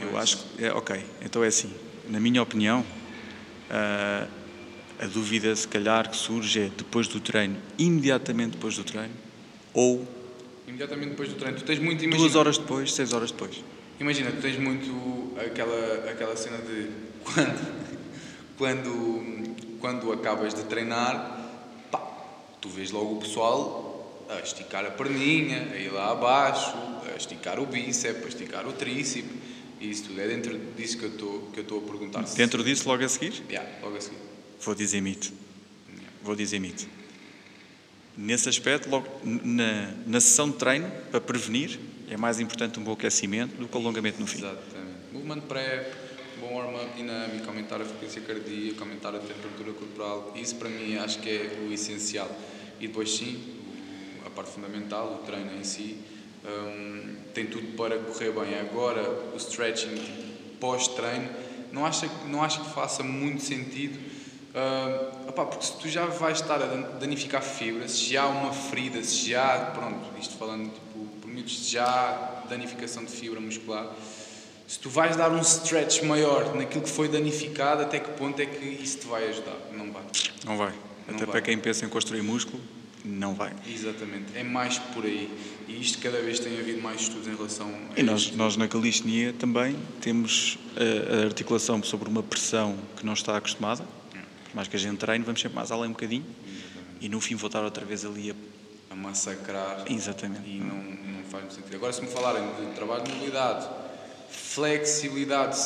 Eu 0.00 0.12
Mas- 0.12 0.22
acho 0.22 0.36
que 0.38 0.64
é 0.64 0.72
ok. 0.72 1.04
Então 1.22 1.42
é 1.44 1.48
assim. 1.48 1.72
Na 2.08 2.18
minha 2.18 2.42
opinião, 2.42 2.84
ah, 3.70 4.26
a 4.98 5.06
dúvida 5.06 5.54
se 5.54 5.66
calhar 5.68 6.10
que 6.10 6.16
surge 6.16 6.60
é 6.60 6.68
depois 6.76 7.08
do 7.08 7.20
treino, 7.20 7.56
imediatamente 7.78 8.52
depois 8.52 8.76
do 8.76 8.84
treino, 8.84 9.14
ou 9.72 10.06
Imediatamente 10.66 11.10
depois 11.10 11.28
do 11.28 11.34
treino. 11.34 11.58
Tu 11.58 11.64
tens 11.64 11.78
muito, 11.78 12.02
imagina, 12.04 12.22
duas 12.24 12.34
horas 12.36 12.56
depois, 12.58 12.92
seis 12.94 13.12
horas 13.12 13.30
depois. 13.30 13.62
imagina, 14.00 14.30
tu 14.30 14.40
tens 14.40 14.58
muito 14.58 15.34
aquela, 15.36 16.10
aquela 16.10 16.36
cena 16.36 16.58
de 16.58 16.88
quando, 18.56 19.44
quando, 19.76 19.78
quando 19.80 20.12
acabas 20.12 20.54
de 20.54 20.62
treinar, 20.64 21.41
tu 22.62 22.68
vês 22.70 22.90
logo 22.90 23.16
o 23.16 23.20
pessoal 23.20 24.26
a 24.30 24.40
esticar 24.40 24.86
a 24.86 24.90
perninha, 24.90 25.68
a 25.72 25.76
ir 25.76 25.92
lá 25.92 26.10
abaixo, 26.12 26.72
a 27.12 27.16
esticar 27.16 27.60
o 27.60 27.66
bíceps, 27.66 28.24
a 28.24 28.28
esticar 28.28 28.66
o 28.66 28.72
tríceps. 28.72 29.30
E 29.80 29.90
isso 29.90 30.04
tudo 30.04 30.20
é 30.20 30.28
dentro 30.28 30.58
disso 30.76 30.96
que 30.96 31.04
eu 31.04 31.10
estou 31.10 31.40
que 31.52 31.58
eu 31.58 31.62
estou 31.64 31.78
a 31.78 31.82
perguntar. 31.82 32.24
se- 32.26 32.36
Dentro 32.36 32.62
disso, 32.64 32.88
logo 32.88 33.04
a 33.04 33.08
seguir, 33.08 33.42
Yeah, 33.50 33.68
logo 33.82 33.96
a 33.96 34.00
seguir. 34.00 34.16
vou 34.60 34.74
dizer 34.74 35.00
mito. 35.02 35.30
Vou 36.22 36.34
dizer 36.36 36.58
mito. 36.60 36.86
Nesse 38.16 38.48
aspecto, 38.48 38.88
logo 38.88 39.08
na, 39.24 39.90
na 40.06 40.20
sessão 40.20 40.48
de 40.50 40.56
treino, 40.56 40.88
para 41.10 41.20
prevenir, 41.20 41.80
é 42.08 42.16
mais 42.16 42.38
importante 42.38 42.78
um 42.78 42.84
bom 42.84 42.92
aquecimento 42.92 43.56
do 43.56 43.66
que 43.66 43.76
o 43.76 43.80
alongamento 43.80 44.20
no 44.20 44.26
fim. 44.26 44.38
Exatamente. 44.38 44.92
Movement 45.12 45.40
pré, 45.42 45.90
warm-up 46.50 46.96
dinâmico, 46.96 47.46
aumentar 47.48 47.80
a 47.80 47.84
frequência 47.84 48.20
cardíaca, 48.22 48.80
aumentar 48.82 49.14
a 49.14 49.18
temperatura 49.18 49.72
corporal. 49.72 50.32
Isso 50.34 50.56
para 50.56 50.68
mim 50.68 50.96
acho 50.96 51.18
que 51.20 51.30
é 51.30 51.58
o 51.68 51.72
essencial. 51.72 52.30
E 52.80 52.86
depois 52.88 53.14
sim, 53.14 53.42
a 54.26 54.30
parte 54.30 54.50
fundamental, 54.50 55.20
o 55.22 55.26
treino 55.26 55.52
em 55.58 55.64
si, 55.64 55.98
hum, 56.44 57.14
tem 57.34 57.46
tudo 57.46 57.76
para 57.76 57.98
correr 57.98 58.32
bem. 58.32 58.58
Agora, 58.58 59.02
o 59.32 59.36
stretching 59.36 59.94
tipo, 59.94 60.22
pós-treino, 60.60 61.28
não 61.72 61.86
acho, 61.86 62.08
não 62.28 62.42
acho 62.42 62.60
que 62.62 62.70
faça 62.70 63.02
muito 63.02 63.42
sentido. 63.42 63.98
opá, 65.28 65.46
porque 65.46 65.64
se 65.64 65.72
tu 65.78 65.88
já 65.88 66.04
vais 66.04 66.40
estar 66.40 66.56
a 66.56 66.66
dan- 66.66 66.98
danificar 66.98 67.42
fibras, 67.42 67.92
se 67.92 68.12
já 68.12 68.24
há 68.24 68.28
uma 68.28 68.52
ferida, 68.52 69.02
se 69.02 69.30
já, 69.30 69.70
pronto, 69.72 70.04
isto 70.20 70.36
falando 70.36 70.64
tipo, 70.70 71.06
por 71.20 71.30
se 71.48 71.72
já 71.72 71.84
há 71.86 72.46
danificação 72.48 73.04
de 73.04 73.10
fibra 73.10 73.40
muscular, 73.40 73.90
se 74.72 74.78
tu 74.78 74.88
vais 74.88 75.14
dar 75.16 75.30
um 75.30 75.42
stretch 75.42 76.02
maior 76.02 76.54
naquilo 76.54 76.80
que 76.80 76.88
foi 76.88 77.06
danificado, 77.06 77.82
até 77.82 78.00
que 78.00 78.08
ponto 78.12 78.40
é 78.40 78.46
que 78.46 78.64
isso 78.64 79.00
te 79.00 79.06
vai 79.06 79.28
ajudar? 79.28 79.54
Não 79.70 79.92
vai. 79.92 80.02
Não 80.46 80.56
vai. 80.56 80.72
Não 81.06 81.14
Até 81.14 81.26
vai. 81.26 81.26
para 81.26 81.40
quem 81.42 81.58
pensa 81.58 81.84
em 81.84 81.90
construir 81.90 82.22
músculo, 82.22 82.58
não 83.04 83.34
vai. 83.34 83.52
Exatamente. 83.68 84.34
É 84.34 84.42
mais 84.42 84.78
por 84.78 85.04
aí. 85.04 85.28
E 85.68 85.78
isto 85.78 85.98
cada 85.98 86.22
vez 86.22 86.40
tem 86.40 86.58
havido 86.58 86.80
mais 86.80 87.02
estudos 87.02 87.28
em 87.28 87.36
relação 87.36 87.68
a 87.94 88.00
E 88.00 88.02
nós, 88.02 88.22
isto. 88.22 88.36
nós 88.38 88.56
na 88.56 88.66
calistenia 88.66 89.34
também 89.34 89.76
temos 90.00 90.58
a, 90.74 91.20
a 91.20 91.24
articulação 91.26 91.82
sobre 91.82 92.08
uma 92.08 92.22
pressão 92.22 92.74
que 92.96 93.04
não 93.04 93.12
está 93.12 93.36
acostumada. 93.36 93.84
Por 94.14 94.56
mais 94.56 94.68
que 94.68 94.76
a 94.76 94.78
gente 94.78 94.96
treine, 94.96 95.22
vamos 95.22 95.38
sempre 95.42 95.56
mais 95.56 95.70
além 95.70 95.90
um 95.90 95.92
bocadinho. 95.92 96.24
E 96.98 97.10
no 97.10 97.20
fim 97.20 97.34
voltar 97.34 97.62
outra 97.62 97.84
vez 97.84 98.06
ali 98.06 98.30
a... 98.30 98.34
a 98.90 98.96
massacrar 98.96 99.84
Exatamente. 99.86 100.48
e 100.48 100.60
não, 100.60 100.76
não 100.76 101.24
faz 101.24 101.42
muito 101.44 101.56
sentido. 101.56 101.74
Agora, 101.76 101.92
se 101.92 102.00
me 102.00 102.08
falarem 102.08 102.42
de 102.58 102.74
trabalho 102.74 103.04
de 103.04 103.12
mobilidade, 103.12 103.66
flexibilidade, 104.32 105.58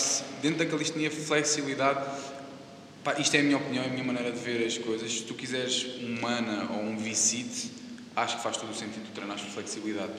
dentro 0.43 0.59
da 0.59 0.67
calistenia, 0.67 1.11
flexibilidade, 1.11 2.05
pá, 3.03 3.15
isto 3.19 3.35
é 3.37 3.41
a 3.41 3.43
minha 3.43 3.57
opinião, 3.57 3.85
é 3.85 3.87
a 3.87 3.91
minha 3.91 4.05
maneira 4.05 4.33
de 4.33 4.39
ver 4.39 4.67
as 4.67 4.77
coisas. 4.77 5.13
Se 5.13 5.23
tu 5.23 5.35
quiseres 5.35 5.87
um 6.03 6.21
mana 6.21 6.71
ou 6.73 6.83
um 6.83 6.97
visite, 6.97 7.71
acho 8.15 8.37
que 8.37 8.43
faz 8.43 8.57
todo 8.57 8.71
o 8.71 8.75
sentido 8.75 9.07
tu 9.07 9.13
treinares 9.13 9.43
flexibilidade. 9.43 10.13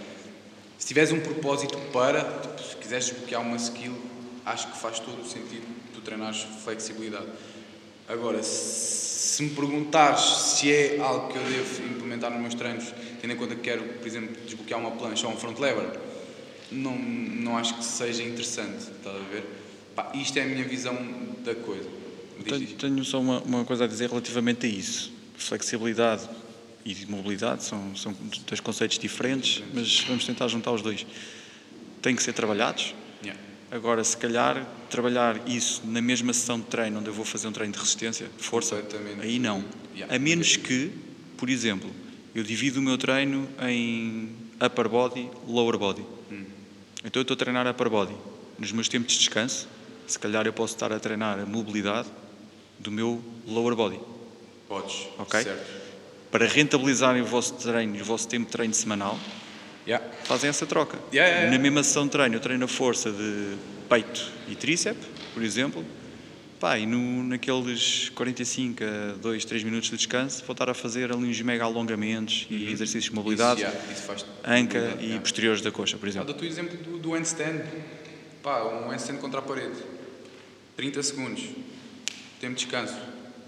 Se 0.78 0.88
tiveres 0.88 1.12
um 1.12 1.20
propósito 1.20 1.78
para, 1.92 2.24
tipo, 2.24 2.64
se 2.64 2.76
quiseres 2.78 3.06
desbloquear 3.06 3.42
uma 3.42 3.58
skill, 3.58 3.96
acho 4.46 4.72
que 4.72 4.78
faz 4.78 5.00
todo 5.00 5.22
o 5.22 5.26
sentido 5.26 5.66
tu 5.94 6.02
treinares 6.02 6.46
flexibilidade. 6.64 7.28
Agora, 8.08 8.42
se 8.42 9.44
me 9.44 9.50
perguntares 9.50 10.22
se 10.22 10.72
é 10.72 11.00
algo 11.00 11.28
que 11.28 11.38
eu 11.38 11.44
devo 11.44 11.84
implementar 11.84 12.32
nos 12.32 12.40
meus 12.40 12.56
treinos, 12.56 12.94
tendo 13.20 13.34
em 13.34 13.36
conta 13.36 13.56
que 13.56 13.62
quero, 13.62 13.84
por 13.84 14.08
exemplo, 14.08 14.36
desbloquear 14.46 14.80
uma 14.80 14.92
plancha 14.92 15.28
ou 15.28 15.34
um 15.34 15.38
front 15.38 15.60
lever, 15.60 16.00
não, 16.72 16.98
não 16.98 17.58
acho 17.58 17.76
que 17.76 17.84
seja 17.84 18.24
interessante, 18.24 18.80
estás 18.80 19.16
a 19.16 19.20
ver? 19.20 19.44
Pá, 19.96 20.12
isto 20.14 20.38
é 20.38 20.44
a 20.44 20.46
minha 20.46 20.64
visão 20.64 20.96
da 21.44 21.56
coisa. 21.56 21.90
Tenho, 22.44 22.68
tenho 22.68 23.06
só 23.06 23.20
uma, 23.20 23.42
uma 23.42 23.66
coisa 23.66 23.86
a 23.86 23.88
dizer 23.88 24.10
relativamente 24.10 24.66
a 24.66 24.70
isso. 24.70 25.12
Flexibilidade 25.36 26.28
e 26.86 27.06
mobilidade 27.08 27.64
são, 27.64 27.96
são 27.96 28.16
dois 28.48 28.60
conceitos 28.60 28.98
diferentes, 28.98 29.64
mas 29.74 30.02
vamos 30.02 30.26
tentar 30.26 30.48
juntar 30.48 30.72
os 30.72 30.82
dois. 30.82 31.06
Têm 32.02 32.16
que 32.16 32.24
ser 32.24 32.34
trabalhados. 32.34 32.94
Yeah. 33.24 33.42
Agora, 33.72 34.04
se 34.04 34.16
calhar, 34.16 34.66
trabalhar 34.90 35.50
isso 35.50 35.82
na 35.86 36.02
mesma 36.02 36.32
sessão 36.32 36.60
de 36.60 36.66
treino, 36.68 37.00
onde 37.00 37.10
eu 37.10 37.14
vou 37.14 37.26
fazer 37.26 37.48
um 37.48 37.52
treino 37.52 37.74
de 37.74 37.80
resistência, 37.80 38.30
força, 38.38 38.82
aí 39.22 39.40
não. 39.40 39.66
Yeah. 39.96 40.16
A 40.16 40.20
menos 40.20 40.56
que, 40.56 40.92
por 41.38 41.50
exemplo, 41.50 41.90
eu 42.34 42.44
divido 42.44 42.80
o 42.80 42.84
meu 42.84 42.98
treino 42.98 43.50
em 43.68 44.30
upper 44.64 44.88
body, 44.88 45.30
lower 45.48 45.78
body. 45.78 46.04
Então 47.04 47.20
eu 47.20 47.22
estou 47.22 47.36
a 47.36 47.38
treinar 47.38 47.68
upper 47.68 47.90
body. 47.90 48.16
Nos 48.58 48.72
meus 48.72 48.88
tempos 48.90 49.14
de 49.14 49.20
descanso, 49.20 49.68
se 50.08 50.18
calhar 50.18 50.46
eu 50.46 50.54
posso 50.54 50.74
estar 50.76 50.92
a 50.92 51.00
treinar 51.00 51.40
a 51.40 51.46
mobilidade 51.46 52.08
do 52.80 52.92
meu 52.92 53.22
lower 53.48 53.76
body. 53.76 54.00
Podes, 54.68 55.08
Ok. 55.18 55.42
certo. 55.44 55.88
Para 56.32 56.46
rentabilizarem 56.46 57.22
o 57.22 57.26
vosso 57.26 57.54
treino 57.54 58.00
o 58.02 58.04
vosso 58.04 58.28
tempo 58.28 58.46
de 58.46 58.52
treino 58.52 58.74
semanal, 58.74 59.18
Yeah. 59.88 60.06
fazem 60.26 60.50
essa 60.50 60.66
troca. 60.66 61.00
Yeah, 61.14 61.32
yeah. 61.34 61.52
Na 61.52 61.58
mesma 61.64 61.82
sessão 61.82 62.04
de 62.06 62.12
treino, 62.12 62.36
eu 62.36 62.40
treino 62.42 62.66
a 62.66 62.68
força 62.68 63.10
de 63.10 63.56
peito 63.88 64.30
e 64.50 64.56
tríceps, 64.56 65.06
por 65.34 65.42
exemplo. 65.42 65.86
Pá, 66.60 66.80
e 66.80 66.88
no, 66.88 67.24
naqueles 67.24 68.10
45 68.10 68.84
a 68.84 69.14
2, 69.22 69.46
3 69.46 69.64
minutos 69.64 69.92
de 69.92 69.98
descanso, 69.98 70.44
vou 70.44 70.54
estar 70.54 70.68
a 70.70 70.74
fazer 70.74 71.12
ali 71.12 71.24
uns 71.30 71.40
mega 71.42 71.64
alongamentos 71.64 72.48
e 72.50 72.72
exercícios 72.72 73.06
de 73.06 73.14
mobilidade, 73.14 73.62
Uhum. 73.62 73.68
Isso, 73.70 73.78
yeah, 73.78 73.94
isso 73.94 74.02
faz 74.04 74.26
anca 74.44 74.80
mobilidade, 74.80 75.04
e 75.04 75.06
yeah. 75.06 75.22
posteriores 75.22 75.62
da 75.62 75.72
coxa, 75.72 75.98
por 75.98 76.08
Ah, 76.08 76.10
exemplo. 76.10 76.28
Dou-te 76.34 76.44
o 76.44 76.48
exemplo 76.48 76.78
do, 76.78 76.98
do 76.98 77.14
handstand. 77.14 77.62
Pá, 78.42 78.64
um 78.64 78.90
handstand 78.90 79.18
contra 79.18 79.40
a 79.40 79.44
parede. 79.44 79.76
30 80.76 81.04
segundos. 81.04 81.44
Tempo 82.42 82.56
de 82.56 82.64
descanso. 82.66 82.96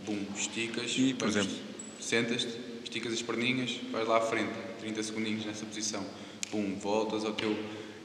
Bum, 0.06 0.20
esticas. 0.38 0.94
E, 0.98 1.14
por 1.16 1.28
exemplo? 1.28 1.52
Sentas-te, 2.00 2.50
esticas 2.84 3.14
as 3.14 3.22
perninhas, 3.24 3.80
vais 3.92 4.08
lá 4.08 4.18
à 4.18 4.22
frente. 4.22 4.52
30 4.82 5.02
segundinhos 5.02 5.46
nessa 5.46 5.66
posição. 5.66 6.06
Bum, 6.52 6.78
voltas 6.80 7.26
ao 7.26 7.34
teu 7.34 7.58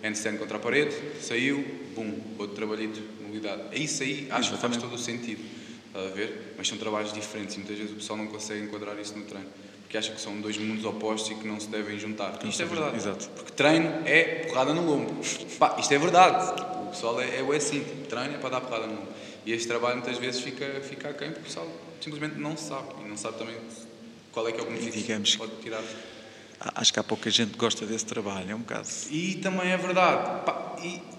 handstand 0.03 0.37
contra 0.39 0.57
a 0.57 0.61
parede, 0.61 0.95
saiu, 1.21 1.63
bum, 1.95 2.19
outro 2.39 2.55
trabalhito 2.57 3.01
É 3.73 3.79
isso 3.79 4.03
aí, 4.03 4.29
acho 4.31 4.53
que 4.53 4.59
faz 4.59 4.77
todo 4.77 4.95
o 4.95 4.99
sentido. 4.99 5.43
A 5.95 6.13
ver? 6.15 6.55
Mas 6.59 6.67
são 6.67 6.77
trabalhos 6.77 7.13
diferentes 7.13 7.55
e 7.55 7.59
muitas 7.59 7.77
vezes 7.77 7.93
o 7.93 7.97
pessoal 7.97 8.19
não 8.19 8.27
consegue 8.27 8.65
enquadrar 8.65 8.99
isso 8.99 9.17
no 9.17 9.25
treino. 9.25 9.47
Porque 9.83 9.97
acha 9.97 10.13
que 10.13 10.21
são 10.21 10.41
dois 10.41 10.59
mundos 10.59 10.85
opostos 10.85 11.31
e 11.31 11.35
que 11.37 11.47
não 11.47 11.61
se 11.61 11.69
devem 11.69 11.99
juntar. 11.99 12.39
Isto 12.45 12.63
é 12.63 12.67
verdade. 12.67 12.97
Exato. 12.97 13.29
Porque 13.31 13.53
treino 13.53 13.89
é 14.05 14.47
porrada 14.49 14.75
no 14.75 14.85
lombo. 14.85 15.21
Pá, 15.59 15.77
isto 15.79 15.95
é 15.95 15.99
verdade. 15.99 16.61
O 16.83 16.91
pessoal 16.91 17.21
é, 17.21 17.27
é, 17.27 17.41
é 17.41 17.57
assim, 17.57 17.81
tipo, 17.81 18.07
treino 18.09 18.35
é 18.35 18.39
para 18.39 18.51
dar 18.51 18.61
porrada 18.61 18.89
no 18.89 18.95
lombo. 18.95 19.09
E 19.47 19.53
este 19.53 19.69
trabalho 19.69 19.97
muitas 19.99 20.19
vezes 20.19 20.41
fica, 20.41 20.67
fica 20.81 21.11
aquém 21.11 21.29
porque 21.29 21.43
o 21.43 21.45
pessoal 21.45 21.69
simplesmente 22.01 22.41
não 22.41 22.57
sabe. 22.57 22.89
E 23.05 23.09
não 23.09 23.17
sabe 23.17 23.39
também 23.39 23.57
qual 24.33 24.49
é 24.49 24.53
que 24.53 24.59
é 24.59 24.63
o 24.63 24.67
benefício 24.67 25.21
que 25.21 25.39
pode 25.39 25.53
tirar. 25.63 25.83
Acho 26.75 26.93
que 26.93 26.99
há 27.01 27.05
pouca 27.05 27.31
gente 27.31 27.53
que 27.53 27.59
gosta 27.59 27.85
desse 27.85 28.07
trabalho, 28.07 28.51
é 28.51 28.55
um 28.55 28.61
bocado. 28.61 28.89
E 29.11 29.35
também 29.37 29.71
é 29.71 29.77
verdade. 29.77 30.43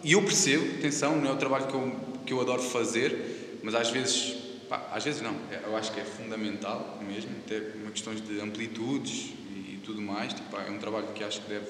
E, 0.04 0.12
eu 0.12 0.22
percebo, 0.24 0.78
atenção, 0.80 1.16
não 1.18 1.30
é 1.30 1.34
o 1.34 1.38
trabalho 1.38 1.68
que 1.68 1.74
eu, 1.74 1.96
que 2.26 2.34
eu 2.34 2.42
adoro 2.42 2.62
fazer, 2.62 3.60
mas 3.64 3.74
às 3.76 3.90
vezes, 3.90 4.36
pá, 4.70 4.88
às 4.92 5.04
vezes 5.04 5.22
não, 5.22 5.36
É- 5.52 5.62
eu 5.66 5.76
acho 5.76 5.92
que 5.92 6.00
é 6.00 6.04
fundamental 6.06 7.00
mesmo, 7.08 7.32
até 7.46 7.60
uma 7.82 7.92
questões 7.92 8.22
de 8.22 8.40
amplitudes 8.40 9.34
e, 9.56 9.80
tudo 9.84 10.02
mais, 10.02 10.34
tipo, 10.34 10.56
é 10.58 10.70
um 10.70 10.78
trabalho 10.80 11.08
que 11.14 11.24
acho 11.24 11.42
que 11.42 11.50
deve, 11.50 11.68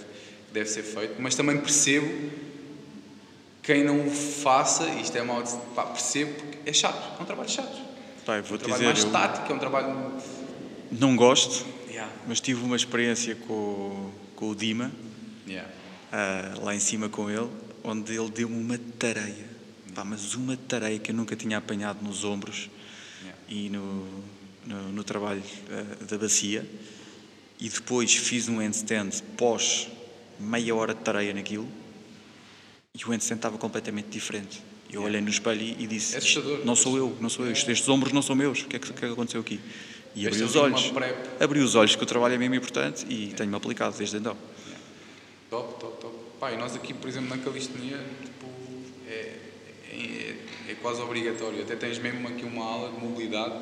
deve 0.54 0.70
ser 0.70 0.84
feito, 0.84 1.16
mas 1.22 1.36
também 1.36 1.58
percebo 1.58 2.08
quem 3.64 3.84
não 3.84 4.06
o 4.08 4.12
faça, 4.12 4.88
isto 5.02 5.18
é 5.18 5.22
de- 5.22 5.58
pá, 5.74 5.84
percebo 5.86 6.34
porque 6.36 6.70
é 6.70 6.74
chato, 6.74 7.18
é 7.20 7.22
um 7.22 7.26
trabalho 7.26 7.50
chato. 7.50 7.76
É 8.28 8.40
um 8.40 8.44
trabalho 8.44 8.74
dizer, 8.74 8.86
mais 8.86 9.04
eu 9.04 9.12
tático, 9.12 9.52
é 9.52 9.56
um 9.56 9.60
trabalho. 9.60 10.12
não 10.92 11.16
gosto, 11.16 11.66
Yeah. 11.96 12.12
mas 12.28 12.42
tive 12.42 12.62
uma 12.64 12.76
experiência 12.76 13.36
com, 13.36 13.54
o- 13.54 14.14
com 14.36 14.50
o 14.50 14.56
Dima, 14.56 14.92
Yeah. 15.48 15.70
ah, 16.12 16.56
lá 16.62 16.76
em 16.76 16.80
cima 16.80 17.08
com 17.08 17.30
ele, 17.30 17.50
onde 17.84 18.14
ele 18.18 18.30
deu-me 18.32 18.56
uma 18.60 18.78
tareia. 19.00 19.46
Pá, 19.94 20.04
mas 20.04 20.34
uma 20.36 20.58
tareia 20.58 21.00
que 21.00 21.12
eu 21.12 21.16
nunca 21.16 21.36
tinha 21.38 21.58
apanhado 21.58 22.04
nos 22.04 22.24
ombros 22.26 22.70
Yeah. 23.24 23.42
e 23.48 23.70
no, 23.70 24.24
no, 24.66 24.92
no 24.92 25.04
trabalho 25.04 25.42
ah, 25.72 26.04
da 26.06 26.18
bacia. 26.18 26.68
E 27.60 27.70
depois 27.70 28.14
fiz 28.14 28.50
um 28.50 28.58
handstand 28.60 29.12
pós 29.38 29.88
meia 30.38 30.76
hora 30.76 30.94
de 30.94 31.00
tareia 31.00 31.34
naquilo 31.34 31.68
e 32.94 33.02
o 33.06 33.08
handstand 33.12 33.38
estava 33.38 33.58
completamente 33.58 34.10
diferente. 34.10 34.62
Eu 34.92 35.04
olhei 35.04 35.22
no 35.22 35.30
espelho 35.30 35.62
e, 35.62 35.84
e 35.84 35.88
disse: 35.88 36.18
É. 36.18 36.66
Não 36.66 36.76
sou 36.76 36.98
eu, 36.98 37.18
não 37.22 37.30
sou 37.30 37.46
eu, 37.46 37.52
estes 37.54 37.70
estes 37.70 37.88
ombros 37.90 38.12
não 38.12 38.22
são 38.22 38.36
meus, 38.36 38.62
o 38.64 38.66
que 38.68 38.76
é 38.76 38.80
que 38.80 38.92
é 38.92 38.94
que 38.94 39.06
aconteceu 39.06 39.40
aqui? 39.40 39.60
E 40.16 40.26
abri 40.28 40.40
Este 40.40 40.44
os 40.44 40.56
olhos, 40.56 40.94
abri 41.40 41.60
os 41.60 41.76
olhos 41.76 41.96
que 41.96 42.04
o 42.04 42.06
trabalho 42.06 42.36
é 42.36 42.38
mesmo 42.38 42.56
importante 42.56 43.06
e 43.10 43.34
tenho-me 43.36 43.56
aplicado 43.58 43.98
desde 43.98 44.18
então. 44.18 44.38
Top, 45.50 45.80
top, 45.80 46.02
top. 46.02 46.16
Pá, 46.40 46.52
e 46.52 46.58
nós 46.58 46.76
aqui, 46.76 46.94
por 46.94 47.08
exemplo, 47.10 47.30
na 47.30 47.38
calistenia, 47.38 47.98
tipo, 48.24 48.46
é, 49.08 49.36
é, 49.92 50.36
é 50.70 50.76
quase 50.82 51.02
obrigatório. 51.02 51.62
Até 51.62 51.76
tens 51.76 52.00
mesmo 52.00 52.28
aqui 52.28 52.44
uma 52.46 52.64
aula 52.64 52.92
de 52.92 53.06
mobilidade. 53.06 53.56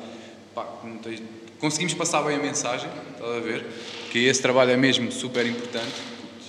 Pá, 0.54 0.64
tens- 1.02 1.22
Conseguimos 1.58 1.94
passar 1.94 2.22
bem 2.22 2.36
a 2.36 2.40
mensagem, 2.40 2.88
estás 3.12 3.30
a 3.36 3.40
ver? 3.40 3.64
Que 4.10 4.18
esse 4.26 4.42
trabalho 4.42 4.70
é 4.72 4.76
mesmo 4.76 5.10
super 5.10 5.46
importante 5.46 5.92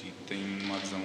e 0.03 0.11
tem 0.27 0.37
uma 0.65 0.75
adesão 0.77 0.99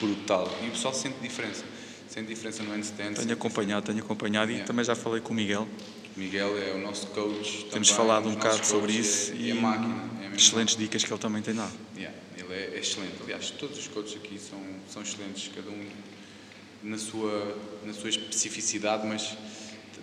brutal. 0.00 0.50
E 0.64 0.68
o 0.68 0.70
pessoal 0.70 0.94
sente 0.94 1.16
diferença. 1.20 1.64
Sente 2.08 2.28
diferença 2.28 2.62
no 2.62 2.72
handstand. 2.72 3.14
Tenho 3.14 3.32
acompanhado, 3.32 3.86
tenho 3.86 3.98
acompanhado 4.02 4.50
e 4.50 4.60
também 4.62 4.84
já 4.84 4.94
falei 4.96 5.20
com 5.20 5.32
o 5.32 5.36
Miguel. 5.36 5.68
Miguel 6.20 6.58
é 6.58 6.74
o 6.74 6.78
nosso 6.78 7.06
coach. 7.08 7.64
Temos 7.70 7.88
também, 7.88 7.94
falado 7.94 8.28
um 8.28 8.34
bocado 8.34 8.66
sobre 8.66 8.92
coaches, 8.92 9.06
isso 9.06 9.32
é, 9.32 9.36
e 9.36 9.50
é 9.50 9.54
máquina. 9.54 10.10
É 10.22 10.36
excelentes 10.36 10.76
dicas 10.76 11.02
que 11.02 11.10
ele 11.10 11.18
também 11.18 11.40
tem 11.40 11.54
dado. 11.54 11.72
Yeah, 11.96 12.14
ele 12.36 12.52
é 12.52 12.78
excelente. 12.78 13.14
Aliás, 13.24 13.50
todos 13.52 13.78
os 13.78 13.88
coaches 13.88 14.16
aqui 14.16 14.38
são, 14.38 14.58
são 14.86 15.00
excelentes, 15.00 15.50
cada 15.54 15.70
um 15.70 15.82
na 16.82 16.98
sua, 16.98 17.56
na 17.86 17.94
sua 17.94 18.10
especificidade, 18.10 19.06
mas 19.06 19.34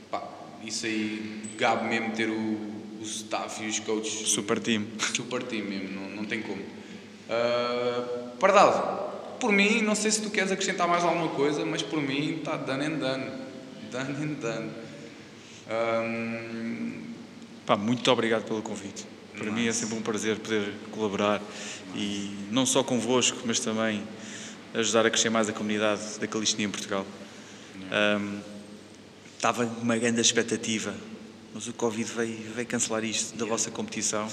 pá, 0.10 0.28
isso 0.64 0.88
aí 0.88 1.44
cabe 1.60 1.88
mesmo 1.88 2.12
ter 2.14 2.30
o, 2.30 2.34
o 2.34 3.04
staff 3.04 3.64
e 3.64 3.68
os 3.68 3.78
coaches. 3.80 4.30
Super 4.30 4.60
time. 4.60 4.88
Super 5.16 5.44
time 5.44 5.70
mesmo, 5.70 6.02
não, 6.02 6.10
não 6.10 6.26
tem 6.26 6.42
como. 6.42 6.64
Uh, 6.64 8.38
Pardal, 8.40 9.38
por 9.40 9.52
mim, 9.52 9.84
não 9.84 9.94
sei 9.94 10.10
se 10.10 10.24
tu 10.24 10.32
queres 10.32 10.52
acrescentar 10.52 10.88
mais 10.88 11.04
alguma 11.04 11.30
coisa, 11.30 11.64
mas 11.64 11.84
por 11.84 12.02
mim 12.02 12.38
está 12.40 12.58
done 12.58 12.86
and 12.86 12.98
done. 12.98 13.32
Done 13.92 14.24
and 14.24 14.34
done. 14.42 14.87
Pá, 17.66 17.76
muito 17.76 18.10
obrigado 18.10 18.44
pelo 18.46 18.62
convite. 18.62 19.06
Para 19.38 19.52
mim 19.52 19.68
é 19.68 19.74
sempre 19.74 19.96
um 19.96 20.02
prazer 20.02 20.38
poder 20.40 20.74
colaborar 20.92 21.42
e 21.94 22.34
não 22.50 22.66
só 22.66 22.84
convosco, 22.84 23.38
mas 23.46 23.60
também 23.60 24.02
ajudar 24.74 25.06
a 25.06 25.10
crescer 25.10 25.30
mais 25.30 25.50
a 25.50 25.54
comunidade 25.54 26.02
da 26.20 26.28
calistenia 26.28 26.68
em 26.68 26.72
Portugal. 26.72 27.06
Um, 28.20 28.40
estava 29.36 29.66
uma 29.82 29.98
grande 29.98 30.22
expectativa, 30.22 30.94
mas 31.54 31.68
o 31.68 31.74
Covid 31.74 32.10
veio, 32.12 32.38
veio 32.56 32.68
cancelar 32.68 33.04
isto 33.04 33.38
da 33.38 33.46
vossa 33.46 33.70
competição. 33.70 34.28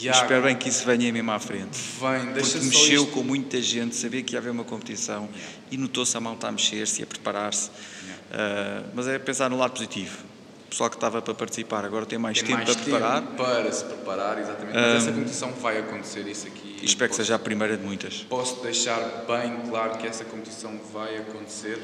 E 0.00 0.08
espero 0.08 0.42
bem 0.42 0.56
que 0.56 0.68
isso 0.68 0.86
venha 0.86 1.12
mesmo 1.12 1.30
à 1.32 1.38
frente. 1.38 1.78
Vem, 2.00 2.32
deixa 2.32 2.58
Porque 2.58 2.66
mexeu 2.66 3.02
isto... 3.02 3.12
com 3.12 3.22
muita 3.22 3.60
gente, 3.60 3.94
sabia 3.94 4.22
que 4.22 4.34
ia 4.34 4.38
haver 4.38 4.50
uma 4.50 4.64
competição 4.64 5.28
e 5.70 5.76
notou-se 5.76 6.16
a 6.16 6.20
malta 6.20 6.48
a 6.48 6.52
mexer-se 6.52 7.00
e 7.00 7.04
a 7.04 7.06
preparar-se. 7.06 7.68
Uh, 7.68 8.90
mas 8.94 9.06
é 9.08 9.18
pensar 9.18 9.50
no 9.50 9.58
lado 9.58 9.72
positivo 9.72 10.35
pessoal 10.66 10.90
que 10.90 10.96
estava 10.96 11.22
para 11.22 11.34
participar 11.34 11.84
agora 11.84 12.04
tem 12.06 12.18
mais 12.18 12.38
tem 12.38 12.48
tempo 12.48 12.64
mais 12.64 12.74
para 12.74 12.84
preparar. 12.84 13.22
Para 13.22 13.72
se 13.72 13.84
preparar, 13.84 14.38
exatamente. 14.38 14.74
Mas 14.74 14.92
um, 14.92 14.96
essa 14.96 15.12
competição 15.12 15.52
vai 15.52 15.78
acontecer, 15.78 16.26
isso 16.26 16.46
aqui. 16.46 16.76
Espero 16.82 17.10
que 17.10 17.16
seja 17.16 17.34
a 17.34 17.38
primeira 17.38 17.76
de 17.76 17.84
muitas. 17.84 18.24
Posso 18.24 18.62
deixar 18.62 19.00
bem 19.26 19.68
claro 19.68 19.98
que 19.98 20.06
essa 20.06 20.24
competição 20.24 20.78
vai 20.92 21.16
acontecer. 21.18 21.78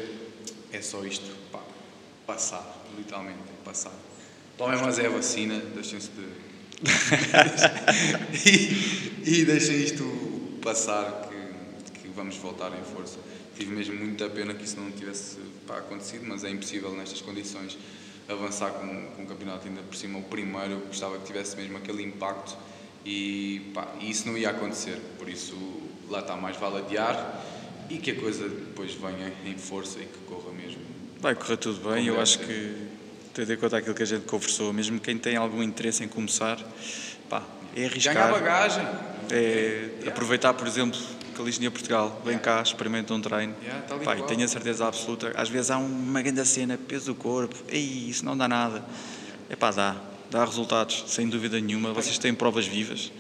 É 0.73 0.81
só 0.81 1.05
isto, 1.05 1.31
pá, 1.51 1.61
passar, 2.27 2.85
literalmente, 2.97 3.39
passar. 3.65 3.93
Tomem 4.57 4.81
mas 4.81 4.99
é 4.99 5.07
a 5.07 5.11
vacina, 5.11 5.59
deixem-se 5.75 6.11
de. 6.11 6.53
e, 8.49 9.41
e 9.41 9.45
deixem 9.45 9.77
isto 9.77 10.59
passar, 10.63 11.29
que, 11.29 12.01
que 12.01 12.09
vamos 12.09 12.37
voltar 12.37 12.71
em 12.79 12.83
força. 12.95 13.19
Tive 13.57 13.75
mesmo 13.75 13.95
muita 13.95 14.29
pena 14.29 14.55
que 14.55 14.65
isso 14.65 14.81
não 14.81 14.91
tivesse 14.91 15.39
pá, 15.67 15.79
acontecido, 15.79 16.25
mas 16.27 16.43
é 16.45 16.51
impossível 16.51 16.93
nestas 16.95 17.21
condições 17.21 17.77
avançar 18.29 18.71
com, 18.71 19.07
com 19.17 19.23
o 19.23 19.27
campeonato 19.27 19.67
ainda 19.67 19.83
por 19.83 19.97
cima 19.97 20.19
o 20.19 20.23
primeiro, 20.23 20.73
eu 20.73 20.81
gostava 20.81 21.19
que 21.19 21.27
tivesse 21.27 21.57
mesmo 21.57 21.77
aquele 21.77 22.03
impacto 22.03 22.57
e, 23.05 23.71
pá, 23.75 23.89
isso 24.01 24.27
não 24.29 24.39
ia 24.39 24.51
acontecer, 24.51 24.99
por 25.19 25.29
isso 25.29 25.57
lá 26.09 26.21
está, 26.21 26.37
mais 26.37 26.57
vale 26.57 26.79
adiar 26.79 27.45
e 27.91 27.99
que 27.99 28.13
a 28.13 28.15
coisa 28.15 28.49
depois 28.49 28.95
venha 28.95 29.33
em 29.45 29.59
força 29.59 29.99
e 29.99 30.07
que 30.07 30.19
corra 30.27 30.53
mesmo. 30.53 30.81
Vai 31.21 31.35
correr 31.35 31.57
tudo 31.57 31.91
bem, 31.91 32.07
eu 32.07 32.21
acho 32.21 32.39
que 32.39 32.89
tendo 33.35 33.53
em 33.53 33.57
conta 33.57 33.79
aquilo 33.79 33.95
que 33.95 34.03
a 34.03 34.07
gente 34.07 34.25
conversou, 34.27 34.73
mesmo 34.73 35.01
quem 35.01 35.17
tem 35.19 35.37
algum 35.37 35.63
interesse 35.63 36.05
em 36.05 36.09
começar, 36.09 36.59
pá, 37.29 37.43
é 37.75 37.87
arriscar. 37.87 38.15
Ganhar 38.15 38.33
bagagem. 38.33 38.87
É 39.31 39.37
yeah. 39.37 40.09
aproveitar, 40.09 40.53
por 40.53 40.67
exemplo, 40.67 41.01
Calistenia 41.43 41.73
Portugal, 41.73 42.21
vem 42.25 42.35
yeah. 42.35 42.45
cá, 42.45 42.63
experimenta 42.63 43.13
um 43.13 43.21
treino. 43.21 43.55
Yeah, 43.61 43.83
tá 43.83 43.97
Pai, 43.97 44.23
tenho 44.23 44.45
a 44.45 44.49
certeza 44.49 44.87
absoluta. 44.87 45.33
Às 45.35 45.49
vezes 45.49 45.73
há 45.73 45.77
uma 45.77 46.23
grande 46.23 46.47
cena, 46.47 46.79
peso 46.79 47.07
do 47.07 47.15
corpo, 47.17 47.57
ei, 47.69 48.09
isso 48.09 48.25
não 48.25 48.37
dá 48.37 48.47
nada. 48.47 48.85
É 49.51 49.57
pá, 49.57 49.73
dá, 49.73 49.97
dá 50.31 50.45
resultados, 50.45 51.05
sem 51.09 51.29
dúvida 51.29 51.61
nenhuma. 51.61 51.93
Vocês 51.93 52.17
têm 52.17 52.33
provas 52.33 52.65
vivas, 52.65 53.11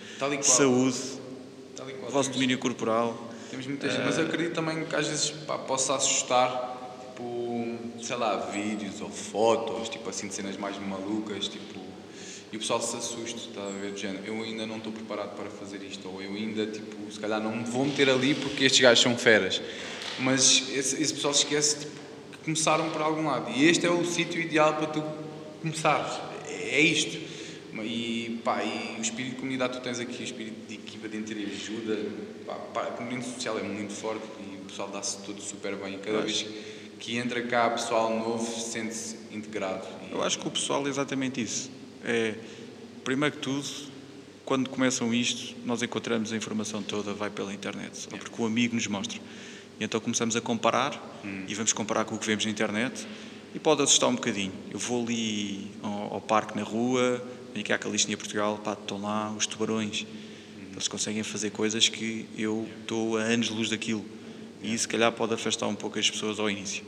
saúde, 0.42 0.96
o 2.06 2.10
vosso 2.10 2.30
domínio 2.30 2.58
corporal. 2.58 3.28
Temos 3.50 3.66
muita 3.66 3.90
gente, 3.90 4.00
uh... 4.00 4.04
mas 4.06 4.16
eu 4.16 4.26
acredito 4.26 4.54
também 4.54 4.84
que 4.84 4.94
às 4.94 5.08
vezes 5.08 5.30
pá, 5.30 5.58
possa 5.58 5.96
assustar, 5.96 6.96
tipo, 7.08 7.76
sei 8.00 8.16
lá, 8.16 8.36
vídeos 8.52 9.00
ou 9.00 9.10
fotos, 9.10 9.88
tipo 9.88 10.08
assim, 10.08 10.28
de 10.28 10.34
cenas 10.34 10.56
mais 10.56 10.78
malucas, 10.78 11.48
tipo 11.48 11.81
e 12.52 12.56
o 12.56 12.58
pessoal 12.58 12.82
se 12.82 12.94
assusta, 12.94 13.38
está 13.48 13.62
a 13.66 13.70
ver, 13.70 13.96
género, 13.96 14.24
eu 14.26 14.42
ainda 14.42 14.66
não 14.66 14.76
estou 14.76 14.92
preparado 14.92 15.34
para 15.34 15.48
fazer 15.48 15.82
isto, 15.82 16.06
ou 16.06 16.20
eu 16.20 16.34
ainda, 16.34 16.66
tipo, 16.66 17.10
se 17.10 17.18
calhar 17.18 17.40
não 17.40 17.56
me 17.56 17.64
vou 17.64 17.86
meter 17.86 18.10
ali 18.10 18.34
porque 18.34 18.66
estes 18.66 18.82
gajos 18.82 19.02
são 19.02 19.16
feras. 19.16 19.62
Mas 20.18 20.68
esse, 20.68 21.02
esse 21.02 21.14
pessoal 21.14 21.32
esquece 21.32 21.78
tipo, 21.78 21.92
que 22.32 22.38
começaram 22.44 22.90
por 22.90 23.00
algum 23.00 23.26
lado. 23.26 23.50
E 23.56 23.66
este 23.66 23.86
é 23.86 23.90
o 23.90 24.04
sítio 24.04 24.38
ideal 24.38 24.74
para 24.74 24.86
tu 24.88 25.02
começares. 25.62 26.12
É 26.46 26.78
isto. 26.78 27.32
E, 27.82 28.38
pá, 28.44 28.62
e 28.62 28.98
o 28.98 29.00
espírito 29.00 29.36
de 29.36 29.40
comunidade 29.40 29.78
tu 29.78 29.80
tens 29.80 29.98
aqui, 29.98 30.22
o 30.22 30.24
espírito 30.24 30.66
de 30.68 30.74
equipa 30.74 31.08
de 31.08 31.16
entre 31.16 31.46
ajuda, 31.46 31.98
pá, 32.46 32.54
pá, 32.54 32.82
a 32.82 32.90
comunidade 32.90 33.32
social 33.32 33.58
é 33.58 33.62
muito 33.62 33.94
forte 33.94 34.22
e 34.40 34.56
o 34.56 34.64
pessoal 34.66 34.90
dá-se 34.90 35.22
tudo 35.22 35.40
super 35.40 35.74
bem. 35.76 35.98
Cada 35.98 36.20
vez 36.20 36.44
que 37.00 37.16
entra 37.16 37.42
cá 37.44 37.70
pessoal 37.70 38.14
novo, 38.14 38.60
sente-se 38.60 39.16
integrado. 39.32 39.86
Eu 40.10 40.22
acho 40.22 40.38
que 40.38 40.46
o 40.46 40.50
pessoal 40.50 40.86
é 40.86 40.90
exatamente 40.90 41.40
isso 41.40 41.81
é, 42.04 42.34
primeiro 43.04 43.36
que 43.36 43.42
tudo, 43.42 43.64
quando 44.44 44.68
começam 44.68 45.12
isto, 45.14 45.54
nós 45.64 45.82
encontramos 45.82 46.32
a 46.32 46.36
informação 46.36 46.82
toda, 46.82 47.12
vai 47.14 47.30
pela 47.30 47.52
internet, 47.52 48.08
ou 48.10 48.18
porque 48.18 48.42
o 48.42 48.46
amigo 48.46 48.74
nos 48.74 48.86
mostra. 48.86 49.20
E 49.78 49.84
então 49.84 50.00
começamos 50.00 50.36
a 50.36 50.40
comparar, 50.40 50.94
hum. 51.24 51.44
e 51.48 51.54
vamos 51.54 51.72
comparar 51.72 52.04
com 52.04 52.14
o 52.14 52.18
que 52.18 52.26
vemos 52.26 52.44
na 52.44 52.50
internet, 52.50 53.06
e 53.54 53.58
pode 53.58 53.82
assustar 53.82 54.08
um 54.08 54.14
bocadinho. 54.14 54.52
Eu 54.70 54.78
vou 54.78 55.04
ali 55.04 55.70
ao, 55.82 56.14
ao 56.14 56.20
parque 56.20 56.56
na 56.56 56.62
rua, 56.62 57.22
venho 57.52 57.64
aqui 57.64 57.72
à 57.72 57.78
Calistenia 57.78 58.16
Portugal, 58.16 58.58
pá, 58.58 58.72
estão 58.72 59.00
lá 59.00 59.30
os 59.32 59.46
tubarões. 59.46 60.02
Hum. 60.02 60.72
Eles 60.72 60.88
conseguem 60.88 61.22
fazer 61.22 61.50
coisas 61.50 61.88
que 61.88 62.26
eu 62.36 62.68
estou 62.80 63.16
a 63.16 63.22
anos 63.22 63.46
de 63.46 63.52
luz 63.52 63.68
daquilo. 63.68 64.04
E 64.62 64.74
isso, 64.74 64.82
se 64.82 64.88
calhar, 64.88 65.10
pode 65.12 65.34
afastar 65.34 65.66
um 65.66 65.74
pouco 65.74 65.98
as 65.98 66.10
pessoas 66.10 66.38
ao 66.38 66.48
início. 66.48 66.84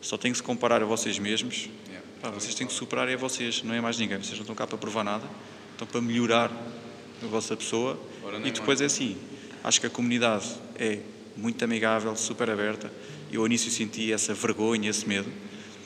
Só 0.00 0.16
tem 0.16 0.32
que 0.32 0.38
se 0.38 0.42
comparar 0.42 0.82
a 0.82 0.84
vocês 0.84 1.18
mesmos 1.18 1.68
Pá, 2.22 2.30
vocês 2.30 2.54
têm 2.54 2.68
que 2.68 2.72
superar 2.72 3.08
é 3.08 3.16
vocês, 3.16 3.64
não 3.64 3.74
é 3.74 3.80
mais 3.80 3.98
ninguém. 3.98 4.16
Vocês 4.16 4.34
não 4.34 4.42
estão 4.42 4.54
cá 4.54 4.64
para 4.64 4.78
provar 4.78 5.02
nada, 5.02 5.24
estão 5.72 5.88
para 5.88 6.00
melhorar 6.00 6.52
a 7.20 7.26
vossa 7.26 7.56
pessoa. 7.56 7.98
E 8.44 8.52
depois 8.52 8.80
é 8.80 8.84
assim, 8.84 9.16
acho 9.64 9.80
que 9.80 9.88
a 9.88 9.90
comunidade 9.90 10.46
é 10.76 11.00
muito 11.36 11.64
amigável, 11.64 12.14
super 12.14 12.48
aberta. 12.48 12.92
Eu 13.32 13.40
ao 13.40 13.46
início 13.48 13.72
senti 13.72 14.12
essa 14.12 14.32
vergonha, 14.34 14.88
esse 14.88 15.08
medo. 15.08 15.28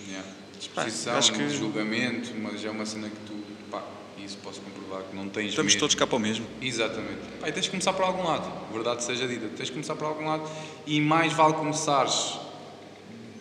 Yeah. 0.07 0.29
Disposição, 0.59 1.15
pá, 1.15 1.19
acho 1.21 1.33
que... 1.33 1.49
julgamento, 1.49 2.35
mas 2.39 2.63
é 2.63 2.69
uma 2.69 2.85
cena 2.85 3.09
que 3.09 3.17
tu, 3.27 3.33
pá, 3.71 3.83
isso 4.23 4.37
posso 4.43 4.61
comprovar 4.61 5.05
que 5.05 5.17
não 5.17 5.31
tens 5.31 5.51
Estamos 5.51 5.73
medo. 5.73 5.81
todos 5.81 5.95
cá 5.95 6.07
para 6.07 6.17
o 6.17 6.21
mesmo. 6.21 6.47
Exatamente. 6.61 7.21
Pá, 7.41 7.49
e 7.49 7.53
tens 7.53 7.65
de 7.65 7.71
começar 7.71 7.95
por 7.95 8.05
algum 8.05 8.25
lado, 8.25 8.73
verdade 8.75 9.03
seja 9.03 9.27
dita. 9.27 9.49
Tens 9.57 9.69
de 9.69 9.73
começar 9.73 9.97
por 9.97 10.05
algum 10.05 10.27
lado 10.27 10.47
e 10.87 11.01
mais 11.01 11.33
vale 11.33 11.55
começares 11.55 12.45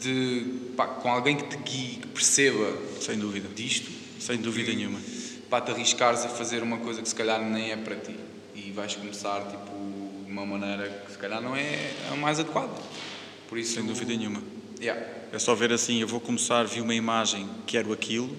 de, 0.02 0.46
pá, 0.76 0.88
com 0.88 1.10
alguém 1.10 1.38
que 1.38 1.43
te 1.43 1.58
guie, 1.58 1.96
que 2.02 2.08
perceba 2.08 2.78
Sem 3.00 3.18
dúvida. 3.18 3.48
disto. 3.56 3.91
Sem 4.20 4.38
dúvida 4.38 4.72
que, 4.72 4.78
nenhuma. 4.78 5.00
Para 5.50 5.66
te 5.66 5.72
arriscares 5.72 6.26
a 6.26 6.30
fazer 6.30 6.64
uma 6.64 6.78
coisa 6.78 7.02
que 7.02 7.10
se 7.10 7.16
calhar 7.16 7.41
nem 7.41 7.72
é 7.72 7.78
para 7.78 7.96
ti. 7.96 8.16
E 8.56 8.72
vais 8.72 8.96
começar 8.96 9.41
tipo, 9.41 9.72
de 10.26 10.32
uma 10.32 10.46
maneira 10.46 11.04
que 11.06 11.12
se 11.12 11.18
calhar 11.18 11.41
não 11.41 11.56
é 11.56 11.91
a 12.12 12.16
mais 12.16 12.39
adequada. 12.39 12.74
Por 13.48 13.58
isso, 13.58 13.76
Sem 13.76 13.86
dúvida 13.86 14.16
nenhuma. 14.16 14.41
Yeah. 14.80 15.02
É 15.32 15.39
só 15.39 15.54
ver 15.54 15.72
assim, 15.72 16.00
eu 16.02 16.08
vou 16.08 16.20
começar, 16.20 16.64
vi 16.64 16.82
uma 16.82 16.96
imagem, 16.96 17.48
quero 17.66 17.93
aquilo, 17.93 18.36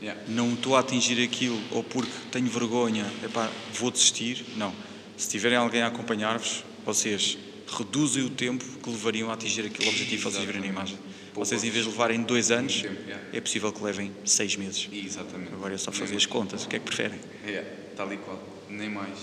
yeah. 0.00 0.20
não 0.28 0.54
estou 0.54 0.76
a 0.76 0.80
atingir 0.80 1.22
aquilo, 1.22 1.60
ou 1.70 1.82
porque 1.82 2.10
tenho 2.30 2.46
vergonha, 2.46 3.06
epá, 3.22 3.50
vou 3.74 3.90
desistir. 3.90 4.44
Não. 4.56 4.72
Se 5.16 5.28
tiverem 5.28 5.58
alguém 5.58 5.82
a 5.82 5.88
acompanhar-vos, 5.88 6.64
vocês 6.84 7.36
reduzem 7.76 8.24
o 8.24 8.30
tempo 8.30 8.64
que 8.82 8.90
levariam 8.90 9.30
a 9.30 9.34
atingir 9.34 9.66
aquele 9.66 9.88
objetivo 9.88 10.16
que 10.16 10.30
vocês 10.30 10.44
viram 10.44 10.60
na 10.60 10.66
imagem. 10.66 10.98
Vocês, 11.34 11.62
em 11.62 11.70
vez 11.70 11.84
de 11.84 11.90
levarem 11.90 12.22
dois 12.22 12.50
anos, 12.50 12.84
é 13.32 13.40
possível 13.40 13.72
que 13.72 13.82
levem 13.82 14.12
seis 14.24 14.56
meses. 14.56 14.88
Exatamente. 14.92 15.52
Agora 15.52 15.74
é 15.74 15.78
só 15.78 15.92
fazer 15.92 16.16
as 16.16 16.26
contas. 16.26 16.64
O 16.64 16.68
que 16.68 16.76
é 16.76 16.78
que 16.78 16.84
preferem? 16.84 17.18
É, 17.46 17.62
tal 17.96 18.12
e 18.12 18.16
qual. 18.16 18.42
Nem 18.68 18.90
mais. 18.90 19.18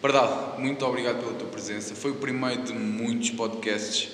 Pardal, 0.00 0.56
muito 0.58 0.84
obrigado 0.84 1.20
pela 1.20 1.34
tua 1.34 1.48
presença. 1.48 1.94
Foi 1.94 2.10
o 2.10 2.16
primeiro 2.16 2.62
de 2.64 2.72
muitos 2.72 3.30
podcasts 3.30 4.08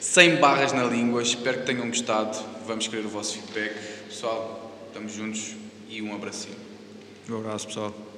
sem 0.00 0.36
barras 0.36 0.72
na 0.72 0.84
língua. 0.84 1.22
Espero 1.22 1.60
que 1.60 1.66
tenham 1.66 1.88
gostado. 1.88 2.38
Vamos 2.66 2.88
querer 2.88 3.04
o 3.04 3.08
vosso 3.08 3.38
feedback. 3.38 3.74
Pessoal, 4.08 4.72
estamos 4.88 5.12
juntos 5.12 5.54
e 5.88 6.00
um 6.02 6.14
abracinho. 6.14 6.56
Um 7.28 7.38
abraço, 7.38 7.66
pessoal. 7.66 8.09